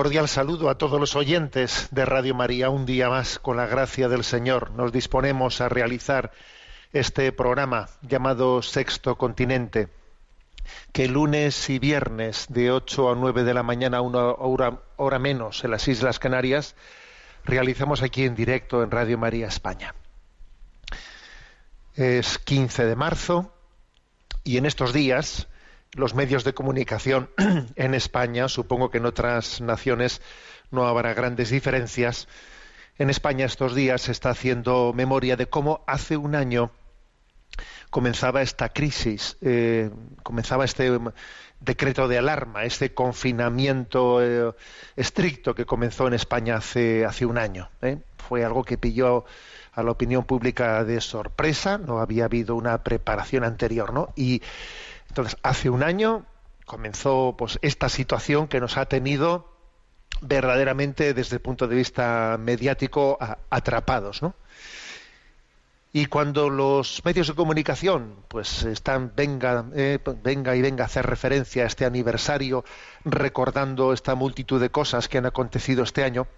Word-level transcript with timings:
Cordial 0.00 0.28
saludo 0.28 0.70
a 0.70 0.78
todos 0.78 0.98
los 0.98 1.14
oyentes 1.14 1.88
de 1.90 2.06
Radio 2.06 2.34
María. 2.34 2.70
Un 2.70 2.86
día 2.86 3.10
más, 3.10 3.38
con 3.38 3.58
la 3.58 3.66
gracia 3.66 4.08
del 4.08 4.24
Señor, 4.24 4.70
nos 4.70 4.92
disponemos 4.92 5.60
a 5.60 5.68
realizar 5.68 6.32
este 6.94 7.30
programa 7.32 7.90
llamado 8.00 8.62
Sexto 8.62 9.16
Continente, 9.18 9.90
que 10.92 11.06
lunes 11.06 11.68
y 11.68 11.78
viernes 11.78 12.46
de 12.48 12.70
8 12.70 13.10
a 13.10 13.14
9 13.14 13.44
de 13.44 13.52
la 13.52 13.62
mañana, 13.62 14.00
una 14.00 14.30
hora, 14.30 14.80
hora 14.96 15.18
menos 15.18 15.64
en 15.64 15.72
las 15.72 15.86
Islas 15.86 16.18
Canarias, 16.18 16.76
realizamos 17.44 18.00
aquí 18.00 18.24
en 18.24 18.34
directo 18.34 18.82
en 18.82 18.90
Radio 18.90 19.18
María 19.18 19.48
España. 19.48 19.94
Es 21.94 22.38
15 22.38 22.86
de 22.86 22.96
marzo 22.96 23.52
y 24.44 24.56
en 24.56 24.64
estos 24.64 24.94
días 24.94 25.46
los 25.94 26.14
medios 26.14 26.44
de 26.44 26.54
comunicación 26.54 27.30
en 27.76 27.94
España, 27.94 28.48
supongo 28.48 28.90
que 28.90 28.98
en 28.98 29.06
otras 29.06 29.60
naciones 29.60 30.22
no 30.70 30.86
habrá 30.86 31.14
grandes 31.14 31.50
diferencias, 31.50 32.28
en 32.98 33.08
España 33.10 33.46
estos 33.46 33.74
días 33.74 34.02
se 34.02 34.12
está 34.12 34.30
haciendo 34.30 34.92
memoria 34.94 35.36
de 35.36 35.46
cómo 35.46 35.82
hace 35.86 36.16
un 36.16 36.34
año 36.34 36.70
comenzaba 37.90 38.42
esta 38.42 38.68
crisis, 38.68 39.36
eh, 39.40 39.90
comenzaba 40.22 40.64
este 40.64 40.98
decreto 41.60 42.08
de 42.08 42.18
alarma, 42.18 42.64
este 42.64 42.94
confinamiento 42.94 44.22
eh, 44.22 44.54
estricto 44.96 45.54
que 45.54 45.66
comenzó 45.66 46.06
en 46.06 46.14
España 46.14 46.56
hace, 46.56 47.04
hace 47.04 47.26
un 47.26 47.38
año. 47.38 47.68
¿eh? 47.82 47.98
Fue 48.28 48.44
algo 48.44 48.64
que 48.64 48.78
pilló 48.78 49.24
a 49.72 49.82
la 49.82 49.90
opinión 49.90 50.24
pública 50.24 50.84
de 50.84 51.00
sorpresa, 51.00 51.78
no 51.78 52.00
había 52.00 52.26
habido 52.26 52.54
una 52.54 52.82
preparación 52.82 53.44
anterior, 53.44 53.92
¿no? 53.92 54.12
Y 54.16 54.42
entonces, 55.10 55.36
hace 55.42 55.70
un 55.70 55.82
año 55.82 56.24
comenzó 56.64 57.34
pues 57.36 57.58
esta 57.62 57.88
situación 57.88 58.46
que 58.46 58.60
nos 58.60 58.76
ha 58.76 58.86
tenido 58.86 59.52
verdaderamente 60.22 61.14
desde 61.14 61.36
el 61.36 61.42
punto 61.42 61.66
de 61.66 61.74
vista 61.74 62.36
mediático 62.38 63.18
atrapados, 63.50 64.22
¿no? 64.22 64.34
Y 65.92 66.06
cuando 66.06 66.48
los 66.48 67.04
medios 67.04 67.26
de 67.26 67.34
comunicación 67.34 68.14
pues 68.28 68.62
están 68.62 69.12
venga 69.16 69.64
eh, 69.74 69.98
venga 70.22 70.54
y 70.54 70.62
venga 70.62 70.84
a 70.84 70.86
hacer 70.86 71.04
referencia 71.04 71.64
a 71.64 71.66
este 71.66 71.84
aniversario 71.84 72.64
recordando 73.04 73.92
esta 73.92 74.14
multitud 74.14 74.60
de 74.60 74.70
cosas 74.70 75.08
que 75.08 75.18
han 75.18 75.26
acontecido 75.26 75.82
este 75.82 76.04
año, 76.04 76.28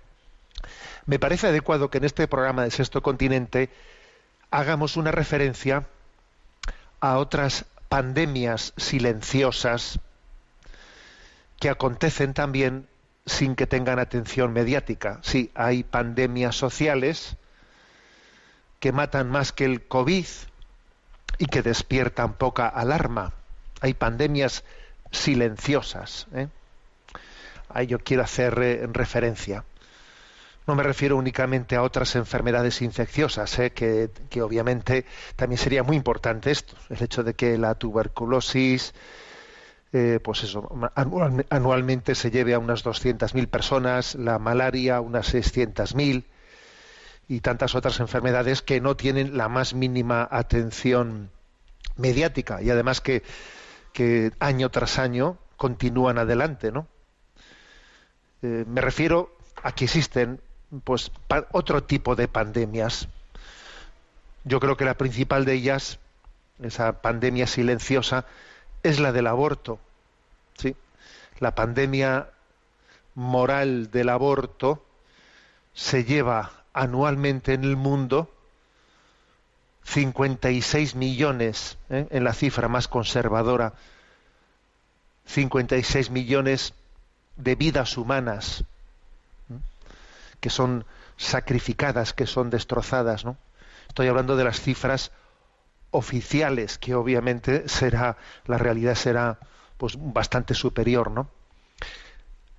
me 1.04 1.18
parece 1.18 1.48
adecuado 1.48 1.90
que 1.90 1.98
en 1.98 2.04
este 2.04 2.26
programa 2.26 2.64
de 2.64 2.70
Sexto 2.70 3.02
Continente 3.02 3.68
hagamos 4.50 4.96
una 4.96 5.10
referencia 5.10 5.86
a 7.00 7.18
otras 7.18 7.66
pandemias 7.92 8.72
silenciosas 8.78 10.00
que 11.60 11.68
acontecen 11.68 12.32
también 12.32 12.88
sin 13.26 13.54
que 13.54 13.66
tengan 13.66 13.98
atención 13.98 14.54
mediática. 14.54 15.18
Sí, 15.20 15.50
hay 15.54 15.82
pandemias 15.82 16.56
sociales 16.56 17.36
que 18.80 18.92
matan 18.92 19.28
más 19.28 19.52
que 19.52 19.66
el 19.66 19.86
COVID 19.86 20.24
y 21.36 21.44
que 21.44 21.60
despiertan 21.60 22.32
poca 22.32 22.66
alarma. 22.66 23.34
Hay 23.82 23.92
pandemias 23.92 24.64
silenciosas. 25.10 26.28
¿eh? 26.32 26.48
A 27.68 27.82
ello 27.82 27.98
quiero 28.02 28.22
hacer 28.22 28.58
eh, 28.62 28.86
referencia. 28.90 29.66
No 30.66 30.76
me 30.76 30.82
refiero 30.84 31.16
únicamente 31.16 31.74
a 31.74 31.82
otras 31.82 32.14
enfermedades 32.14 32.82
infecciosas, 32.82 33.58
¿eh? 33.58 33.72
que, 33.72 34.10
obviamente 34.42 35.04
también 35.34 35.58
sería 35.58 35.82
muy 35.82 35.96
importante 35.96 36.50
esto, 36.52 36.76
el 36.88 37.02
hecho 37.02 37.24
de 37.24 37.34
que 37.34 37.58
la 37.58 37.74
tuberculosis, 37.74 38.94
eh, 39.92 40.20
pues 40.22 40.44
eso, 40.44 40.68
anual- 40.94 41.46
anualmente 41.50 42.14
se 42.14 42.30
lleve 42.30 42.54
a 42.54 42.60
unas 42.60 42.84
200.000 42.84 43.48
personas, 43.48 44.14
la 44.14 44.38
malaria 44.38 45.00
unas 45.00 45.26
600.000 45.34 46.26
y 47.28 47.40
tantas 47.40 47.74
otras 47.74 47.98
enfermedades 48.00 48.62
que 48.62 48.80
no 48.80 48.96
tienen 48.96 49.36
la 49.36 49.48
más 49.48 49.74
mínima 49.74 50.28
atención 50.30 51.30
mediática 51.96 52.62
y 52.62 52.70
además 52.70 53.00
que, 53.00 53.22
que 53.92 54.30
año 54.38 54.70
tras 54.70 54.98
año 54.98 55.38
continúan 55.56 56.18
adelante, 56.18 56.70
¿no? 56.72 56.86
Eh, 58.42 58.64
me 58.66 58.80
refiero 58.80 59.36
a 59.62 59.72
que 59.72 59.84
existen 59.84 60.40
pues 60.84 61.10
otro 61.52 61.84
tipo 61.84 62.16
de 62.16 62.28
pandemias. 62.28 63.08
Yo 64.44 64.60
creo 64.60 64.76
que 64.76 64.84
la 64.84 64.94
principal 64.94 65.44
de 65.44 65.54
ellas, 65.54 65.98
esa 66.62 67.00
pandemia 67.02 67.46
silenciosa, 67.46 68.24
es 68.82 68.98
la 68.98 69.12
del 69.12 69.26
aborto. 69.26 69.78
¿sí? 70.56 70.74
La 71.38 71.54
pandemia 71.54 72.30
moral 73.14 73.90
del 73.90 74.08
aborto 74.08 74.84
se 75.74 76.04
lleva 76.04 76.64
anualmente 76.72 77.54
en 77.54 77.64
el 77.64 77.76
mundo 77.76 78.30
56 79.84 80.94
millones, 80.94 81.76
¿eh? 81.90 82.06
en 82.10 82.24
la 82.24 82.32
cifra 82.32 82.68
más 82.68 82.88
conservadora, 82.88 83.74
56 85.26 86.10
millones 86.10 86.74
de 87.36 87.54
vidas 87.56 87.96
humanas. 87.96 88.64
Que 90.42 90.50
son 90.50 90.84
sacrificadas, 91.16 92.12
que 92.12 92.26
son 92.26 92.50
destrozadas, 92.50 93.24
¿no? 93.24 93.36
Estoy 93.86 94.08
hablando 94.08 94.34
de 94.34 94.42
las 94.42 94.60
cifras 94.60 95.12
oficiales, 95.92 96.78
que 96.78 96.96
obviamente 96.96 97.68
será, 97.68 98.16
la 98.46 98.58
realidad 98.58 98.96
será 98.96 99.38
pues 99.76 99.94
bastante 99.96 100.54
superior, 100.54 101.12
¿no? 101.12 101.30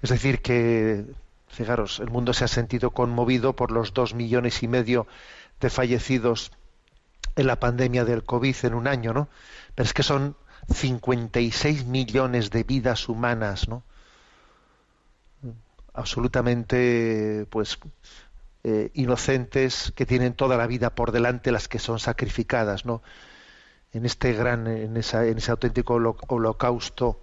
Es 0.02 0.12
decir, 0.12 0.42
que, 0.42 1.06
fijaros, 1.50 2.00
el 2.00 2.10
mundo 2.10 2.32
se 2.32 2.46
ha 2.46 2.48
sentido 2.48 2.92
conmovido 2.92 3.54
por 3.54 3.70
los 3.72 3.94
dos 3.94 4.14
millones 4.14 4.64
y 4.64 4.70
medio 4.70 5.06
de 5.60 5.70
fallecidos 5.70 6.54
en 7.36 7.48
la 7.48 7.60
pandemia 7.60 8.06
del 8.06 8.24
COVID 8.24 8.56
en 8.64 8.76
un 8.76 8.88
año, 8.88 9.14
¿no? 9.14 9.28
Pero 9.76 9.86
es 9.86 9.94
que 9.94 10.04
son 10.04 10.38
56 10.74 11.86
millones 11.86 12.50
de 12.50 12.64
vidas 12.64 13.10
humanas, 13.10 13.68
¿no? 13.68 13.84
Absolutamente, 15.94 17.46
pues, 17.50 17.80
eh, 18.64 18.92
inocentes 18.94 19.94
que 19.96 20.06
tienen 20.06 20.34
toda 20.34 20.58
la 20.58 20.68
vida 20.68 20.96
por 20.96 21.12
delante, 21.12 21.52
las 21.52 21.68
que 21.68 21.80
son 21.80 22.00
sacrificadas, 22.00 22.86
¿no? 22.86 23.02
En 23.92 24.06
este 24.06 24.34
gran, 24.34 24.68
en, 24.68 24.98
esa, 24.98 25.26
en 25.26 25.38
ese 25.38 25.52
auténtico 25.52 25.94
holocausto 26.28 27.20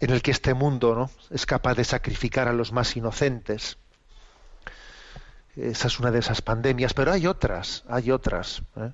en 0.00 0.10
el 0.10 0.22
que 0.22 0.30
este 0.30 0.54
mundo 0.54 0.94
¿no? 0.94 1.10
es 1.30 1.46
capaz 1.46 1.74
de 1.74 1.84
sacrificar 1.84 2.48
a 2.48 2.52
los 2.52 2.72
más 2.72 2.96
inocentes. 2.96 3.78
Esa 5.56 5.88
es 5.88 5.98
una 5.98 6.10
de 6.10 6.20
esas 6.20 6.40
pandemias, 6.40 6.94
pero 6.94 7.12
hay 7.12 7.26
otras, 7.26 7.84
hay 7.88 8.10
otras. 8.10 8.62
¿eh? 8.76 8.92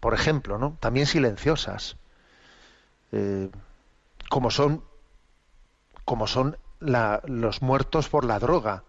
Por 0.00 0.14
ejemplo, 0.14 0.58
¿no? 0.58 0.76
también 0.80 1.06
silenciosas, 1.06 1.96
eh, 3.12 3.50
como 4.30 4.50
son, 4.50 4.82
como 6.04 6.26
son 6.26 6.56
los 6.86 7.62
muertos 7.62 8.08
por 8.08 8.24
la 8.24 8.38
droga 8.38 8.84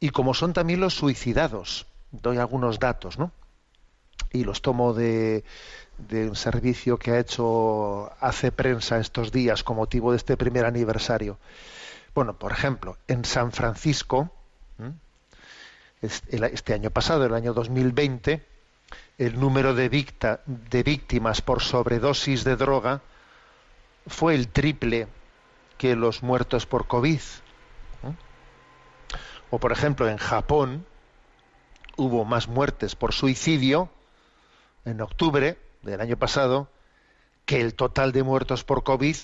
y 0.00 0.10
como 0.10 0.34
son 0.34 0.52
también 0.52 0.80
los 0.80 0.94
suicidados. 0.94 1.86
Doy 2.10 2.38
algunos 2.38 2.78
datos, 2.78 3.18
¿no? 3.18 3.32
Y 4.32 4.44
los 4.44 4.62
tomo 4.62 4.92
de, 4.92 5.44
de 5.98 6.28
un 6.28 6.36
servicio 6.36 6.98
que 6.98 7.12
ha 7.12 7.18
hecho 7.18 8.10
hace 8.20 8.52
prensa 8.52 8.98
estos 8.98 9.32
días 9.32 9.62
con 9.62 9.76
motivo 9.76 10.10
de 10.10 10.18
este 10.18 10.36
primer 10.36 10.64
aniversario. 10.64 11.38
Bueno, 12.14 12.38
por 12.38 12.52
ejemplo, 12.52 12.96
en 13.08 13.24
San 13.24 13.52
Francisco, 13.52 14.30
este 16.02 16.74
año 16.74 16.90
pasado, 16.90 17.24
el 17.24 17.34
año 17.34 17.54
2020, 17.54 18.44
el 19.18 19.40
número 19.40 19.74
de, 19.74 19.88
de 19.88 20.82
víctimas 20.82 21.40
por 21.40 21.62
sobredosis 21.62 22.44
de 22.44 22.56
droga 22.56 23.00
fue 24.06 24.34
el 24.34 24.48
triple 24.48 25.08
que 25.78 25.96
los 25.96 26.22
muertos 26.22 26.66
por 26.66 26.86
COVID. 26.86 27.20
O, 29.50 29.58
por 29.58 29.72
ejemplo, 29.72 30.08
en 30.08 30.16
Japón 30.16 30.86
hubo 31.96 32.24
más 32.24 32.48
muertes 32.48 32.96
por 32.96 33.12
suicidio 33.12 33.88
en 34.84 35.00
octubre 35.00 35.58
del 35.82 36.00
año 36.00 36.16
pasado 36.16 36.68
que 37.44 37.60
el 37.60 37.74
total 37.74 38.12
de 38.12 38.22
muertos 38.22 38.64
por 38.64 38.82
COVID 38.82 39.16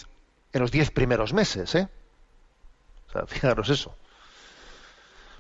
en 0.53 0.61
los 0.61 0.71
diez 0.71 0.91
primeros 0.91 1.33
meses. 1.33 1.75
¿eh? 1.75 1.89
O 3.09 3.13
sea, 3.13 3.27
fijaros 3.27 3.69
eso. 3.71 3.97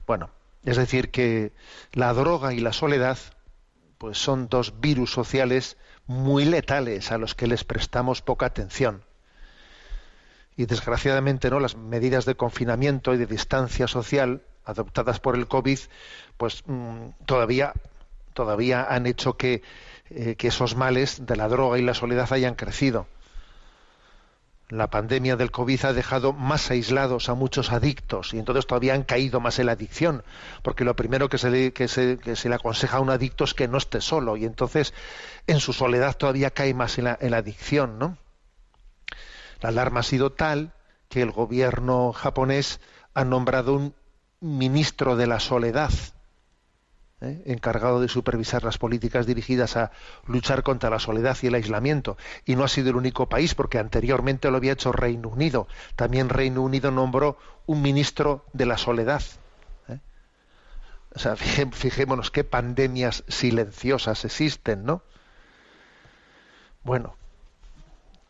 Bueno, 0.06 0.30
es 0.64 0.76
decir, 0.76 1.10
que 1.10 1.52
la 1.92 2.12
droga 2.12 2.52
y 2.52 2.60
la 2.60 2.72
soledad 2.72 3.18
pues 3.98 4.18
son 4.18 4.48
dos 4.48 4.80
virus 4.80 5.12
sociales 5.12 5.76
muy 6.06 6.44
letales 6.44 7.12
a 7.12 7.18
los 7.18 7.34
que 7.34 7.46
les 7.46 7.64
prestamos 7.64 8.22
poca 8.22 8.46
atención. 8.46 9.04
Y 10.60 10.66
desgraciadamente, 10.66 11.48
¿no? 11.48 11.58
Las 11.58 11.74
medidas 11.74 12.26
de 12.26 12.34
confinamiento 12.34 13.14
y 13.14 13.16
de 13.16 13.24
distancia 13.24 13.88
social 13.88 14.42
adoptadas 14.66 15.18
por 15.18 15.34
el 15.34 15.48
COVID, 15.48 15.78
pues 16.36 16.62
mm, 16.66 17.24
todavía, 17.24 17.72
todavía 18.34 18.84
han 18.84 19.06
hecho 19.06 19.38
que 19.38 19.62
eh, 20.10 20.34
que 20.36 20.48
esos 20.48 20.76
males 20.76 21.24
de 21.24 21.34
la 21.36 21.48
droga 21.48 21.78
y 21.78 21.82
la 21.82 21.94
soledad 21.94 22.30
hayan 22.32 22.56
crecido. 22.56 23.06
La 24.68 24.90
pandemia 24.90 25.36
del 25.36 25.50
COVID 25.50 25.84
ha 25.86 25.92
dejado 25.94 26.34
más 26.34 26.70
aislados 26.70 27.30
a 27.30 27.34
muchos 27.34 27.72
adictos 27.72 28.34
y 28.34 28.38
entonces 28.38 28.66
todavía 28.66 28.92
han 28.92 29.04
caído 29.04 29.40
más 29.40 29.60
en 29.60 29.66
la 29.66 29.72
adicción, 29.72 30.24
porque 30.62 30.84
lo 30.84 30.94
primero 30.94 31.30
que 31.30 31.38
se 31.38 31.48
le, 31.48 31.72
que 31.72 31.88
se, 31.88 32.18
le 32.18 32.54
aconseja 32.54 32.98
a 32.98 33.00
un 33.00 33.08
adicto 33.08 33.44
es 33.44 33.54
que 33.54 33.66
no 33.66 33.78
esté 33.78 34.02
solo 34.02 34.36
y 34.36 34.44
entonces 34.44 34.92
en 35.46 35.58
su 35.58 35.72
soledad 35.72 36.16
todavía 36.18 36.50
cae 36.50 36.74
más 36.74 36.98
en 36.98 37.04
la, 37.04 37.16
en 37.18 37.30
la 37.30 37.38
adicción, 37.38 37.98
¿no? 37.98 38.18
La 39.60 39.68
alarma 39.68 40.00
ha 40.00 40.04
sido 40.04 40.32
tal 40.32 40.72
que 41.08 41.22
el 41.22 41.32
gobierno 41.32 42.12
japonés 42.12 42.80
ha 43.14 43.24
nombrado 43.24 43.74
un 43.74 43.94
ministro 44.40 45.16
de 45.16 45.26
la 45.26 45.40
soledad, 45.40 45.90
¿eh? 47.20 47.42
encargado 47.46 48.00
de 48.00 48.08
supervisar 48.08 48.64
las 48.64 48.78
políticas 48.78 49.26
dirigidas 49.26 49.76
a 49.76 49.90
luchar 50.26 50.62
contra 50.62 50.88
la 50.88 50.98
soledad 50.98 51.36
y 51.42 51.48
el 51.48 51.54
aislamiento. 51.54 52.16
Y 52.44 52.56
no 52.56 52.64
ha 52.64 52.68
sido 52.68 52.90
el 52.90 52.96
único 52.96 53.28
país, 53.28 53.54
porque 53.54 53.78
anteriormente 53.78 54.50
lo 54.50 54.56
había 54.56 54.72
hecho 54.72 54.92
Reino 54.92 55.28
Unido. 55.28 55.68
También 55.96 56.28
Reino 56.28 56.62
Unido 56.62 56.90
nombró 56.90 57.36
un 57.66 57.82
ministro 57.82 58.46
de 58.52 58.66
la 58.66 58.78
soledad. 58.78 59.22
¿eh? 59.88 59.98
O 61.14 61.18
sea, 61.18 61.36
fijémonos 61.36 62.30
qué 62.30 62.44
pandemias 62.44 63.24
silenciosas 63.28 64.24
existen, 64.24 64.84
¿no? 64.84 65.02
Bueno, 66.82 67.14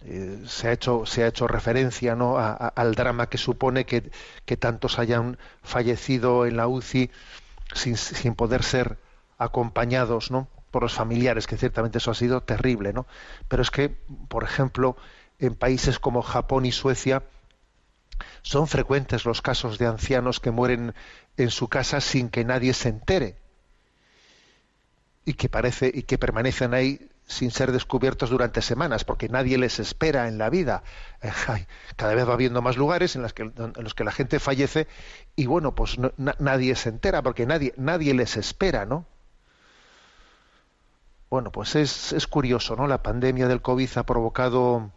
eh, 0.05 0.43
se, 0.47 0.69
ha 0.69 0.73
hecho, 0.73 1.05
se 1.07 1.25
ha 1.25 1.29
hecho 1.29 1.47
referencia 1.47 2.15
¿no? 2.15 2.37
al 2.39 2.95
drama 2.95 3.29
que 3.29 3.39
supone 3.39 3.85
que, 3.85 4.11
que 4.45 4.57
tantos 4.57 4.99
hayan 4.99 5.39
fallecido 5.63 6.47
en 6.47 6.57
la 6.57 6.69
UCI 6.69 7.11
sin, 7.75 7.97
sin 7.97 8.35
poder 8.35 8.63
ser 8.63 8.99
acompañados 9.39 10.31
¿no? 10.31 10.49
por 10.71 10.83
los 10.83 10.95
familiares, 10.95 11.47
que 11.47 11.57
ciertamente 11.57 11.99
eso 11.99 12.11
ha 12.11 12.15
sido 12.15 12.43
terrible, 12.43 12.93
¿no? 12.93 13.07
Pero 13.49 13.63
es 13.63 13.71
que, 13.71 13.89
por 14.29 14.45
ejemplo, 14.45 14.97
en 15.39 15.55
países 15.55 15.99
como 15.99 16.23
Japón 16.23 16.65
y 16.65 16.73
Suecia, 16.73 17.25
son 18.43 18.69
frecuentes 18.69 19.25
los 19.25 19.43
casos 19.43 19.79
de 19.79 19.87
ancianos 19.87 20.41
que 20.41 20.51
mueren 20.51 20.95
en 21.37 21.51
su 21.51 21.69
casa 21.69 22.01
sin 22.01 22.29
que 22.29 22.45
nadie 22.45 22.73
se 22.75 22.91
entere 22.91 23.37
y 25.25 25.35
que 25.35 25.49
parece 25.49 25.91
y 25.93 26.03
que 26.03 26.19
permanecen 26.19 26.75
ahí 26.75 27.11
sin 27.31 27.53
ser 27.53 27.71
descubiertos 27.71 28.29
durante 28.29 28.61
semanas, 28.61 29.05
porque 29.05 29.29
nadie 29.29 29.57
les 29.57 29.79
espera 29.79 30.27
en 30.27 30.37
la 30.37 30.51
vida. 30.51 30.83
Eh, 31.23 31.31
cada 31.97 32.15
vez 32.15 32.29
va 32.29 32.33
habiendo 32.33 32.61
más 32.61 32.77
lugares 32.77 33.15
en 33.15 33.23
los 33.23 33.33
que, 33.33 34.05
la 34.05 34.13
gente 34.13 34.41
fallece 34.41 34.89
y 35.37 35.47
bueno, 35.47 35.75
pues 35.75 35.97
nadie 36.17 36.75
se 36.75 36.89
entera, 36.89 37.23
porque 37.23 37.47
nadie, 37.47 37.73
nadie 37.77 38.15
les 38.15 38.37
espera, 38.37 38.85
¿no? 38.85 39.07
Bueno, 41.31 41.53
pues 41.53 41.77
es, 41.77 42.13
es 42.13 42.27
curioso, 42.27 42.75
¿no? 42.75 42.89
La 42.89 43.03
pandemia 43.03 43.47
del 43.47 43.63
COVID 43.63 43.99
ha 43.99 44.03
provocado 44.03 44.91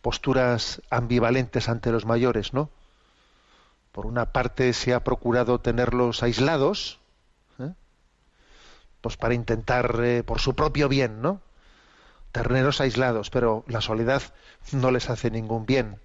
posturas 0.00 0.80
ambivalentes 0.88 1.68
ante 1.68 1.92
los 1.92 2.06
mayores, 2.06 2.54
¿no? 2.54 2.70
Por 3.92 4.06
una 4.06 4.32
parte 4.32 4.72
se 4.72 4.94
ha 4.94 5.04
procurado 5.04 5.60
tenerlos 5.60 6.22
aislados, 6.22 6.98
pues 9.04 9.18
para 9.18 9.34
intentar 9.34 10.00
eh, 10.02 10.22
por 10.22 10.40
su 10.40 10.54
propio 10.54 10.88
bien, 10.88 11.20
¿no? 11.20 11.42
Terneros 12.32 12.80
aislados, 12.80 13.28
pero 13.28 13.62
la 13.68 13.82
soledad 13.82 14.22
no 14.72 14.90
les 14.90 15.10
hace 15.10 15.30
ningún 15.30 15.66
bien. 15.66 16.00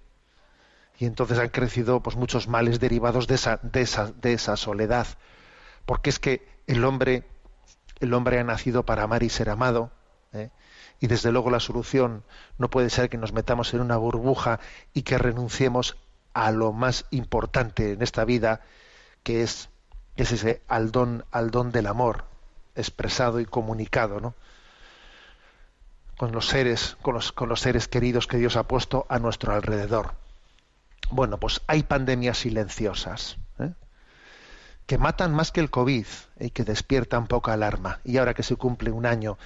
Y 0.98 1.06
entonces 1.06 1.40
han 1.40 1.48
crecido 1.48 2.02
pues 2.02 2.18
muchos 2.18 2.50
males 2.50 2.82
derivados 2.82 3.26
de 3.28 3.36
esa, 3.36 3.62
de 3.64 3.84
esa, 3.84 4.12
de 4.12 4.34
esa 4.34 4.58
soledad. 4.58 5.08
Porque 5.86 6.10
es 6.10 6.20
que 6.20 6.46
el 6.68 6.84
hombre, 6.84 7.24
el 8.02 8.14
hombre 8.14 8.38
ha 8.38 8.44
nacido 8.44 8.84
para 8.84 9.04
amar 9.04 9.24
y 9.24 9.30
ser 9.30 9.50
amado. 9.50 9.92
¿eh? 10.34 10.50
Y 11.00 11.08
desde 11.08 11.32
luego 11.32 11.52
la 11.52 11.62
solución 11.62 12.26
no 12.58 12.70
puede 12.70 12.90
ser 12.90 13.10
que 13.10 13.18
nos 13.18 13.32
metamos 13.32 13.74
en 13.74 13.80
una 13.80 13.96
burbuja 13.96 14.60
y 14.94 15.04
que 15.04 15.18
renunciemos 15.18 15.96
a 16.34 16.52
lo 16.52 16.74
más 16.74 17.06
importante 17.12 17.94
en 17.94 18.02
esta 18.02 18.26
vida, 18.26 18.60
que 19.24 19.42
es, 19.42 19.70
que 20.18 20.24
es 20.24 20.34
ese 20.34 20.62
al 20.68 20.92
don, 20.92 21.24
al 21.32 21.50
don 21.50 21.72
del 21.72 21.88
amor, 21.88 22.26
expresado 22.80 23.40
y 23.40 23.46
comunicado, 23.46 24.20
¿no? 24.20 24.34
con 26.20 26.34
los 26.34 26.48
seres, 26.48 26.98
con 27.02 27.14
los, 27.14 27.32
con 27.32 27.48
los 27.48 27.62
seres 27.62 27.88
queridos 27.88 28.28
que 28.28 28.36
Dios 28.36 28.58
ha 28.58 28.64
puesto 28.64 29.06
a 29.08 29.20
nuestro 29.20 29.54
alrededor. 29.54 30.16
Bueno, 31.12 31.38
pues 31.38 31.62
hay 31.66 31.84
pandemias 31.84 32.40
silenciosas 32.40 33.38
¿eh? 33.58 33.72
que 34.86 34.98
matan 34.98 35.34
más 35.34 35.54
que 35.54 35.62
el 35.62 35.70
COVID 35.70 36.06
y 36.42 36.50
que 36.50 36.66
despiertan 36.66 37.28
poca 37.28 37.54
alarma. 37.54 38.02
Y 38.04 38.18
ahora 38.18 38.34
que 38.34 38.44
se 38.44 38.58
cumple 38.58 38.92
un 38.92 39.06
año 39.06 39.38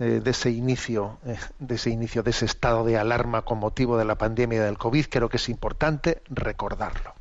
eh, 0.00 0.20
de 0.20 0.30
ese 0.32 0.50
inicio, 0.50 1.20
eh, 1.24 1.38
de 1.60 1.76
ese 1.76 1.90
inicio, 1.90 2.24
de 2.24 2.30
ese 2.30 2.46
estado 2.46 2.84
de 2.84 2.98
alarma 2.98 3.42
con 3.42 3.58
motivo 3.58 3.96
de 3.96 4.04
la 4.04 4.18
pandemia 4.18 4.64
del 4.64 4.76
COVID, 4.76 5.06
creo 5.08 5.28
que 5.28 5.36
es 5.36 5.48
importante 5.48 6.20
recordarlo. 6.28 7.14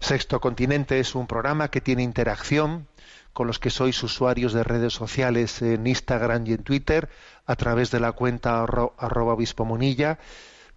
Sexto 0.00 0.40
Continente 0.40 1.00
es 1.00 1.14
un 1.14 1.26
programa 1.26 1.68
que 1.68 1.82
tiene 1.82 2.02
interacción 2.02 2.86
con 3.36 3.46
los 3.46 3.58
que 3.58 3.68
sois 3.68 4.02
usuarios 4.02 4.54
de 4.54 4.64
redes 4.64 4.94
sociales 4.94 5.60
en 5.60 5.86
Instagram 5.86 6.46
y 6.46 6.54
en 6.54 6.62
Twitter 6.62 7.10
a 7.44 7.54
través 7.54 7.90
de 7.90 8.00
la 8.00 8.12
cuenta 8.12 8.62
arroba 8.62 9.34
obispo 9.34 9.66
monilla, 9.66 10.18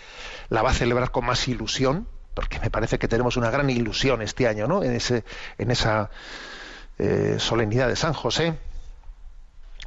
la 0.50 0.62
va 0.62 0.70
a 0.70 0.74
celebrar 0.74 1.10
con 1.10 1.26
más 1.26 1.48
ilusión, 1.48 2.08
porque 2.36 2.60
me 2.60 2.70
parece 2.70 3.00
que 3.00 3.08
tenemos 3.08 3.36
una 3.36 3.50
gran 3.50 3.68
ilusión 3.72 4.22
este 4.22 4.48
año, 4.48 4.68
¿no? 4.68 4.84
En, 4.84 4.96
ese, 4.96 5.24
en 5.58 5.72
esa 5.72 6.12
eh, 7.00 7.38
solemnidad 7.40 7.88
de 7.88 7.96
San 7.96 8.14
José 8.14 8.56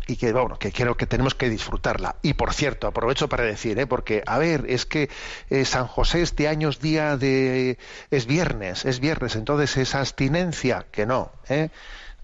y 0.06 0.16
que 0.16 0.32
bueno 0.32 0.59
que 0.59 0.73
creo 0.73 0.97
que 0.97 1.06
tenemos 1.06 1.35
que 1.35 1.49
disfrutarla 1.49 2.16
y 2.23 2.35
por 2.35 2.52
cierto 2.52 2.87
aprovecho 2.87 3.28
para 3.28 3.44
decir 3.44 3.78
¿eh? 3.78 3.87
porque 3.87 4.23
a 4.26 4.38
ver 4.38 4.64
es 4.68 4.87
que 4.87 5.11
eh, 5.50 5.64
San 5.64 5.87
José 5.87 6.23
este 6.23 6.49
año 6.49 6.68
es 6.68 6.80
día 6.80 7.16
de 7.16 7.78
es 8.11 8.26
viernes 8.26 8.85
es 8.85 9.00
viernes 9.00 9.37
entonces 9.37 9.76
esa 9.76 10.00
abstinencia 10.00 10.87
que 10.90 11.06
no 11.06 11.32
¿eh? 11.49 11.71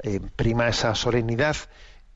Eh, 0.03 0.21
prima 0.37 0.69
esa 0.69 0.95
solemnidad 0.95 1.57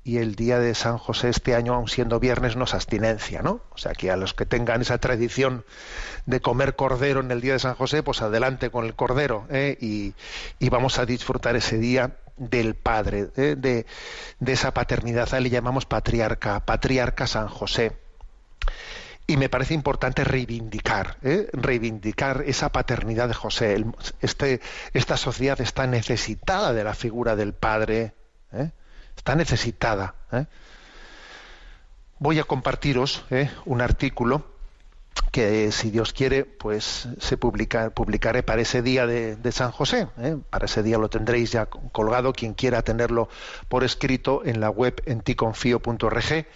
y 0.05 0.19
el 0.19 0.35
día 0.35 0.59
de 0.59 0.75
San 0.75 0.99
José 0.99 1.29
este 1.29 1.55
año, 1.55 1.75
aun 1.75 1.89
siendo 1.89 2.19
viernes, 2.19 2.57
no 2.57 2.65
es 2.65 2.75
abstinencia, 2.75 3.43
¿no? 3.43 3.61
O 3.71 3.79
sea, 3.79 3.93
que 3.93 4.11
a 4.11 4.17
los 4.17 4.35
que 4.35 4.47
tengan 4.47 4.83
esa 4.83 4.99
tradición 4.99 5.65
de 6.27 6.41
comer 6.41 6.75
cordero 6.75 7.21
en 7.21 7.31
el 7.31 7.41
día 7.41 7.53
de 7.55 7.59
San 7.61 7.75
José, 7.75 8.03
pues 8.03 8.21
adelante 8.21 8.71
con 8.71 8.85
el 8.85 8.95
cordero 8.95 9.47
¿eh? 9.51 9.77
y, 9.81 10.15
vamos 10.71 10.99
a 10.99 11.07
disfrutar 11.07 11.55
ese 11.55 11.79
día 11.79 12.17
del 12.37 12.75
Padre, 12.75 13.27
de, 13.27 13.87
esa 14.45 14.73
paternidad. 14.73 15.33
A 15.33 15.39
él 15.39 15.45
le 15.45 15.51
llamamos 15.51 15.87
patriarca, 15.87 16.61
patriarca 16.61 17.27
San 17.27 17.49
José. 17.49 17.97
Y 19.27 19.37
me 19.37 19.49
parece 19.49 19.75
importante 19.75 20.25
reivindicar, 20.25 21.17
¿eh? 21.23 21.49
reivindicar 21.53 22.43
esa 22.47 22.71
paternidad 22.71 23.29
de 23.29 23.35
José. 23.35 23.85
este, 24.21 24.61
esta 24.93 25.17
sociedad 25.17 25.61
está 25.61 25.87
necesitada 25.87 26.73
de 26.73 26.85
la 26.85 26.95
figura 26.95 27.37
del 27.37 27.55
Padre. 27.55 28.15
¿eh? 28.53 28.71
está 29.17 29.37
necesitada. 29.37 30.15
¿eh? 30.33 30.47
Voy 32.19 32.39
a 32.41 32.45
compartiros 32.45 33.25
un 33.65 33.81
artículo 33.81 34.52
que, 35.33 35.73
si 35.73 35.91
Dios 35.91 36.13
quiere, 36.13 36.45
pues 36.45 37.09
se 37.19 37.37
publica, 37.37 37.91
publicaré 37.91 38.43
para 38.43 38.63
ese 38.63 38.83
día 38.83 39.07
de, 39.07 39.53
San 39.53 39.71
José. 39.71 40.09
¿eh? 40.19 40.37
Para 40.51 40.67
ese 40.67 40.83
día 40.83 40.99
lo 40.99 41.09
tendréis 41.09 41.53
ya 41.53 41.67
colgado, 41.67 42.33
quien 42.33 42.55
quiera 42.55 42.83
tenerlo 42.83 43.29
por 43.69 43.83
escrito 43.83 44.43
en 44.45 44.61
la 44.61 44.71
web 44.71 45.03
enticonfío.org. 45.07 46.47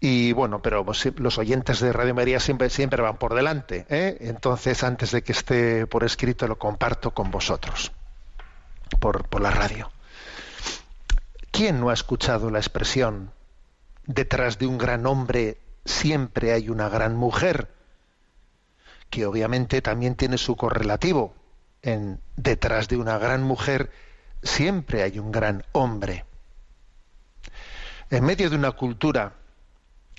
Y 0.00 0.32
bueno, 0.32 0.60
pero 0.60 0.84
pues, 0.84 1.08
los 1.16 1.38
oyentes 1.38 1.80
de 1.80 1.92
Radio 1.92 2.14
María 2.14 2.40
siempre, 2.40 2.68
siempre 2.70 3.00
van 3.00 3.16
por 3.16 3.34
delante. 3.34 3.86
Entonces, 3.88 4.82
antes 4.82 5.12
de 5.12 5.22
que 5.22 5.32
esté 5.32 5.86
por 5.86 6.04
escrito, 6.04 6.46
lo 6.46 6.58
comparto 6.58 7.12
con 7.12 7.30
vosotros, 7.30 7.92
por, 9.00 9.28
por 9.28 9.40
la 9.40 9.50
radio. 9.50 9.90
¿Quién 11.52 11.80
no 11.80 11.90
ha 11.90 11.94
escuchado 11.94 12.50
la 12.50 12.58
expresión 12.58 13.30
detrás 14.06 14.58
de 14.58 14.66
un 14.66 14.76
gran 14.76 15.06
hombre 15.06 15.58
siempre 15.84 16.52
hay 16.52 16.68
una 16.68 16.88
gran 16.88 17.16
mujer? 17.16 17.72
Que 19.10 19.26
obviamente 19.26 19.82
también 19.82 20.14
tiene 20.14 20.38
su 20.38 20.56
correlativo. 20.56 21.34
En 21.82 22.20
detrás 22.36 22.88
de 22.88 22.96
una 22.96 23.18
gran 23.18 23.42
mujer 23.42 23.90
siempre 24.42 25.02
hay 25.02 25.18
un 25.18 25.32
gran 25.32 25.64
hombre. 25.72 26.24
En 28.10 28.24
medio 28.24 28.50
de 28.50 28.56
una 28.56 28.72
cultura 28.72 29.34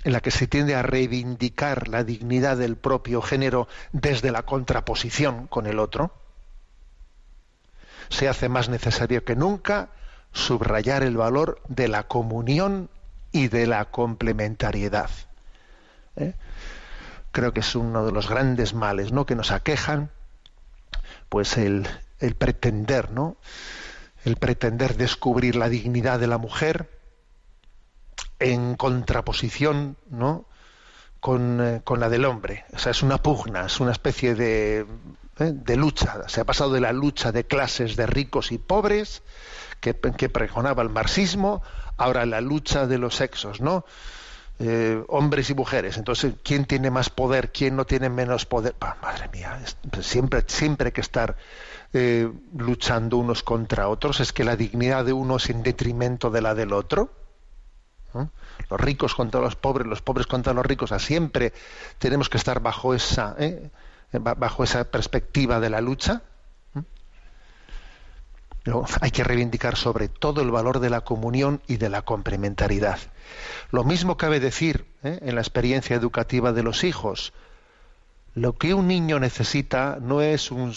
en 0.04 0.12
la 0.12 0.22
que 0.22 0.32
se 0.32 0.48
tiende 0.48 0.76
a 0.76 0.84
reivindicar 0.84 1.88
la 1.88 2.04
dignidad 2.04 2.58
del 2.58 2.76
propio 2.76 3.22
género 3.22 3.68
desde 3.92 4.32
la 4.32 4.44
contraposición 4.44 5.48
con 5.48 5.66
el 5.66 5.80
otro, 5.80 6.14
se 8.10 8.30
hace 8.30 8.50
más 8.50 8.70
necesario 8.70 9.24
que 9.24 9.36
nunca 9.36 9.90
subrayar 10.32 11.02
el 11.02 11.18
valor 11.18 11.62
de 11.68 11.88
la 11.88 12.04
comunión 12.04 12.90
y 13.32 13.48
de 13.48 13.66
la 13.66 13.86
complementariedad. 13.86 15.10
¿Eh? 16.16 16.34
Creo 17.32 17.54
que 17.54 17.60
es 17.60 17.76
uno 17.76 18.06
de 18.06 18.12
los 18.12 18.30
grandes 18.30 18.74
males 18.74 19.12
¿no? 19.12 19.26
que 19.26 19.36
nos 19.36 19.52
aquejan, 19.52 20.10
pues 21.30 21.58
el, 21.58 21.88
el 22.20 22.36
pretender, 22.36 23.12
¿no? 23.12 23.38
el 24.24 24.38
pretender 24.38 24.96
descubrir 24.96 25.56
la 25.56 25.70
dignidad 25.70 26.20
de 26.20 26.28
la 26.28 26.38
mujer 26.38 26.90
en 28.40 28.76
contraposición 28.76 29.98
¿no? 30.10 30.46
con, 31.20 31.60
eh, 31.62 31.82
con 31.84 32.00
la 32.00 32.10
del 32.10 32.26
hombre. 32.26 32.66
O 32.74 32.80
sea, 32.80 32.92
es 32.92 33.04
una 33.04 33.22
pugna, 33.22 33.66
es 33.66 33.80
una 33.80 33.92
especie 33.92 34.36
de, 34.36 34.86
¿eh? 35.40 35.52
de 35.54 35.76
lucha. 35.76 36.28
Se 36.28 36.42
ha 36.42 36.46
pasado 36.46 36.74
de 36.74 36.82
la 36.82 36.94
lucha 36.94 37.32
de 37.32 37.46
clases 37.46 37.96
de 37.96 38.06
ricos 38.06 38.52
y 38.52 38.58
pobres 38.58 39.24
que, 39.80 39.94
pregonaba 39.94 40.82
el 40.82 40.90
marxismo, 40.90 41.62
ahora 41.98 42.26
la 42.26 42.42
lucha 42.42 42.88
de 42.88 42.98
los 42.98 43.16
sexos, 43.16 43.62
¿no? 43.62 43.86
Eh, 44.58 45.04
hombres 45.10 45.50
y 45.50 45.54
mujeres. 45.54 45.98
Entonces, 45.98 46.36
¿quién 46.44 46.66
tiene 46.66 46.90
más 46.90 47.10
poder? 47.10 47.52
¿Quién 47.52 47.76
no 47.76 47.86
tiene 47.86 48.10
menos 48.10 48.46
poder? 48.46 48.76
madre 49.02 49.28
mía, 49.34 49.60
pues 49.92 50.06
siempre, 50.06 50.44
siempre 50.48 50.88
hay 50.88 50.92
que 50.94 51.02
estar 51.02 51.36
eh, 51.92 52.32
luchando 52.56 53.18
unos 53.18 53.44
contra 53.44 53.90
otros. 53.90 54.22
Es 54.22 54.32
que 54.32 54.46
la 54.46 54.56
dignidad 54.56 55.04
de 55.04 55.12
uno 55.12 55.38
es 55.38 55.50
en 55.50 55.62
detrimento 55.62 56.30
de 56.30 56.42
la 56.42 56.56
del 56.56 56.72
otro. 56.74 57.12
Los 58.70 58.80
ricos 58.80 59.14
contra 59.14 59.42
los 59.42 59.58
pobres, 59.58 59.86
los 59.86 60.02
pobres 60.02 60.26
contra 60.26 60.54
los 60.54 60.66
ricos. 60.66 60.92
siempre 61.00 61.52
tenemos 61.98 62.30
que 62.30 62.38
estar 62.38 62.62
bajo 62.62 62.94
esa, 62.94 63.36
¿eh? 63.38 63.70
bajo 64.14 64.64
esa 64.64 64.86
perspectiva 64.86 65.60
de 65.60 65.70
la 65.70 65.82
lucha 65.82 66.22
hay 69.02 69.12
que 69.12 69.24
reivindicar 69.24 69.76
sobre 69.76 70.08
todo 70.08 70.42
el 70.42 70.52
valor 70.52 70.80
de 70.80 70.90
la 70.90 71.02
comunión 71.02 71.62
y 71.68 71.78
de 71.78 71.90
la 71.90 72.02
complementariedad. 72.02 72.98
Lo 73.72 73.84
mismo 73.84 74.18
cabe 74.18 74.40
decir 74.40 74.86
¿eh? 75.04 75.20
en 75.22 75.36
la 75.36 75.42
experiencia 75.42 75.96
educativa 75.96 76.52
de 76.54 76.64
los 76.64 76.84
hijos. 76.84 77.34
Lo 78.34 78.58
que 78.58 78.74
un 78.74 78.88
niño 78.88 79.20
necesita 79.20 79.98
no 80.02 80.22
es, 80.22 80.52
un 80.52 80.74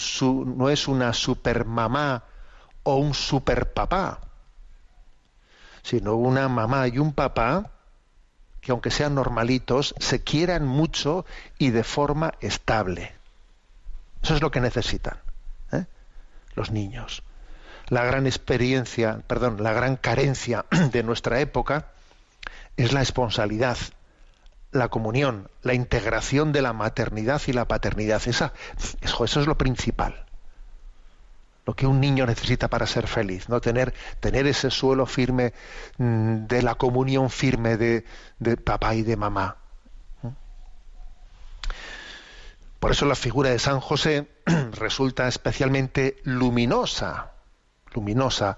no 0.57 0.69
es 0.69 0.87
una 0.87 1.13
supermamá 1.13 2.23
o 2.83 2.95
un 2.95 3.13
superpapá, 3.13 4.21
sino 5.83 6.15
una 6.15 6.47
mamá 6.47 6.87
y 6.87 6.99
un 6.99 7.13
papá 7.13 7.71
que 8.61 8.71
aunque 8.71 8.91
sean 8.91 9.15
normalitos, 9.15 9.95
se 9.99 10.23
quieran 10.23 10.65
mucho 10.67 11.25
y 11.57 11.71
de 11.71 11.83
forma 11.83 12.33
estable. 12.41 13.13
Eso 14.21 14.35
es 14.35 14.41
lo 14.41 14.51
que 14.51 14.61
necesitan 14.61 15.17
¿eh? 15.71 15.85
los 16.55 16.71
niños 16.71 17.23
la 17.89 18.03
gran 18.03 18.27
experiencia, 18.27 19.21
perdón, 19.27 19.61
la 19.61 19.73
gran 19.73 19.95
carencia 19.97 20.65
de 20.91 21.03
nuestra 21.03 21.39
época 21.39 21.87
es 22.83 22.93
la 22.93 23.01
esponsalidad, 23.01 23.77
la 24.71 24.89
comunión, 24.89 25.49
la 25.61 25.73
integración 25.73 26.51
de 26.51 26.61
la 26.61 26.73
maternidad 26.73 27.41
y 27.47 27.53
la 27.53 27.67
paternidad. 27.67 28.21
Esa, 28.27 28.53
eso, 29.01 29.25
es 29.25 29.47
lo 29.47 29.57
principal. 29.57 30.25
Lo 31.65 31.75
que 31.75 31.87
un 31.87 31.99
niño 31.99 32.25
necesita 32.25 32.67
para 32.67 32.87
ser 32.87 33.07
feliz, 33.07 33.49
¿no? 33.49 33.61
Tener, 33.61 33.93
tener 34.19 34.47
ese 34.47 34.71
suelo 34.71 35.05
firme 35.05 35.53
mm, 35.97 36.45
de 36.45 36.61
la 36.61 36.75
comunión 36.75 37.29
firme 37.29 37.77
de, 37.77 38.05
de 38.39 38.57
papá 38.57 38.95
y 38.95 39.03
de 39.03 39.17
mamá. 39.17 39.57
Por 42.79 42.91
eso 42.91 43.05
la 43.05 43.15
figura 43.15 43.49
de 43.49 43.59
San 43.59 43.81
José 43.81 44.29
resulta 44.71 45.27
especialmente 45.27 46.17
luminosa 46.23 47.33
luminosa 47.93 48.57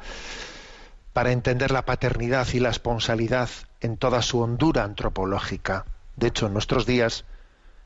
para 1.14 1.32
entender 1.32 1.72
la 1.72 1.86
paternidad 1.86 2.48
y 2.54 2.60
la 2.60 2.70
esponsalidad 2.70 3.50
en 3.82 3.98
toda 3.98 4.22
su 4.22 4.40
hondura 4.40 4.84
antropológica. 4.84 5.86
De 6.16 6.28
hecho, 6.28 6.48
en 6.48 6.54
nuestros 6.54 6.86
días 6.86 7.26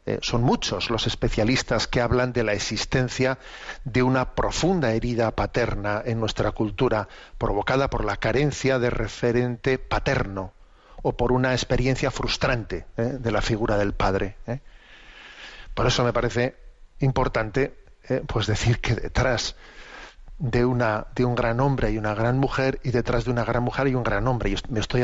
eh, 0.05 0.19
son 0.21 0.43
muchos 0.43 0.91
los 0.91 1.07
especialistas 1.07 1.87
que 1.87 2.01
hablan 2.01 2.31
de 2.31 2.43
la 2.43 2.53
existencia 2.53 3.39
de 3.85 4.03
una 4.03 4.35
profunda 4.35 4.91
herida 4.91 5.31
paterna 5.31 6.01
en 6.05 6.19
nuestra 6.19 6.51
cultura, 6.51 7.07
provocada 7.39 7.89
por 7.89 8.05
la 8.05 8.17
carencia 8.17 8.77
de 8.77 8.91
referente 8.91 9.79
paterno 9.79 10.53
o 11.01 11.13
por 11.13 11.31
una 11.31 11.53
experiencia 11.53 12.11
frustrante 12.11 12.85
¿eh? 12.97 13.17
de 13.19 13.31
la 13.31 13.41
figura 13.41 13.77
del 13.77 13.93
padre. 13.93 14.37
¿eh? 14.45 14.59
Por 15.73 15.87
eso 15.87 16.03
me 16.03 16.13
parece 16.13 16.55
importante 16.99 17.83
pues 18.27 18.45
decir 18.45 18.79
que 18.79 18.93
detrás 18.93 19.55
de, 20.37 20.63
una, 20.63 21.07
de 21.15 21.25
un 21.25 21.33
gran 21.33 21.59
hombre 21.59 21.87
hay 21.87 21.97
una 21.97 22.13
gran 22.13 22.37
mujer 22.37 22.79
y 22.83 22.91
detrás 22.91 23.25
de 23.25 23.31
una 23.31 23.43
gran 23.43 23.63
mujer 23.63 23.87
hay 23.87 23.95
un 23.95 24.03
gran 24.03 24.27
hombre. 24.27 24.51
Y 24.51 24.55
me 24.69 24.79
estoy, 24.79 25.03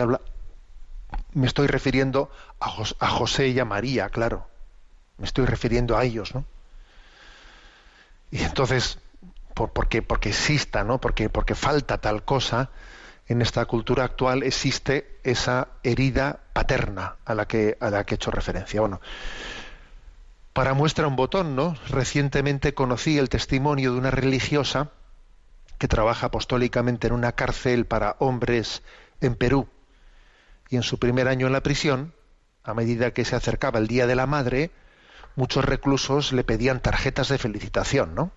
me 1.34 1.48
estoy 1.48 1.68
refiriendo 1.68 2.32
a, 2.60 2.74
a 3.00 3.08
José 3.08 3.50
y 3.50 3.60
a 3.60 3.65
María, 3.65 4.10
claro 4.10 4.51
me 5.22 5.27
estoy 5.27 5.46
refiriendo 5.46 5.98
a 5.98 6.03
ellos, 6.03 6.34
¿no? 6.34 6.44
Y 8.32 8.41
entonces, 8.41 8.98
por, 9.53 9.72
porque, 9.72 10.01
porque 10.01 10.30
exista, 10.30 10.84
¿no? 10.84 11.00
Porque, 11.00 11.30
porque 11.30 11.53
falta 11.53 12.00
tal 12.00 12.24
cosa, 12.24 12.72
en 13.27 13.44
esta 13.44 13.65
cultura 13.65 14.03
actual 14.03 14.41
existe 14.41 15.20
esa 15.24 15.68
herida 15.84 16.39
paterna 16.53 17.18
a 17.24 17.36
la 17.36 17.48
que, 17.48 17.77
a 17.80 17.91
la 17.91 18.03
que 18.03 18.15
he 18.15 18.18
hecho 18.18 18.32
referencia. 18.32 18.82
Bueno, 18.82 19.00
para 20.53 20.74
muestra 20.74 21.08
un 21.08 21.15
botón, 21.15 21.56
¿no? 21.56 21.75
Recientemente 21.88 22.74
conocí 22.74 23.20
el 23.20 23.30
testimonio 23.30 23.94
de 23.94 24.00
una 24.00 24.12
religiosa 24.12 24.89
que 25.77 25.88
trabaja 25.88 26.27
apostólicamente 26.27 27.08
en 27.08 27.13
una 27.13 27.34
cárcel 27.34 27.86
para 27.86 28.15
hombres 28.18 28.82
en 29.22 29.36
Perú. 29.36 29.68
Y 30.71 30.77
en 30.77 30.83
su 30.83 30.97
primer 30.97 31.27
año 31.27 31.47
en 31.47 31.53
la 31.53 31.61
prisión, 31.61 32.13
a 32.63 32.73
medida 32.73 33.11
que 33.11 33.25
se 33.25 33.35
acercaba 33.35 33.77
el 33.77 33.87
Día 33.87 34.07
de 34.07 34.15
la 34.15 34.25
Madre, 34.25 34.71
muchos 35.35 35.65
reclusos 35.65 36.31
le 36.31 36.45
pedían 36.45 36.81
tarjetas 36.81 37.27
de 37.27 37.37
felicitación, 37.37 38.15
¿no? 38.15 38.31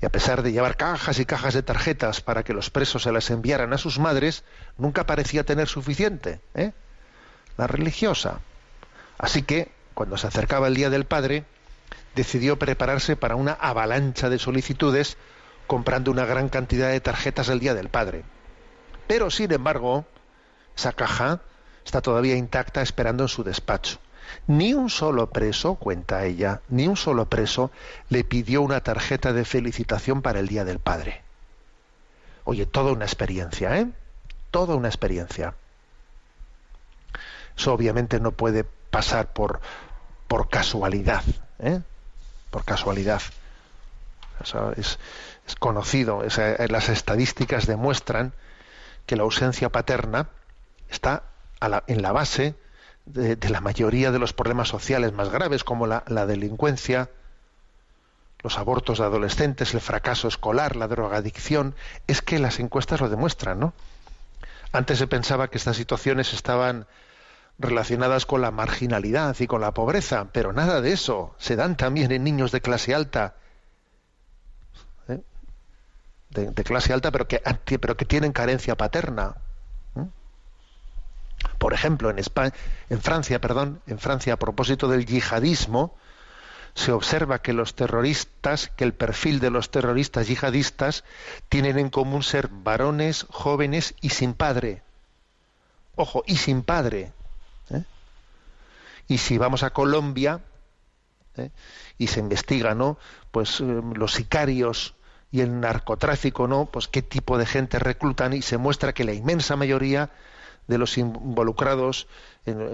Y 0.00 0.06
a 0.06 0.08
pesar 0.08 0.42
de 0.42 0.52
llevar 0.52 0.78
cajas 0.78 1.20
y 1.20 1.26
cajas 1.26 1.52
de 1.52 1.62
tarjetas 1.62 2.22
para 2.22 2.44
que 2.44 2.54
los 2.54 2.70
presos 2.70 3.02
se 3.02 3.12
las 3.12 3.30
enviaran 3.30 3.74
a 3.74 3.78
sus 3.78 3.98
madres, 3.98 4.42
nunca 4.78 5.04
parecía 5.04 5.44
tener 5.44 5.68
suficiente, 5.68 6.40
¿eh? 6.54 6.72
La 7.58 7.66
religiosa. 7.66 8.40
Así 9.18 9.42
que, 9.42 9.70
cuando 9.92 10.16
se 10.16 10.28
acercaba 10.28 10.66
el 10.66 10.74
Día 10.74 10.88
del 10.88 11.04
Padre, 11.04 11.44
decidió 12.14 12.58
prepararse 12.58 13.16
para 13.16 13.36
una 13.36 13.52
avalancha 13.52 14.30
de 14.30 14.38
solicitudes 14.38 15.18
comprando 15.66 16.10
una 16.10 16.24
gran 16.24 16.48
cantidad 16.48 16.88
de 16.88 17.00
tarjetas 17.00 17.48
del 17.48 17.60
Día 17.60 17.74
del 17.74 17.90
Padre. 17.90 18.24
Pero, 19.06 19.30
sin 19.30 19.52
embargo, 19.52 20.06
esa 20.76 20.92
caja 20.92 21.40
está 21.84 22.00
todavía 22.00 22.36
intacta 22.36 22.82
esperando 22.82 23.24
en 23.24 23.28
su 23.28 23.44
despacho. 23.44 23.98
Ni 24.46 24.74
un 24.74 24.88
solo 24.88 25.30
preso, 25.30 25.74
cuenta 25.74 26.24
ella, 26.24 26.60
ni 26.68 26.88
un 26.88 26.96
solo 26.96 27.26
preso 27.26 27.70
le 28.08 28.24
pidió 28.24 28.62
una 28.62 28.80
tarjeta 28.80 29.32
de 29.32 29.44
felicitación 29.44 30.22
para 30.22 30.40
el 30.40 30.48
Día 30.48 30.64
del 30.64 30.78
Padre. 30.78 31.22
Oye, 32.44 32.66
toda 32.66 32.92
una 32.92 33.04
experiencia, 33.04 33.78
¿eh? 33.78 33.88
Toda 34.50 34.74
una 34.74 34.88
experiencia. 34.88 35.54
Eso 37.56 37.72
obviamente 37.72 38.20
no 38.20 38.32
puede 38.32 38.64
pasar 38.64 39.32
por, 39.32 39.60
por 40.28 40.48
casualidad, 40.48 41.22
¿eh? 41.58 41.80
Por 42.50 42.64
casualidad. 42.64 43.22
es, 44.76 44.98
conocido, 45.58 46.22
las 46.68 46.88
estadísticas 46.88 47.66
demuestran 47.66 48.32
que 49.06 49.16
la 49.16 49.22
ausencia 49.22 49.68
paterna 49.68 50.28
está 50.92 51.24
en 51.86 52.02
la 52.02 52.12
base 52.12 52.54
de, 53.06 53.36
la 53.48 53.60
mayoría 53.60 54.12
de 54.12 54.18
los 54.18 54.32
problemas 54.32 54.68
sociales 54.68 55.12
más 55.12 55.30
graves, 55.30 55.64
como 55.64 55.86
la, 55.86 56.02
delincuencia, 56.26 57.10
los 58.42 58.58
abortos 58.58 58.98
de 58.98 59.04
adolescentes, 59.04 59.74
el 59.74 59.80
fracaso 59.80 60.28
escolar, 60.28 60.76
la 60.76 60.88
drogadicción, 60.88 61.74
es 62.06 62.22
que 62.22 62.38
las 62.38 62.60
encuestas 62.60 63.00
lo 63.00 63.08
demuestran, 63.08 63.58
¿no? 63.58 63.72
Antes 64.72 64.98
se 64.98 65.06
pensaba 65.06 65.48
que 65.48 65.58
estas 65.58 65.76
situaciones 65.76 66.32
estaban 66.32 66.86
relacionadas 67.58 68.24
con 68.24 68.40
la 68.40 68.50
marginalidad 68.50 69.36
y 69.38 69.46
con 69.46 69.60
la 69.60 69.72
pobreza, 69.74 70.28
pero 70.32 70.52
nada 70.52 70.80
de 70.80 70.92
eso. 70.92 71.34
Se 71.38 71.56
dan 71.56 71.76
también 71.76 72.10
en 72.10 72.24
niños 72.24 72.52
de 72.52 72.62
clase 72.62 72.94
alta, 72.94 73.34
¿eh? 75.08 75.20
de, 76.30 76.64
clase 76.64 76.94
alta, 76.94 77.10
pero 77.10 77.28
que, 77.28 77.42
pero 77.78 77.96
que 77.96 78.06
tienen 78.06 78.32
carencia 78.32 78.76
paterna. 78.76 79.36
Por 81.58 81.72
ejemplo, 81.72 82.10
en, 82.10 82.18
en 82.18 83.00
Francia, 83.00 83.40
perdón, 83.40 83.80
en 83.86 83.98
Francia, 83.98 84.34
a 84.34 84.38
propósito 84.38 84.88
del 84.88 85.06
yihadismo, 85.06 85.96
se 86.74 86.92
observa 86.92 87.40
que 87.40 87.52
los 87.52 87.74
terroristas, 87.74 88.68
que 88.76 88.84
el 88.84 88.94
perfil 88.94 89.40
de 89.40 89.50
los 89.50 89.70
terroristas 89.70 90.26
yihadistas 90.28 91.04
tienen 91.48 91.78
en 91.78 91.90
común 91.90 92.22
ser 92.22 92.48
varones, 92.48 93.26
jóvenes 93.28 93.94
y 94.00 94.10
sin 94.10 94.34
padre. 94.34 94.82
Ojo, 95.96 96.22
y 96.26 96.36
sin 96.36 96.62
padre. 96.62 97.12
¿eh? 97.70 97.84
Y 99.06 99.18
si 99.18 99.36
vamos 99.36 99.62
a 99.62 99.70
Colombia 99.70 100.40
¿eh? 101.36 101.50
y 101.98 102.06
se 102.06 102.20
investiga, 102.20 102.74
¿no? 102.74 102.98
Pues 103.30 103.60
eh, 103.60 103.64
los 103.94 104.14
sicarios 104.14 104.94
y 105.30 105.40
el 105.40 105.60
narcotráfico, 105.60 106.48
¿no? 106.48 106.66
Pues 106.66 106.88
qué 106.88 107.02
tipo 107.02 107.36
de 107.36 107.46
gente 107.46 107.78
reclutan 107.78 108.32
y 108.32 108.42
se 108.42 108.56
muestra 108.56 108.94
que 108.94 109.04
la 109.04 109.12
inmensa 109.12 109.56
mayoría 109.56 110.10
de 110.66 110.78
los 110.78 110.98
involucrados 110.98 112.06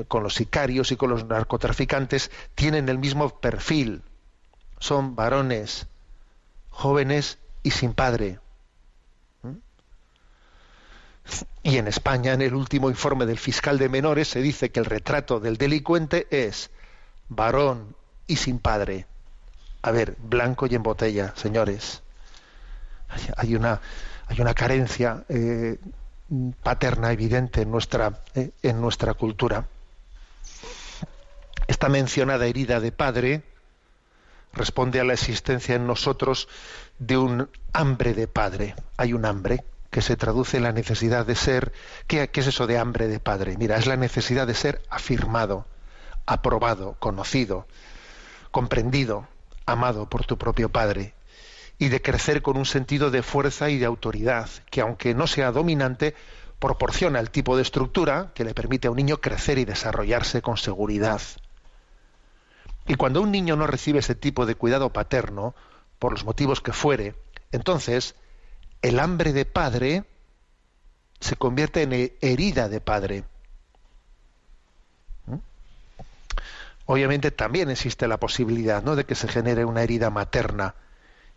con 0.08 0.22
los 0.22 0.34
sicarios 0.34 0.92
y 0.92 0.96
con 0.96 1.10
los 1.10 1.24
narcotraficantes 1.26 2.30
tienen 2.54 2.88
el 2.88 2.98
mismo 2.98 3.28
perfil. 3.40 4.02
Son 4.78 5.16
varones, 5.16 5.86
jóvenes 6.70 7.38
y 7.62 7.70
sin 7.70 7.92
padre. 7.92 8.38
Y 11.62 11.76
en 11.76 11.86
España, 11.88 12.32
en 12.32 12.42
el 12.42 12.54
último 12.54 12.88
informe 12.88 13.26
del 13.26 13.38
fiscal 13.38 13.78
de 13.78 13.88
menores, 13.88 14.28
se 14.28 14.40
dice 14.40 14.70
que 14.70 14.80
el 14.80 14.86
retrato 14.86 15.40
del 15.40 15.58
delincuente 15.58 16.26
es 16.30 16.70
varón 17.28 17.94
y 18.26 18.36
sin 18.36 18.58
padre. 18.58 19.06
A 19.82 19.90
ver, 19.90 20.16
blanco 20.18 20.66
y 20.66 20.74
en 20.74 20.82
botella, 20.82 21.34
señores. 21.36 22.02
Hay 23.36 23.54
una, 23.54 23.80
hay 24.26 24.40
una 24.40 24.54
carencia 24.54 25.24
eh, 25.28 25.78
paterna 26.62 27.12
evidente 27.12 27.62
en 27.62 27.70
nuestra, 27.70 28.20
eh, 28.34 28.50
en 28.62 28.80
nuestra 28.80 29.14
cultura. 29.14 29.66
Esta 31.66 31.88
mencionada 31.88 32.46
herida 32.46 32.80
de 32.80 32.92
padre 32.92 33.42
responde 34.52 35.00
a 35.00 35.04
la 35.04 35.14
existencia 35.14 35.74
en 35.74 35.86
nosotros 35.86 36.48
de 36.98 37.18
un 37.18 37.50
hambre 37.72 38.14
de 38.14 38.28
padre. 38.28 38.74
Hay 38.96 39.12
un 39.12 39.24
hambre 39.24 39.64
que 39.90 40.02
se 40.02 40.16
traduce 40.16 40.58
en 40.58 40.64
la 40.64 40.72
necesidad 40.72 41.26
de 41.26 41.34
ser. 41.34 41.72
¿Qué, 42.06 42.28
¿Qué, 42.28 42.40
es 42.40 42.46
eso 42.46 42.66
de 42.66 42.78
hambre 42.78 43.08
de 43.08 43.20
padre? 43.20 43.56
Mira, 43.56 43.76
es 43.76 43.86
la 43.86 43.96
necesidad 43.96 44.46
de 44.46 44.54
ser 44.54 44.82
afirmado, 44.90 45.66
aprobado, 46.26 46.96
conocido, 46.98 47.66
comprendido, 48.50 49.28
amado 49.66 50.08
por 50.08 50.24
tu 50.24 50.36
propio 50.38 50.70
padre 50.70 51.14
y 51.78 51.88
de 51.88 52.02
crecer 52.02 52.42
con 52.42 52.56
un 52.56 52.66
sentido 52.66 53.10
de 53.10 53.22
fuerza 53.22 53.70
y 53.70 53.78
de 53.78 53.86
autoridad, 53.86 54.48
que 54.70 54.80
aunque 54.80 55.14
no 55.14 55.26
sea 55.26 55.52
dominante, 55.52 56.14
proporciona 56.58 57.20
el 57.20 57.30
tipo 57.30 57.56
de 57.56 57.62
estructura 57.62 58.32
que 58.34 58.44
le 58.44 58.54
permite 58.54 58.88
a 58.88 58.90
un 58.90 58.96
niño 58.96 59.18
crecer 59.18 59.58
y 59.58 59.64
desarrollarse 59.64 60.42
con 60.42 60.56
seguridad. 60.56 61.22
Y 62.86 62.94
cuando 62.94 63.22
un 63.22 63.30
niño 63.30 63.54
no 63.54 63.66
recibe 63.66 64.00
ese 64.00 64.16
tipo 64.16 64.44
de 64.44 64.56
cuidado 64.56 64.92
paterno, 64.92 65.54
por 65.98 66.12
los 66.12 66.24
motivos 66.24 66.60
que 66.60 66.72
fuere, 66.72 67.14
entonces 67.52 68.16
el 68.82 68.98
hambre 68.98 69.32
de 69.32 69.44
padre 69.44 70.04
se 71.20 71.36
convierte 71.36 71.82
en 71.82 72.12
herida 72.20 72.68
de 72.68 72.80
padre. 72.80 73.24
¿Mm? 75.26 75.36
Obviamente 76.86 77.30
también 77.30 77.70
existe 77.70 78.08
la 78.08 78.18
posibilidad 78.18 78.82
¿no? 78.82 78.96
de 78.96 79.04
que 79.04 79.14
se 79.14 79.28
genere 79.28 79.64
una 79.64 79.82
herida 79.82 80.10
materna 80.10 80.74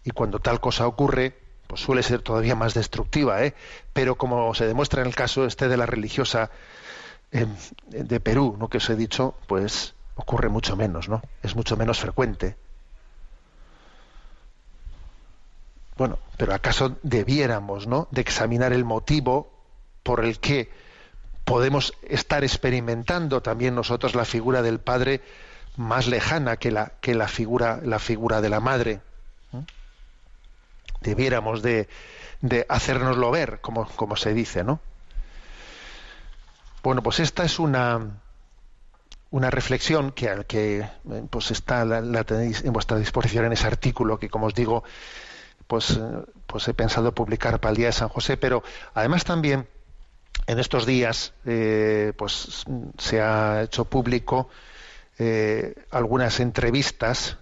y 0.04 0.12
cuando 0.12 0.40
tal 0.40 0.60
cosa 0.60 0.88
ocurre, 0.88 1.38
pues 1.68 1.82
suele 1.82 2.04
ser 2.04 2.22
todavía 2.22 2.56
más 2.56 2.74
destructiva, 2.74 3.44
¿eh? 3.44 3.54
Pero 3.94 4.16
como 4.16 4.54
se 4.54 4.68
demuestra 4.68 5.02
en 5.02 5.08
el 5.08 5.16
caso 5.16 5.46
este 5.46 5.68
de 5.68 5.78
la 5.78 5.86
religiosa 5.86 6.52
eh, 7.32 7.48
de 7.88 8.20
Perú, 8.20 8.56
¿no? 8.60 8.68
Que 8.68 8.78
os 8.78 8.90
he 8.90 8.96
dicho, 8.96 9.36
pues 9.48 9.94
ocurre 10.16 10.50
mucho 10.50 10.76
menos, 10.76 11.08
¿no? 11.08 11.22
Es 11.44 11.56
mucho 11.56 11.78
menos 11.78 12.00
frecuente. 12.00 12.56
Bueno, 15.98 16.20
pero 16.38 16.54
acaso 16.54 16.98
debiéramos, 17.04 17.88
¿no? 17.88 18.08
De 18.12 18.22
examinar 18.22 18.74
el 18.74 18.84
motivo 18.84 19.52
por 20.04 20.26
el 20.26 20.40
que 20.40 20.72
podemos 21.46 21.94
estar 22.02 22.44
experimentando 22.44 23.42
también 23.42 23.76
nosotros 23.76 24.16
la 24.16 24.26
figura 24.26 24.62
del 24.62 24.80
padre 24.80 25.22
más 25.78 26.08
lejana 26.08 26.58
que 26.58 26.72
la 26.72 26.94
que 27.02 27.16
la 27.16 27.28
figura 27.28 27.80
la 27.84 28.00
figura 28.00 28.42
de 28.42 28.50
la 28.50 28.60
madre 28.60 29.02
debiéramos 31.02 31.62
de, 31.62 31.90
de 32.42 32.66
hacérnoslo 32.70 33.32
ver, 33.32 33.60
como, 33.62 34.16
se 34.16 34.34
dice, 34.34 34.64
¿no? 34.64 34.80
Bueno, 36.84 37.04
pues 37.04 37.20
esta 37.20 37.44
es 37.44 37.60
una, 37.60 38.22
una 39.30 39.52
reflexión 39.52 40.12
que, 40.12 40.46
que 40.48 40.80
eh, 40.80 40.90
pues 41.30 41.52
está 41.52 41.86
la, 41.86 42.24
tenéis 42.24 42.64
en 42.64 42.74
vuestra 42.74 42.98
disposición 42.98 43.46
en 43.46 43.54
ese 43.54 43.68
artículo 43.68 44.18
que 44.18 44.30
como 44.30 44.48
os 44.48 44.56
digo 44.56 44.84
pues 45.68 45.92
eh, 45.92 46.02
pues 46.48 46.68
he 46.68 46.74
pensado 46.74 47.14
publicar 47.14 47.60
para 47.60 47.70
el 47.70 47.78
día 47.78 47.86
de 47.88 47.94
San 47.94 48.10
José 48.10 48.36
pero 48.36 48.64
además 48.96 49.24
también 49.24 49.68
en 50.48 50.58
estos 50.58 50.88
días 50.88 51.34
eh, 51.46 52.14
pues 52.18 52.66
se 52.98 53.22
ha 53.22 53.62
hecho 53.62 53.86
público 53.86 54.50
algunas 55.92 56.40
entrevistas 56.40 57.38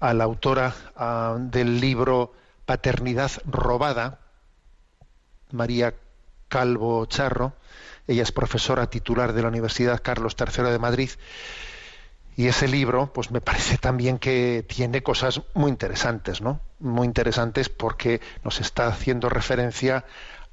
a 0.00 0.14
la 0.14 0.24
autora 0.24 0.74
ah, 0.96 1.36
del 1.38 1.80
libro 1.80 2.32
Paternidad 2.64 3.30
robada 3.46 4.18
María 5.52 5.94
Calvo 6.48 7.06
Charro. 7.06 7.54
Ella 8.06 8.22
es 8.22 8.32
profesora 8.32 8.88
titular 8.88 9.32
de 9.32 9.42
la 9.42 9.48
Universidad 9.48 10.02
Carlos 10.02 10.36
III 10.38 10.70
de 10.70 10.78
Madrid. 10.78 11.10
Y 12.36 12.46
ese 12.46 12.68
libro 12.68 13.12
pues 13.12 13.30
me 13.30 13.40
parece 13.40 13.76
también 13.76 14.18
que 14.18 14.64
tiene 14.66 15.02
cosas 15.02 15.42
muy 15.52 15.70
interesantes 15.70 16.40
no 16.40 16.60
muy 16.78 17.06
interesantes 17.06 17.68
porque 17.68 18.20
nos 18.44 18.60
está 18.60 18.86
haciendo 18.86 19.28
referencia 19.28 20.04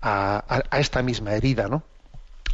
a, 0.01 0.63
esta 0.73 1.01
misma 1.01 1.33
herida 1.33 1.67
no 1.67 1.83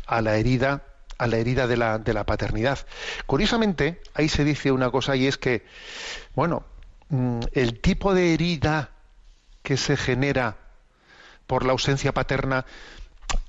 a 0.05 0.21
la 0.21 0.35
herida 0.35 0.83
a 1.17 1.27
la 1.27 1.37
herida 1.37 1.67
de 1.67 1.77
la, 1.77 2.23
paternidad. 2.25 2.79
Curiosamente 3.25 4.01
ahí 4.13 4.27
se 4.27 4.43
dice 4.43 4.71
una 4.71 4.91
cosa 4.91 5.15
y 5.15 5.25
es 5.25 5.37
que 5.37 5.65
bueno 6.35 6.65
el 7.53 7.79
tipo 7.79 8.13
de 8.13 8.33
herida 8.33 8.91
que 9.61 9.77
se 9.77 9.97
genera 9.97 10.57
por 11.47 11.65
la 11.65 11.73
ausencia 11.73 12.13
paterna 12.13 12.65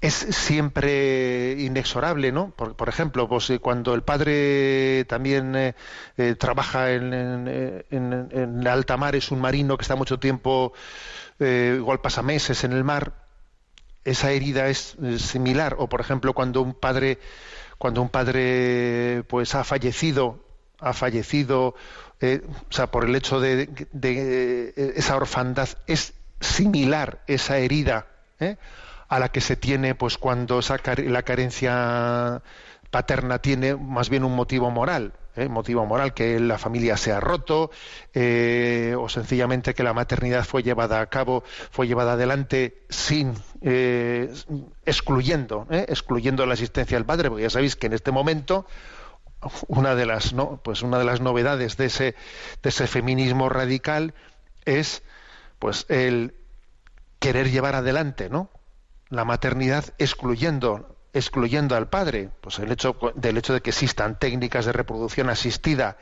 es 0.00 0.14
siempre 0.14 1.57
inexorable, 1.59 2.33
¿no? 2.33 2.50
Por, 2.50 2.77
por 2.77 2.88
ejemplo, 2.88 3.29
pues, 3.29 3.50
eh, 3.50 3.59
cuando 3.59 3.94
el 3.94 4.03
padre 4.03 5.05
también 5.07 5.55
eh, 5.57 5.74
eh, 6.16 6.35
trabaja 6.37 6.92
en, 6.92 7.14
en, 7.90 8.68
alta 8.68 8.96
mar, 8.96 9.16
es 9.16 9.31
un 9.31 9.40
marino 9.40 9.77
que 9.77 9.83
está 9.83 9.96
mucho 9.96 10.18
tiempo, 10.18 10.72
igual 11.38 12.00
pasa 12.00 12.22
meses 12.22 12.64
en 12.64 12.72
el 12.72 12.85
mar, 12.85 13.12
esa 14.05 14.31
herida 14.31 14.68
es 14.68 14.96
similar. 15.18 15.77
O, 15.79 15.88
por 15.88 16.00
ejemplo, 16.00 16.35
cuando 16.35 16.62
un 16.62 16.74
padre, 16.74 17.18
cuando 17.79 18.03
un 18.03 18.09
padre, 18.09 19.24
pues, 19.29 19.55
ha 19.55 19.64
fallecido, 19.64 20.44
ha 20.81 20.92
fallecido, 20.92 21.74
eh, 22.20 22.42
o 22.46 22.72
sea, 22.72 22.90
por 22.90 23.05
el 23.05 23.14
hecho 23.16 23.40
de, 23.40 23.66
de, 23.92 24.72
eh, 24.77 24.92
esa 24.96 25.16
orfandad, 25.16 25.68
es 25.87 26.14
similar 26.40 27.22
esa 27.27 27.59
herida. 27.59 28.07
¿eh? 28.40 28.57
a 29.07 29.18
la 29.18 29.29
que 29.29 29.40
se 29.40 29.55
tiene 29.55 29.94
pues 29.94 30.18
cuando 30.18 30.59
esa 30.59 30.79
la 30.96 31.22
carencia 31.22 32.42
paterna 32.90 33.38
tiene 33.38 33.77
más 33.77 34.09
bien 34.09 34.24
un 34.24 34.35
motivo 34.35 34.70
moral 34.70 35.12
motivo 35.50 35.85
moral 35.85 36.14
que 36.14 36.40
la 36.40 36.59
familia 36.59 36.96
se 36.96 37.12
ha 37.12 37.20
roto 37.20 37.70
o 38.14 39.09
sencillamente 39.09 39.74
que 39.74 39.83
la 39.83 39.92
maternidad 39.92 40.44
fue 40.44 40.62
llevada 40.62 41.00
a 41.00 41.07
cabo 41.07 41.44
fue 41.70 41.87
llevada 41.87 42.14
adelante 42.14 42.83
sin 42.88 43.35
excluyendo 43.61 45.66
excluyendo 45.70 46.46
la 46.46 46.55
existencia 46.55 46.96
del 46.96 47.05
padre 47.05 47.29
porque 47.29 47.44
ya 47.44 47.50
sabéis 47.50 47.77
que 47.77 47.87
en 47.87 47.92
este 47.92 48.11
momento 48.11 48.66
una 49.68 49.94
de 49.94 50.07
las 50.07 50.33
no 50.33 50.61
pues 50.62 50.83
una 50.83 50.98
de 50.98 51.04
las 51.04 51.20
novedades 51.20 51.76
de 51.76 51.87
ese 51.87 52.14
de 52.62 52.68
ese 52.68 52.87
feminismo 52.87 53.48
radical 53.48 54.14
es 54.64 55.02
pues 55.59 55.87
el 55.88 56.35
querer 57.18 57.50
llevar 57.50 57.74
adelante 57.74 58.28
no 58.28 58.50
la 59.09 59.24
maternidad 59.24 59.85
excluyendo 59.98 60.94
excluyendo 61.14 61.76
al 61.76 61.88
padre. 61.88 62.28
Pues 62.40 62.59
el 62.59 62.70
hecho 62.70 62.96
del 63.14 63.38
hecho 63.38 63.54
de 63.54 63.62
que 63.62 63.70
existan 63.70 64.18
técnicas 64.18 64.66
de 64.66 64.72
reproducción 64.72 65.30
asistida 65.30 65.96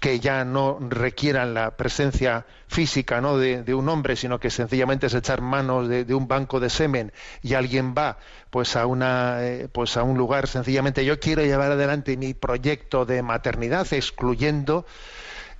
que 0.00 0.20
ya 0.20 0.44
no 0.44 0.78
requieran 0.80 1.54
la 1.54 1.72
presencia 1.72 2.46
física 2.68 3.20
¿no? 3.20 3.36
de, 3.36 3.74
un 3.74 3.88
hombre, 3.88 4.14
sino 4.14 4.38
que 4.38 4.50
sencillamente 4.50 5.06
es 5.06 5.14
echar 5.14 5.40
manos 5.40 5.88
de, 5.88 6.04
de 6.04 6.14
un 6.14 6.28
banco 6.28 6.60
de 6.60 6.70
semen 6.70 7.12
y 7.42 7.54
alguien 7.54 7.94
va 7.96 8.18
pues 8.50 8.76
a 8.76 8.86
una 8.86 9.44
eh, 9.44 9.68
pues 9.70 9.96
a 9.96 10.04
un 10.04 10.16
lugar 10.16 10.46
sencillamente 10.46 11.04
yo 11.04 11.18
quiero 11.18 11.42
llevar 11.42 11.72
adelante 11.72 12.16
mi 12.16 12.32
proyecto 12.32 13.04
de 13.04 13.22
maternidad 13.22 13.86
excluyendo 13.92 14.86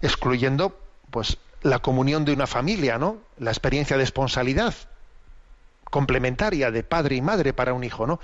excluyendo 0.00 0.78
pues 1.10 1.38
la 1.62 1.80
comunión 1.80 2.24
de 2.24 2.32
una 2.32 2.46
familia, 2.46 2.98
¿no? 2.98 3.18
La 3.38 3.50
experiencia 3.50 3.96
de 3.96 4.04
esponsalidad 4.04 4.74
complementaria 5.84 6.70
de 6.70 6.84
padre 6.84 7.16
y 7.16 7.22
madre 7.22 7.52
para 7.52 7.72
un 7.72 7.82
hijo, 7.82 8.06
¿no? 8.06 8.20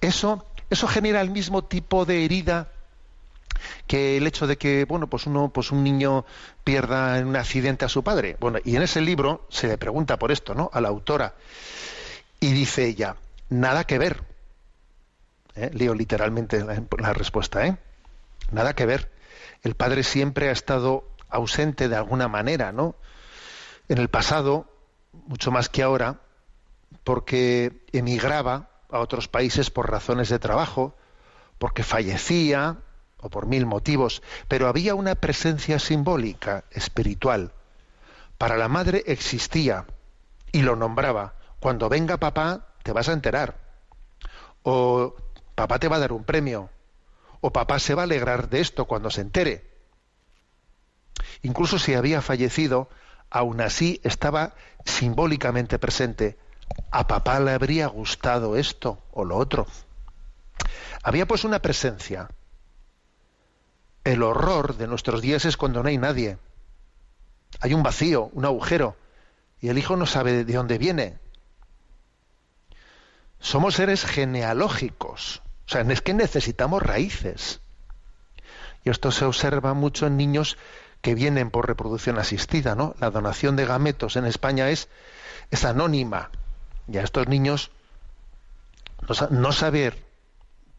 Eso 0.00 0.46
eso 0.68 0.88
genera 0.88 1.20
el 1.20 1.30
mismo 1.30 1.64
tipo 1.64 2.04
de 2.04 2.24
herida 2.24 2.68
que 3.86 4.16
el 4.16 4.26
hecho 4.26 4.46
de 4.46 4.56
que 4.56 4.84
bueno 4.84 5.06
pues 5.08 5.26
uno 5.26 5.50
pues 5.50 5.70
un 5.70 5.84
niño 5.84 6.24
pierda 6.64 7.18
en 7.18 7.26
un 7.26 7.36
accidente 7.36 7.84
a 7.84 7.88
su 7.88 8.02
padre. 8.02 8.36
Bueno 8.40 8.58
y 8.64 8.76
en 8.76 8.82
ese 8.82 9.00
libro 9.00 9.46
se 9.48 9.68
le 9.68 9.78
pregunta 9.78 10.18
por 10.18 10.32
esto 10.32 10.54
no 10.54 10.70
a 10.72 10.80
la 10.80 10.88
autora. 10.88 11.34
Y 12.40 12.52
dice 12.52 12.86
ella 12.86 13.16
nada 13.48 13.84
que 13.84 13.98
ver 13.98 14.22
¿Eh? 15.54 15.70
leo 15.72 15.94
literalmente 15.94 16.62
la, 16.62 16.82
la 16.98 17.12
respuesta 17.12 17.66
¿eh? 17.66 17.76
nada 18.50 18.74
que 18.74 18.86
ver. 18.86 19.10
El 19.62 19.74
padre 19.74 20.02
siempre 20.02 20.48
ha 20.48 20.52
estado 20.52 21.08
ausente 21.28 21.88
de 21.88 21.96
alguna 21.96 22.28
manera 22.28 22.72
no 22.72 22.94
en 23.88 23.98
el 23.98 24.08
pasado 24.08 24.70
mucho 25.26 25.50
más 25.50 25.68
que 25.68 25.82
ahora 25.82 26.20
porque 27.04 27.84
emigraba 27.92 28.70
a 28.90 29.00
otros 29.00 29.28
países 29.28 29.70
por 29.70 29.90
razones 29.90 30.28
de 30.28 30.38
trabajo 30.38 30.96
porque 31.58 31.82
fallecía 31.82 32.78
por 33.28 33.46
mil 33.46 33.66
motivos, 33.66 34.22
pero 34.48 34.68
había 34.68 34.94
una 34.94 35.14
presencia 35.14 35.78
simbólica, 35.78 36.64
espiritual. 36.70 37.52
Para 38.38 38.56
la 38.56 38.68
madre 38.68 39.02
existía 39.06 39.86
y 40.52 40.62
lo 40.62 40.76
nombraba. 40.76 41.34
Cuando 41.60 41.88
venga 41.88 42.18
papá, 42.18 42.68
te 42.82 42.92
vas 42.92 43.08
a 43.08 43.12
enterar. 43.12 43.56
O 44.62 45.14
papá 45.54 45.78
te 45.78 45.88
va 45.88 45.96
a 45.96 46.00
dar 46.00 46.12
un 46.12 46.24
premio. 46.24 46.70
O 47.40 47.52
papá 47.52 47.78
se 47.78 47.94
va 47.94 48.02
a 48.02 48.04
alegrar 48.04 48.48
de 48.48 48.60
esto 48.60 48.84
cuando 48.84 49.10
se 49.10 49.20
entere. 49.20 49.70
Incluso 51.42 51.78
si 51.78 51.94
había 51.94 52.22
fallecido, 52.22 52.88
aún 53.30 53.60
así 53.60 54.00
estaba 54.04 54.54
simbólicamente 54.84 55.78
presente. 55.78 56.38
A 56.90 57.06
papá 57.06 57.40
le 57.40 57.52
habría 57.52 57.86
gustado 57.86 58.56
esto 58.56 59.02
o 59.12 59.24
lo 59.24 59.36
otro. 59.36 59.66
Había 61.02 61.26
pues 61.26 61.44
una 61.44 61.60
presencia 61.60 62.30
el 64.06 64.22
horror 64.22 64.76
de 64.76 64.86
nuestros 64.86 65.20
días 65.20 65.44
es 65.44 65.56
cuando 65.56 65.82
no 65.82 65.88
hay 65.88 65.98
nadie. 65.98 66.38
Hay 67.60 67.74
un 67.74 67.82
vacío, 67.82 68.30
un 68.34 68.44
agujero, 68.44 68.96
y 69.60 69.68
el 69.68 69.78
hijo 69.78 69.96
no 69.96 70.06
sabe 70.06 70.44
de 70.44 70.52
dónde 70.54 70.78
viene. 70.78 71.18
Somos 73.40 73.74
seres 73.74 74.04
genealógicos, 74.04 75.42
o 75.66 75.68
sea, 75.68 75.80
es 75.80 76.00
que 76.02 76.14
necesitamos 76.14 76.84
raíces. 76.84 77.60
Y 78.84 78.90
esto 78.90 79.10
se 79.10 79.24
observa 79.24 79.74
mucho 79.74 80.06
en 80.06 80.16
niños 80.16 80.56
que 81.02 81.16
vienen 81.16 81.50
por 81.50 81.66
reproducción 81.66 82.18
asistida, 82.18 82.76
¿no? 82.76 82.94
La 83.00 83.10
donación 83.10 83.56
de 83.56 83.66
gametos 83.66 84.14
en 84.14 84.24
España 84.24 84.70
es, 84.70 84.88
es 85.50 85.64
anónima. 85.64 86.30
Y 86.86 86.98
a 86.98 87.02
estos 87.02 87.26
niños 87.26 87.72
no, 89.08 89.28
no 89.30 89.50
saber 89.50 90.04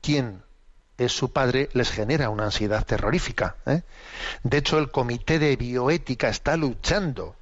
quién 0.01 0.46
es 0.97 1.11
su 1.11 1.31
padre 1.31 1.69
les 1.73 1.91
genera 1.91 2.29
una 2.29 2.45
ansiedad 2.45 2.85
terrorífica. 2.85 3.55
¿eh? 3.65 3.83
De 4.43 4.57
hecho, 4.57 4.79
el 4.79 4.91
Comité 4.91 5.39
de 5.39 5.55
Bioética 5.55 6.29
está 6.29 6.57
luchando 6.57 7.35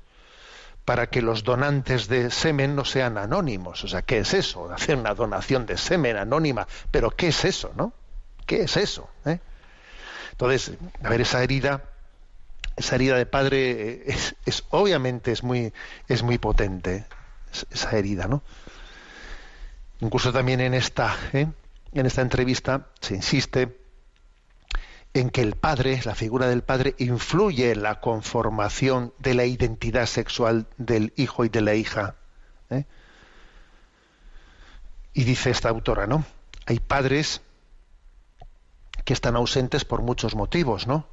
para 0.83 1.07
que 1.07 1.21
los 1.21 1.43
donantes 1.43 2.07
de 2.07 2.29
semen 2.29 2.75
no 2.75 2.85
sean 2.85 3.17
anónimos. 3.17 3.83
O 3.83 3.87
sea, 3.87 4.01
¿qué 4.01 4.19
es 4.19 4.33
eso? 4.33 4.71
Hacer 4.73 4.97
una 4.97 5.15
donación 5.15 5.65
de 5.65 5.77
semen 5.77 6.17
anónima. 6.17 6.67
Pero 6.91 7.11
¿qué 7.11 7.29
es 7.29 7.45
eso, 7.45 7.71
no? 7.75 7.93
¿Qué 8.45 8.63
es 8.63 8.77
eso? 8.77 9.09
¿Eh? 9.25 9.39
Entonces, 10.31 10.73
a 11.01 11.09
ver, 11.09 11.21
esa 11.21 11.41
herida, 11.41 11.83
esa 12.75 12.95
herida 12.95 13.15
de 13.15 13.25
padre 13.25 14.03
es, 14.05 14.35
es 14.45 14.65
obviamente 14.69 15.31
es 15.31 15.43
muy, 15.43 15.73
es 16.09 16.23
muy 16.23 16.37
potente, 16.37 17.05
esa 17.71 17.91
herida, 17.97 18.27
¿no? 18.27 18.43
Incluso 20.01 20.33
también 20.33 20.59
en 20.59 20.73
esta, 20.73 21.15
¿eh? 21.31 21.47
En 21.99 22.05
esta 22.05 22.21
entrevista 22.21 22.87
se 22.99 23.15
insiste 23.15 23.79
en 25.13 25.29
que 25.29 25.41
el 25.41 25.55
padre, 25.55 26.01
la 26.03 26.13
figura 26.13 26.47
del 26.47 26.61
padre, 26.61 26.93
influye 26.97 27.71
en 27.71 27.83
la 27.83 28.01
conformación 28.01 29.13
de 29.17 29.33
la 29.33 29.45
identidad 29.45 30.05
sexual 30.07 30.67
del 30.77 31.13
hijo 31.15 31.45
y 31.45 31.49
de 31.49 31.61
la 31.61 31.73
hija. 31.73 32.15
¿eh? 32.69 32.83
Y 35.13 35.23
dice 35.23 35.51
esta 35.51 35.69
autora, 35.69 36.05
¿no? 36.05 36.25
Hay 36.65 36.79
padres 36.79 37.41
que 39.05 39.13
están 39.13 39.37
ausentes 39.37 39.85
por 39.85 40.01
muchos 40.01 40.35
motivos, 40.35 40.85
¿no? 40.85 41.07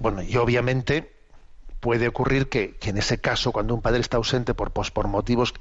Bueno, 0.00 0.22
y 0.22 0.36
obviamente 0.36 1.14
puede 1.78 2.08
ocurrir 2.08 2.48
que, 2.48 2.76
en 2.82 2.98
ese 2.98 3.20
caso, 3.20 3.52
cuando 3.52 3.74
un 3.74 3.82
padre 3.82 4.00
está 4.00 4.16
ausente 4.16 4.54
por, 4.54 4.72
pues, 4.72 4.90
por 4.90 5.06
motivos 5.06 5.54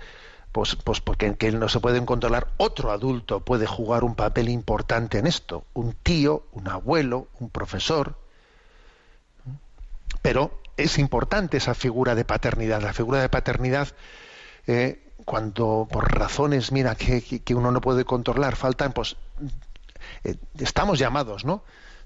pues, 0.54 0.76
pues 0.76 1.02
porque 1.02 1.36
que 1.36 1.52
no 1.52 1.68
se 1.68 1.80
pueden 1.80 2.06
controlar, 2.06 2.48
otro 2.58 2.92
adulto 2.92 3.40
puede 3.42 3.66
jugar 3.66 4.04
un 4.04 4.16
papel 4.16 4.50
importante 4.50 5.18
en 5.18 5.26
esto, 5.26 5.66
un 5.74 5.94
tío, 5.94 6.44
un 6.52 6.70
abuelo, 6.70 7.28
un 7.40 7.50
profesor. 7.50 8.16
Pero 10.22 10.62
es 10.78 11.00
importante 11.00 11.58
esa 11.58 11.74
figura 11.74 12.14
de 12.14 12.24
paternidad. 12.24 12.82
La 12.84 12.94
figura 12.94 13.20
de 13.20 13.30
paternidad, 13.30 13.90
eh, 14.68 15.12
cuando 15.26 15.88
por 15.92 16.14
razones, 16.14 16.72
mira, 16.72 16.94
que, 16.94 17.22
que, 17.22 17.56
uno 17.56 17.72
no 17.72 17.82
puede 17.82 18.06
controlar, 18.06 18.56
faltan, 18.56 18.94
pues 18.94 19.16
eh, 20.24 20.36
estamos 20.60 21.00
llamados, 21.00 21.46
¿no? 21.46 21.64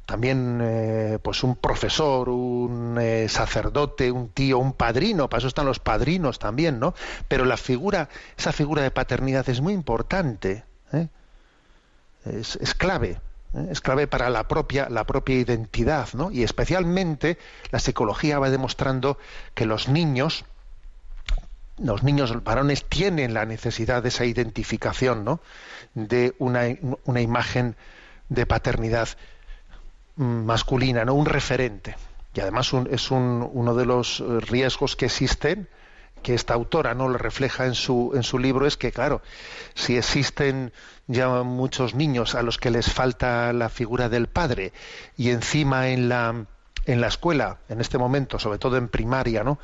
También, 0.07 0.61
eh, 0.63 1.19
pues 1.21 1.43
un 1.43 1.57
profesor, 1.57 2.29
un 2.29 2.97
eh, 2.97 3.27
sacerdote, 3.27 4.09
un 4.09 4.29
tío, 4.29 4.57
un 4.57 4.71
padrino, 4.71 5.29
para 5.29 5.39
eso 5.39 5.49
están 5.49 5.65
los 5.65 5.79
padrinos 5.79 6.39
también, 6.39 6.79
¿no? 6.79 6.95
Pero 7.27 7.43
la 7.43 7.57
figura, 7.57 8.07
esa 8.37 8.53
figura 8.53 8.81
de 8.81 8.89
paternidad 8.89 9.49
es 9.49 9.59
muy 9.59 9.73
importante, 9.73 10.63
es, 12.23 12.55
es, 12.55 12.73
clave, 12.73 13.19
es 13.69 13.81
clave 13.81 14.07
para 14.07 14.29
la 14.29 14.47
propia, 14.47 14.87
la 14.89 15.03
propia 15.03 15.35
identidad, 15.35 16.07
¿no? 16.13 16.31
Y 16.31 16.43
especialmente 16.43 17.37
la 17.71 17.79
psicología 17.79 18.39
va 18.39 18.49
demostrando 18.49 19.17
que 19.55 19.65
los 19.65 19.89
niños, 19.89 20.45
los 21.79 22.03
niños 22.03 22.45
varones 22.45 22.85
tienen 22.85 23.33
la 23.33 23.45
necesidad 23.45 24.03
de 24.03 24.07
esa 24.07 24.23
identificación, 24.23 25.25
¿no? 25.25 25.41
De 25.95 26.33
una, 26.39 26.61
una 27.03 27.19
imagen 27.19 27.75
de 28.29 28.45
paternidad 28.45 29.09
masculina, 30.17 31.05
no 31.05 31.13
un 31.13 31.25
referente. 31.25 31.95
Y 32.33 32.41
además 32.41 32.71
es 32.91 33.11
un, 33.11 33.49
uno 33.51 33.73
de 33.73 33.85
los 33.85 34.23
riesgos 34.41 34.95
que 34.95 35.05
existen, 35.05 35.67
que 36.21 36.33
esta 36.33 36.53
autora 36.53 36.93
no 36.93 37.07
lo 37.07 37.17
refleja 37.17 37.65
en 37.65 37.75
su, 37.75 38.11
en 38.13 38.23
su 38.23 38.39
libro, 38.39 38.67
es 38.67 38.77
que, 38.77 38.91
claro, 38.91 39.21
si 39.75 39.97
existen 39.97 40.73
ya 41.07 41.43
muchos 41.43 41.95
niños 41.95 42.35
a 42.35 42.41
los 42.41 42.57
que 42.57 42.69
les 42.69 42.91
falta 42.91 43.53
la 43.53 43.69
figura 43.69 44.09
del 44.09 44.27
padre 44.27 44.73
y 45.15 45.29
encima 45.29 45.89
en 45.89 46.09
la, 46.09 46.45
en 46.85 47.01
la 47.01 47.07
escuela, 47.07 47.59
en 47.69 47.81
este 47.81 47.97
momento, 47.97 48.39
sobre 48.39 48.59
todo 48.59 48.77
en 48.77 48.89
primaria, 48.89 49.43
¿no? 49.43 49.59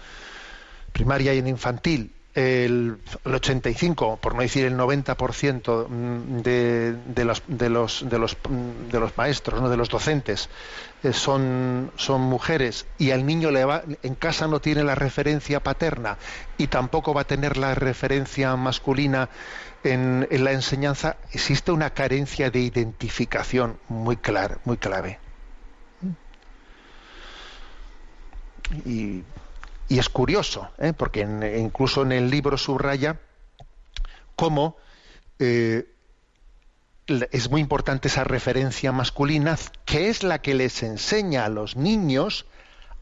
primaria 0.94 1.34
y 1.34 1.40
en 1.40 1.48
infantil, 1.48 2.14
el, 2.36 2.98
el 3.26 3.36
85, 3.36 4.18
por 4.18 4.34
no 4.36 4.42
decir 4.42 4.66
el 4.66 4.76
90% 4.76 5.88
de, 6.42 6.96
de, 7.06 7.26
los, 7.26 7.44
de, 7.48 7.70
los, 7.70 8.10
de, 8.10 8.20
los, 8.20 8.38
de 8.92 9.00
los 9.00 9.18
maestros, 9.18 9.62
¿no? 9.62 9.70
de 9.70 9.78
los 9.78 9.90
docentes, 9.90 10.50
eh, 11.04 11.14
son, 11.14 11.92
son 11.96 12.22
mujeres 12.22 12.88
y 12.98 13.12
al 13.12 13.26
niño 13.26 13.52
le 13.52 13.66
va, 13.66 13.84
en 14.02 14.16
casa 14.16 14.48
no 14.48 14.60
tiene 14.60 14.84
la 14.84 14.96
referencia 14.96 15.62
paterna 15.62 16.18
y 16.58 16.68
tampoco 16.68 17.14
va 17.14 17.22
a 17.22 17.28
tener 17.28 17.58
la 17.58 17.76
referencia 17.76 18.56
masculina 18.56 19.30
en, 19.84 20.28
en 20.32 20.44
la 20.44 20.54
enseñanza, 20.54 21.18
existe 21.34 21.72
una 21.72 21.92
carencia 21.92 22.50
de 22.50 22.60
identificación 22.62 23.78
muy 23.90 24.18
clara, 24.18 24.58
muy 24.66 24.78
clave. 24.78 25.20
Y 28.86 29.24
y 29.90 30.00
es 30.00 30.10
curioso, 30.10 30.70
¿eh? 30.78 30.94
porque 30.94 31.22
incluso 31.22 32.04
en 32.04 32.12
el 32.12 32.30
libro 32.30 32.58
subraya 32.58 33.20
cómo 34.36 34.78
eh, 35.40 35.88
es 37.08 37.50
muy 37.50 37.62
importante 37.62 38.08
esa 38.08 38.24
referencia 38.24 38.92
masculina, 38.92 39.58
que 39.86 40.10
es 40.10 40.24
la 40.24 40.42
que 40.42 40.54
les 40.54 40.84
enseña 40.84 41.46
a 41.46 41.50
los 41.50 41.76
niños 41.76 42.46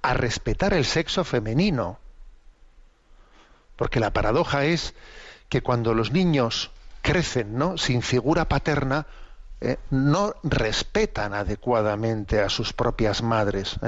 a 0.02 0.14
respetar 0.14 0.74
el 0.74 0.86
sexo 0.86 1.24
femenino. 1.24 2.00
Porque 3.76 4.00
la 4.00 4.12
paradoja 4.12 4.66
es 4.66 4.96
que 5.50 5.62
cuando 5.62 5.94
los 5.94 6.12
niños 6.12 6.72
crecen 7.02 7.58
sin 7.78 8.02
figura 8.02 8.48
paterna, 8.48 9.06
eh, 9.60 9.78
no 9.92 10.34
respetan 10.44 11.34
adecuadamente 11.34 12.42
a 12.42 12.50
sus 12.50 12.74
propias 12.74 13.22
madres. 13.22 13.80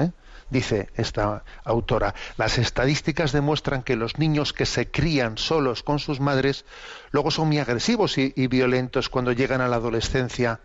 Dice 0.50 0.88
esta 0.94 1.44
autora, 1.64 2.14
las 2.36 2.58
estadísticas 2.58 3.32
demuestran 3.32 3.82
que 3.82 3.96
los 3.96 4.18
niños 4.18 4.52
que 4.52 4.66
se 4.66 4.90
crían 4.90 5.38
solos 5.38 5.82
con 5.82 5.98
sus 5.98 6.20
madres 6.20 6.64
luego 7.10 7.30
son 7.30 7.48
muy 7.48 7.58
agresivos 7.58 8.18
y, 8.18 8.32
violentos 8.46 9.08
cuando 9.08 9.32
llegan 9.32 9.60
a 9.60 9.68
la 9.68 9.76
adolescencia. 9.76 10.60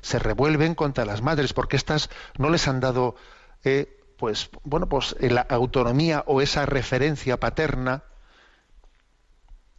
Se 0.00 0.18
revuelven 0.18 0.74
contra 0.74 1.04
las 1.04 1.22
madres 1.22 1.52
porque 1.52 1.76
éstas 1.76 2.10
no 2.38 2.50
les 2.50 2.68
han 2.68 2.80
dado, 2.80 3.16
eh, 3.64 4.04
pues, 4.18 4.50
bueno, 4.62 4.88
pues 4.88 5.16
la 5.20 5.40
autonomía 5.42 6.22
o 6.26 6.40
esa 6.40 6.66
referencia 6.66 7.40
paterna. 7.40 8.04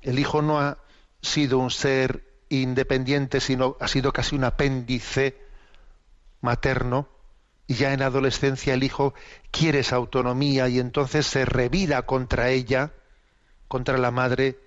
El 0.01 0.19
hijo 0.19 0.41
no 0.41 0.59
ha 0.59 0.77
sido 1.21 1.59
un 1.59 1.71
ser 1.71 2.27
independiente, 2.49 3.39
sino 3.39 3.77
ha 3.79 3.87
sido 3.87 4.11
casi 4.13 4.35
un 4.35 4.43
apéndice 4.43 5.37
materno 6.41 7.16
ya 7.75 7.93
en 7.93 8.01
adolescencia 8.01 8.73
el 8.73 8.83
hijo 8.83 9.13
quiere 9.51 9.79
esa 9.79 9.97
autonomía 9.97 10.69
y 10.69 10.79
entonces 10.79 11.27
se 11.27 11.45
revira 11.45 12.03
contra 12.03 12.49
ella, 12.49 12.91
contra 13.67 13.97
la 13.97 14.11
madre. 14.11 14.57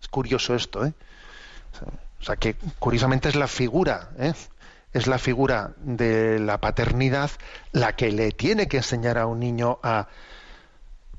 Es 0.00 0.08
curioso 0.08 0.54
esto, 0.54 0.84
¿eh? 0.84 0.92
O 2.20 2.24
sea, 2.24 2.36
que 2.36 2.56
curiosamente 2.78 3.28
es 3.28 3.36
la 3.36 3.46
figura, 3.46 4.10
¿eh? 4.18 4.32
es 4.92 5.06
la 5.06 5.18
figura 5.18 5.74
de 5.78 6.38
la 6.38 6.58
paternidad 6.58 7.30
la 7.72 7.94
que 7.94 8.10
le 8.10 8.32
tiene 8.32 8.66
que 8.66 8.78
enseñar 8.78 9.18
a 9.18 9.26
un 9.26 9.40
niño 9.40 9.78
a, 9.82 10.08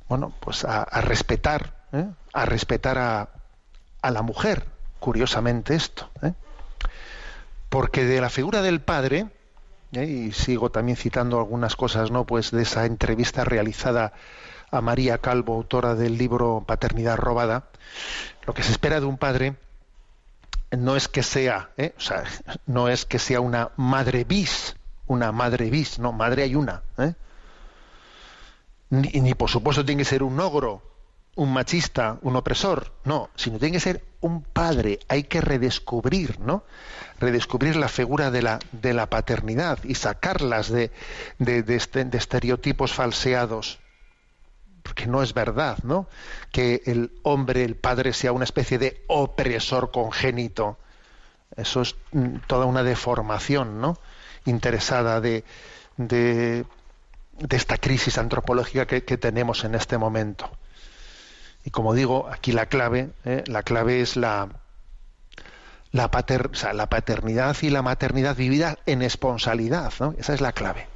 bueno, 0.09 0.33
pues 0.39 0.65
a, 0.65 0.85
respetar, 1.01 1.75
¿eh? 1.93 2.07
a 2.33 2.45
respetar 2.45 2.97
a, 2.97 3.29
a, 4.01 4.11
la 4.11 4.21
mujer. 4.23 4.65
Curiosamente 4.99 5.75
esto, 5.75 6.09
¿eh? 6.23 6.33
porque 7.69 8.03
de 8.05 8.19
la 8.19 8.29
figura 8.29 8.63
del 8.63 8.81
padre 8.81 9.27
¿eh? 9.93 10.06
y 10.06 10.32
sigo 10.32 10.69
también 10.71 10.97
citando 10.97 11.39
algunas 11.39 11.76
cosas 11.76 12.12
no 12.12 12.26
pues 12.26 12.52
de 12.52 12.63
esa 12.63 12.86
entrevista 12.86 13.43
realizada 13.43 14.13
a 14.71 14.82
María 14.82 15.19
Calvo 15.19 15.56
autora 15.56 15.95
del 15.95 16.17
libro 16.17 16.63
Paternidad 16.65 17.17
robada 17.17 17.69
lo 18.45 18.54
que 18.54 18.63
se 18.63 18.71
espera 18.71 19.00
de 19.00 19.06
un 19.06 19.17
padre 19.17 19.56
no 20.71 20.95
es 20.95 21.08
que 21.08 21.23
sea 21.23 21.69
¿eh? 21.78 21.93
o 21.97 22.02
sea, 22.02 22.23
no 22.65 22.89
es 22.89 23.06
que 23.06 23.19
sea 23.19 23.41
una 23.41 23.71
madre 23.78 24.23
bis 24.23 24.76
una 25.08 25.32
madre 25.32 25.69
bis 25.69 26.00
no 26.00 26.12
madre 26.12 26.43
hay 26.43 26.56
una 26.56 26.84
¿eh? 26.97 27.13
ni, 28.89 29.10
ni 29.10 29.34
por 29.34 29.50
supuesto 29.50 29.86
tiene 29.86 30.02
que 30.02 30.10
ser 30.10 30.23
un 30.23 30.39
ogro 30.39 30.82
un 31.38 31.54
machista, 31.54 32.17
un 32.23 32.36
opresor, 32.36 32.91
no, 33.06 33.30
sino 33.36 33.60
tiene 33.60 33.73
que 33.73 33.80
ser 33.80 34.04
un 34.21 34.41
padre, 34.41 34.99
hay 35.08 35.23
que 35.23 35.41
redescubrir, 35.41 36.39
¿no? 36.39 36.63
Redescubrir 37.19 37.75
la 37.75 37.88
figura 37.88 38.32
de 38.32 38.41
la, 38.41 38.60
de 38.71 38.93
la 38.93 39.10
paternidad 39.10 39.80
y 39.84 39.95
sacarlas 39.95 40.69
de, 40.69 40.91
de, 41.39 41.63
de, 41.63 41.75
este, 41.75 42.06
de 42.06 42.17
estereotipos 42.17 42.93
falseados. 42.93 43.80
Porque 44.84 45.08
no 45.08 45.21
es 45.21 45.34
verdad, 45.34 45.80
¿no? 45.84 46.08
Que 46.51 46.82
el 46.86 47.12
hombre, 47.23 47.63
el 47.63 47.75
padre, 47.75 48.13
sea 48.13 48.32
una 48.32 48.45
especie 48.45 48.77
de 48.77 49.03
opresor 49.08 49.91
congénito. 49.91 50.77
Eso 51.56 51.82
es 51.82 51.95
mm, 52.12 52.38
toda 52.47 52.65
una 52.65 52.84
deformación, 52.84 53.82
¿no? 53.82 53.97
Interesada 54.45 55.19
de, 55.21 55.43
de, 55.97 56.65
de 57.39 57.58
esta 57.58 57.77
crisis 57.77 58.17
antropológica 58.17 58.88
que, 58.88 59.03
que 59.03 59.17
tenemos 59.17 59.63
en 59.63 59.75
este 59.75 59.97
momento. 59.97 60.49
Y 61.67 61.69
como 61.69 61.93
digo, 61.93 62.30
aquí 62.32 62.53
la 62.53 62.67
clave, 62.67 63.10
¿eh? 63.25 63.43
la 63.45 63.62
clave 63.62 63.99
es 63.99 64.15
la, 64.15 64.47
la, 65.91 66.10
paternidad 66.10 67.58
y 67.62 67.69
la 67.69 67.82
maternidad 67.82 68.38
vivida 68.38 68.77
en 68.86 69.01
esponsalidad. 69.01 69.91
¿no? 69.99 70.15
Esa 70.17 70.34
es 70.34 70.39
la 70.39 70.53
clave. 70.53 70.88